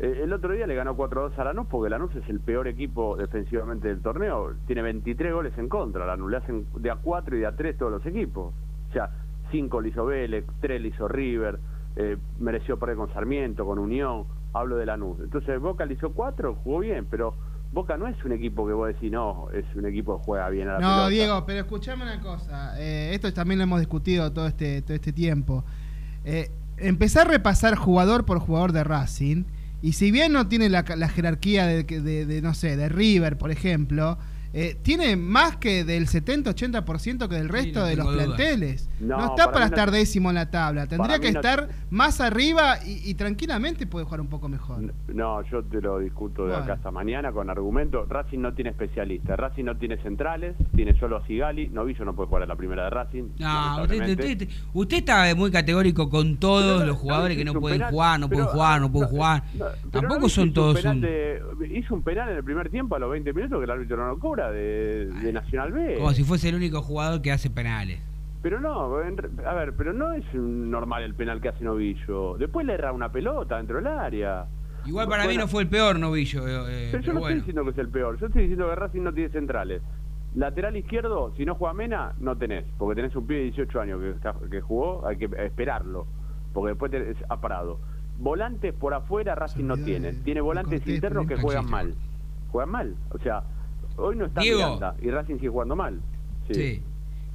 Eh, 0.00 0.20
el 0.24 0.32
otro 0.32 0.52
día 0.52 0.66
le 0.66 0.74
ganó 0.74 0.96
4-2 0.96 1.38
a 1.38 1.44
Lanús 1.44 1.66
porque 1.70 1.88
Lanús 1.90 2.14
es 2.16 2.28
el 2.28 2.40
peor 2.40 2.66
equipo 2.68 3.16
defensivamente 3.16 3.88
del 3.88 4.00
torneo. 4.00 4.54
Tiene 4.66 4.82
23 4.82 5.32
goles 5.32 5.52
en 5.56 5.68
contra. 5.68 6.04
Lanús 6.06 6.30
le 6.30 6.36
hacen 6.38 6.66
de 6.78 6.90
a 6.90 6.96
4 6.96 7.36
y 7.36 7.40
de 7.40 7.46
a 7.46 7.52
3 7.56 7.78
todos 7.78 7.92
los 7.92 8.06
equipos. 8.06 8.52
O 8.90 8.92
sea, 8.92 9.10
5 9.50 9.80
le 9.80 9.88
hizo 9.90 10.04
Vélez, 10.06 10.44
3 10.60 10.80
le 10.80 10.88
hizo 10.88 11.06
River, 11.08 11.58
eh, 11.96 12.16
mereció 12.40 12.78
perder 12.78 12.96
con 12.96 13.12
Sarmiento, 13.12 13.64
con 13.64 13.78
Unión. 13.78 14.24
Hablo 14.52 14.76
de 14.76 14.86
Lanús. 14.86 15.18
Entonces 15.20 15.60
Boca 15.60 15.84
le 15.84 15.94
hizo 15.94 16.12
4, 16.12 16.56
jugó 16.62 16.78
bien, 16.80 17.06
pero 17.10 17.34
Boca 17.72 17.96
no 17.96 18.06
es 18.06 18.24
un 18.24 18.30
equipo 18.32 18.64
que 18.68 18.72
vos 18.72 18.86
decís, 18.86 19.10
no, 19.10 19.48
es 19.52 19.64
un 19.74 19.84
equipo 19.86 20.18
que 20.18 20.24
juega 20.24 20.48
bien 20.48 20.68
a 20.68 20.74
la 20.74 20.78
No, 20.78 20.86
pelota. 20.88 21.08
Diego, 21.08 21.44
pero 21.44 21.58
escuchame 21.60 22.02
una 22.04 22.20
cosa. 22.20 22.80
eh, 22.80 23.10
esto 23.14 23.32
también 23.32 23.58
lo 23.58 23.64
hemos 23.64 23.80
discutido 23.80 24.32
todo 24.32 24.46
este, 24.46 24.80
todo 24.82 24.94
este 24.94 25.12
tiempo. 25.12 25.64
Eh, 26.24 26.50
empezar 26.76 27.26
a 27.26 27.30
repasar 27.30 27.74
jugador 27.74 28.24
por 28.24 28.38
jugador 28.38 28.70
de 28.70 28.84
Racing, 28.84 29.42
y 29.84 29.92
si 29.92 30.10
bien 30.10 30.32
no 30.32 30.48
tiene 30.48 30.70
la, 30.70 30.82
la 30.96 31.10
jerarquía 31.10 31.66
de, 31.66 31.84
de, 31.84 32.40
no 32.40 32.54
sé, 32.54 32.74
de 32.74 32.88
River, 32.88 33.36
por 33.36 33.50
ejemplo, 33.50 34.16
eh, 34.54 34.76
tiene 34.82 35.16
más 35.16 35.56
que 35.56 35.84
del 35.84 36.06
70-80% 36.06 37.28
que 37.28 37.34
del 37.34 37.48
resto 37.48 37.80
no 37.80 37.86
de 37.86 37.96
los 37.96 38.06
duda. 38.06 38.24
planteles. 38.24 38.88
No, 39.00 39.16
No, 39.18 39.24
está 39.24 39.36
para 39.46 39.52
para, 39.52 39.64
mí 39.66 39.70
no- 39.70 39.76
estar 39.76 39.90
décimo 39.90 40.28
en 40.30 40.34
la 40.36 40.50
tabla. 40.50 40.86
Tendría 40.86 41.18
que 41.18 41.28
estar 41.28 41.68
más 41.90 42.20
arriba 42.20 42.78
y, 42.86 43.10
y 43.10 43.14
tranquilamente 43.14 43.86
puede 43.86 44.04
jugar 44.04 44.20
un 44.20 44.28
poco 44.28 44.48
mejor. 44.48 44.94
No, 45.08 45.42
yo 45.50 45.62
te 45.64 45.80
lo 45.80 45.98
discuto 45.98 46.42
de 46.44 46.48
Bueno. 46.50 46.64
acá 46.64 46.72
hasta 46.74 46.90
mañana 46.90 47.32
con 47.32 47.50
argumentos. 47.50 48.08
Racing 48.08 48.38
no 48.38 48.54
tiene 48.54 48.70
especialistas, 48.70 49.38
Racing 49.38 49.64
no 49.64 49.76
tiene 49.76 49.96
centrales, 50.02 50.54
tiene 50.74 50.98
solo 50.98 51.16
a 51.16 51.26
Sigali, 51.26 51.68
Novillo 51.68 52.04
no 52.04 52.14
puede 52.14 52.28
jugar 52.28 52.42
a 52.44 52.46
la 52.46 52.56
primera 52.56 52.84
de 52.84 52.90
Racing. 52.90 53.24
No, 53.38 53.82
usted, 53.82 54.08
usted, 54.10 54.48
usted 54.72 54.96
está 54.98 55.34
muy 55.34 55.50
categórico 55.50 56.08
con 56.08 56.36
todos 56.36 56.74
Pero, 56.78 56.86
los 56.86 56.96
jugadores 56.96 57.36
que 57.36 57.44
no 57.44 57.54
pueden 57.54 57.78
penal, 57.78 57.92
jugar, 57.92 58.20
no 58.20 58.28
pueden 58.28 58.44
pero, 58.44 58.52
jugar, 58.54 58.80
no 58.80 58.92
pueden 58.92 59.08
no, 59.10 59.16
jugar. 59.16 59.42
Tampoco 59.90 60.20
no 60.20 60.28
son 60.28 60.52
todos 60.52 60.84
un... 60.84 61.00
de- 61.00 61.42
hizo 61.72 61.94
un 61.94 62.02
penal 62.02 62.28
en 62.30 62.36
el 62.36 62.44
primer 62.44 62.70
tiempo 62.70 62.94
a 62.94 62.98
los 62.98 63.10
20 63.10 63.32
minutos 63.32 63.58
que 63.58 63.64
el 63.64 63.70
árbitro 63.70 63.96
no 63.96 64.06
lo 64.08 64.18
cobra 64.18 64.43
de, 64.50 65.06
de 65.06 65.32
Nacional 65.32 65.72
B. 65.72 65.94
Como 65.96 66.12
si 66.12 66.24
fuese 66.24 66.48
el 66.48 66.54
único 66.56 66.82
jugador 66.82 67.22
que 67.22 67.32
hace 67.32 67.50
penales. 67.50 68.00
Pero 68.42 68.60
no, 68.60 69.00
en 69.00 69.16
a 69.46 69.54
ver, 69.54 69.72
pero 69.74 69.92
no 69.94 70.12
es 70.12 70.24
un 70.34 70.70
normal 70.70 71.02
el 71.02 71.14
penal 71.14 71.40
que 71.40 71.48
hace 71.48 71.64
Novillo. 71.64 72.36
Después 72.36 72.66
le 72.66 72.74
erra 72.74 72.92
una 72.92 73.10
pelota 73.10 73.56
dentro 73.56 73.76
del 73.76 73.86
área. 73.86 74.46
Igual 74.84 75.08
para 75.08 75.22
mí 75.22 75.28
Bueno, 75.28 75.40
no 75.42 75.48
fue 75.48 75.62
el 75.62 75.68
peor 75.68 75.98
Novillo. 75.98 76.46
eh, 76.46 76.64
eh, 76.68 76.88
Pero 76.92 77.02
yo 77.02 77.12
no 77.14 77.20
bueno. 77.20 77.36
estoy 77.36 77.40
diciendo 77.40 77.64
que 77.64 77.70
es 77.70 77.78
el 77.78 77.88
peor, 77.88 78.20
yo 78.20 78.26
estoy 78.26 78.42
diciendo 78.42 78.68
que 78.68 78.74
Racing 78.74 79.02
no 79.02 79.14
tiene 79.14 79.30
centrales. 79.30 79.80
Lateral 80.34 80.76
izquierdo, 80.76 81.32
si 81.36 81.46
no 81.46 81.54
juega 81.54 81.72
Mena, 81.72 82.12
no 82.18 82.36
tenés, 82.36 82.64
porque 82.76 82.96
tenés 82.96 83.16
un 83.16 83.26
pibe 83.26 83.38
de 83.38 83.44
18 83.46 83.80
años 83.80 84.00
que, 84.02 84.48
que 84.50 84.60
jugó, 84.60 85.06
hay 85.06 85.16
que 85.16 85.30
esperarlo, 85.38 86.06
porque 86.52 86.70
después 86.70 86.90
te, 86.90 87.16
ha 87.28 87.40
parado. 87.40 87.78
Volantes 88.18 88.74
por 88.74 88.92
afuera 88.94 89.34
Racing 89.34 89.64
no 89.64 89.76
tiene, 89.78 90.12
tiene 90.12 90.40
volantes 90.40 90.86
internos 90.86 91.26
que 91.26 91.36
juegan 91.36 91.70
mal, 91.70 91.94
juegan 92.50 92.70
mal, 92.70 92.94
o 93.10 93.18
sea, 93.18 93.42
hoy 93.96 94.16
no 94.16 94.26
está 94.26 94.40
Diego. 94.40 94.58
Miranda 94.58 94.94
y 95.02 95.10
Racing 95.10 95.36
sigue 95.36 95.48
jugando 95.48 95.76
mal. 95.76 96.00
Sí. 96.48 96.54
Sí. 96.54 96.82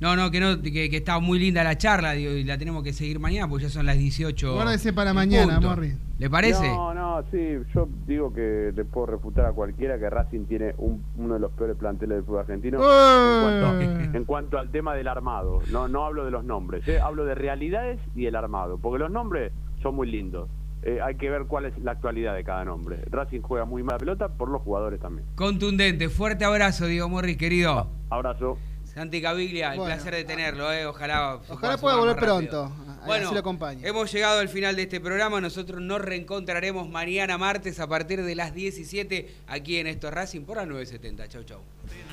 No, 0.01 0.16
no, 0.16 0.32
que 0.32 0.39
no, 0.39 0.62
que, 0.62 0.72
que 0.89 0.95
está 0.95 1.20
muy 1.20 1.39
linda 1.39 1.62
la 1.62 1.78
charla 1.78 2.14
digo, 2.14 2.32
y 2.32 2.45
la 2.45 2.57
tenemos 2.57 2.84
que 2.84 2.93
seguir 2.93 3.20
mañana 3.20 3.49
porque 3.49 3.64
ya 3.66 3.70
son 3.70 3.86
las 3.86 3.97
18. 3.97 4.53
Guárdese 4.53 4.93
para 4.93 5.14
mañana. 5.14 5.60
Morri. 5.60 5.93
¿Le 6.18 6.30
parece? 6.30 6.68
No, 6.70 6.93
no, 6.93 7.24
sí, 7.32 7.38
yo 7.74 7.89
digo 8.07 8.34
que 8.34 8.72
le 8.74 8.86
puedo 8.86 9.07
refutar 9.07 9.45
a 9.45 9.51
cualquiera 9.51 9.99
que 9.99 10.10
Racing 10.10 10.45
tiene 10.45 10.74
un- 10.78 11.03
uno 11.18 11.34
de 11.34 11.39
los 11.41 11.51
peores 11.51 11.76
planteles 11.76 12.18
del 12.18 12.24
fútbol 12.26 12.39
argentino 12.41 12.78
en, 12.78 13.41
cuanto, 13.62 14.18
en 14.18 14.24
cuanto 14.26 14.57
al 14.57 14.70
tema 14.72 14.95
del 14.95 15.10
armado. 15.10 15.60
No, 15.70 15.89
no 15.89 16.05
hablo 16.05 16.24
de 16.24 16.32
los 16.32 16.45
nombres, 16.45 16.88
¿eh? 16.88 16.99
hablo 17.01 17.26
de 17.26 17.36
realidades 17.36 17.99
y 18.16 18.26
el 18.26 18.36
armado, 18.38 18.78
porque 18.78 18.99
los 18.99 19.12
nombres 19.12 19.51
son 19.82 19.95
muy 19.95 20.10
lindos. 20.10 20.49
Eh, 20.82 21.00
hay 21.04 21.16
que 21.16 21.30
ver 21.30 21.44
cuál 21.46 21.66
es 21.66 21.78
la 21.80 21.92
actualidad 21.92 22.34
de 22.36 22.44
cada 22.44 22.64
nombre. 22.64 23.04
Racing 23.10 23.42
juega 23.42 23.66
muy 23.66 23.84
mala 23.84 23.98
pelota 23.98 24.30
por 24.30 24.50
los 24.50 24.62
jugadores 24.62 25.00
también. 25.00 25.28
Contundente. 25.36 26.10
Fuerte 26.10 26.46
abrazo, 26.46 26.86
Diego 26.86 27.10
Morris, 27.10 27.38
querido. 27.38 27.90
Abrazo. 28.10 28.58
Santi 28.86 29.22
Caviglia, 29.22 29.74
el 29.74 29.80
Bueno. 29.80 29.94
placer 29.94 30.16
de 30.16 30.24
tenerlo, 30.24 30.72
¿eh? 30.74 30.86
Ojalá. 30.86 31.40
Ojalá 31.48 31.78
pueda 31.78 31.98
volver 31.98 32.16
pronto. 32.16 32.72
Bueno, 33.06 33.26
así 33.28 33.34
lo 33.34 33.40
acompañe. 33.42 33.88
hemos 33.88 34.12
llegado 34.12 34.40
al 34.40 34.50
final 34.50 34.76
de 34.76 34.82
este 34.84 35.00
programa. 35.00 35.40
Nosotros 35.40 35.80
nos 35.80 36.02
reencontraremos 36.02 36.90
mañana 36.90 37.38
martes 37.38 37.80
a 37.80 37.88
partir 37.88 38.24
de 38.24 38.36
las 38.36 38.54
17 38.54 39.30
aquí 39.48 39.78
en 39.78 39.88
Esto 39.88 40.08
es 40.08 40.14
Racing 40.14 40.42
por 40.42 40.58
la 40.58 40.66
970. 40.66 41.28
Chau, 41.28 41.44
chau. 41.44 41.60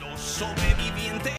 Los 0.00 0.20
sobrevivientes. 0.20 1.32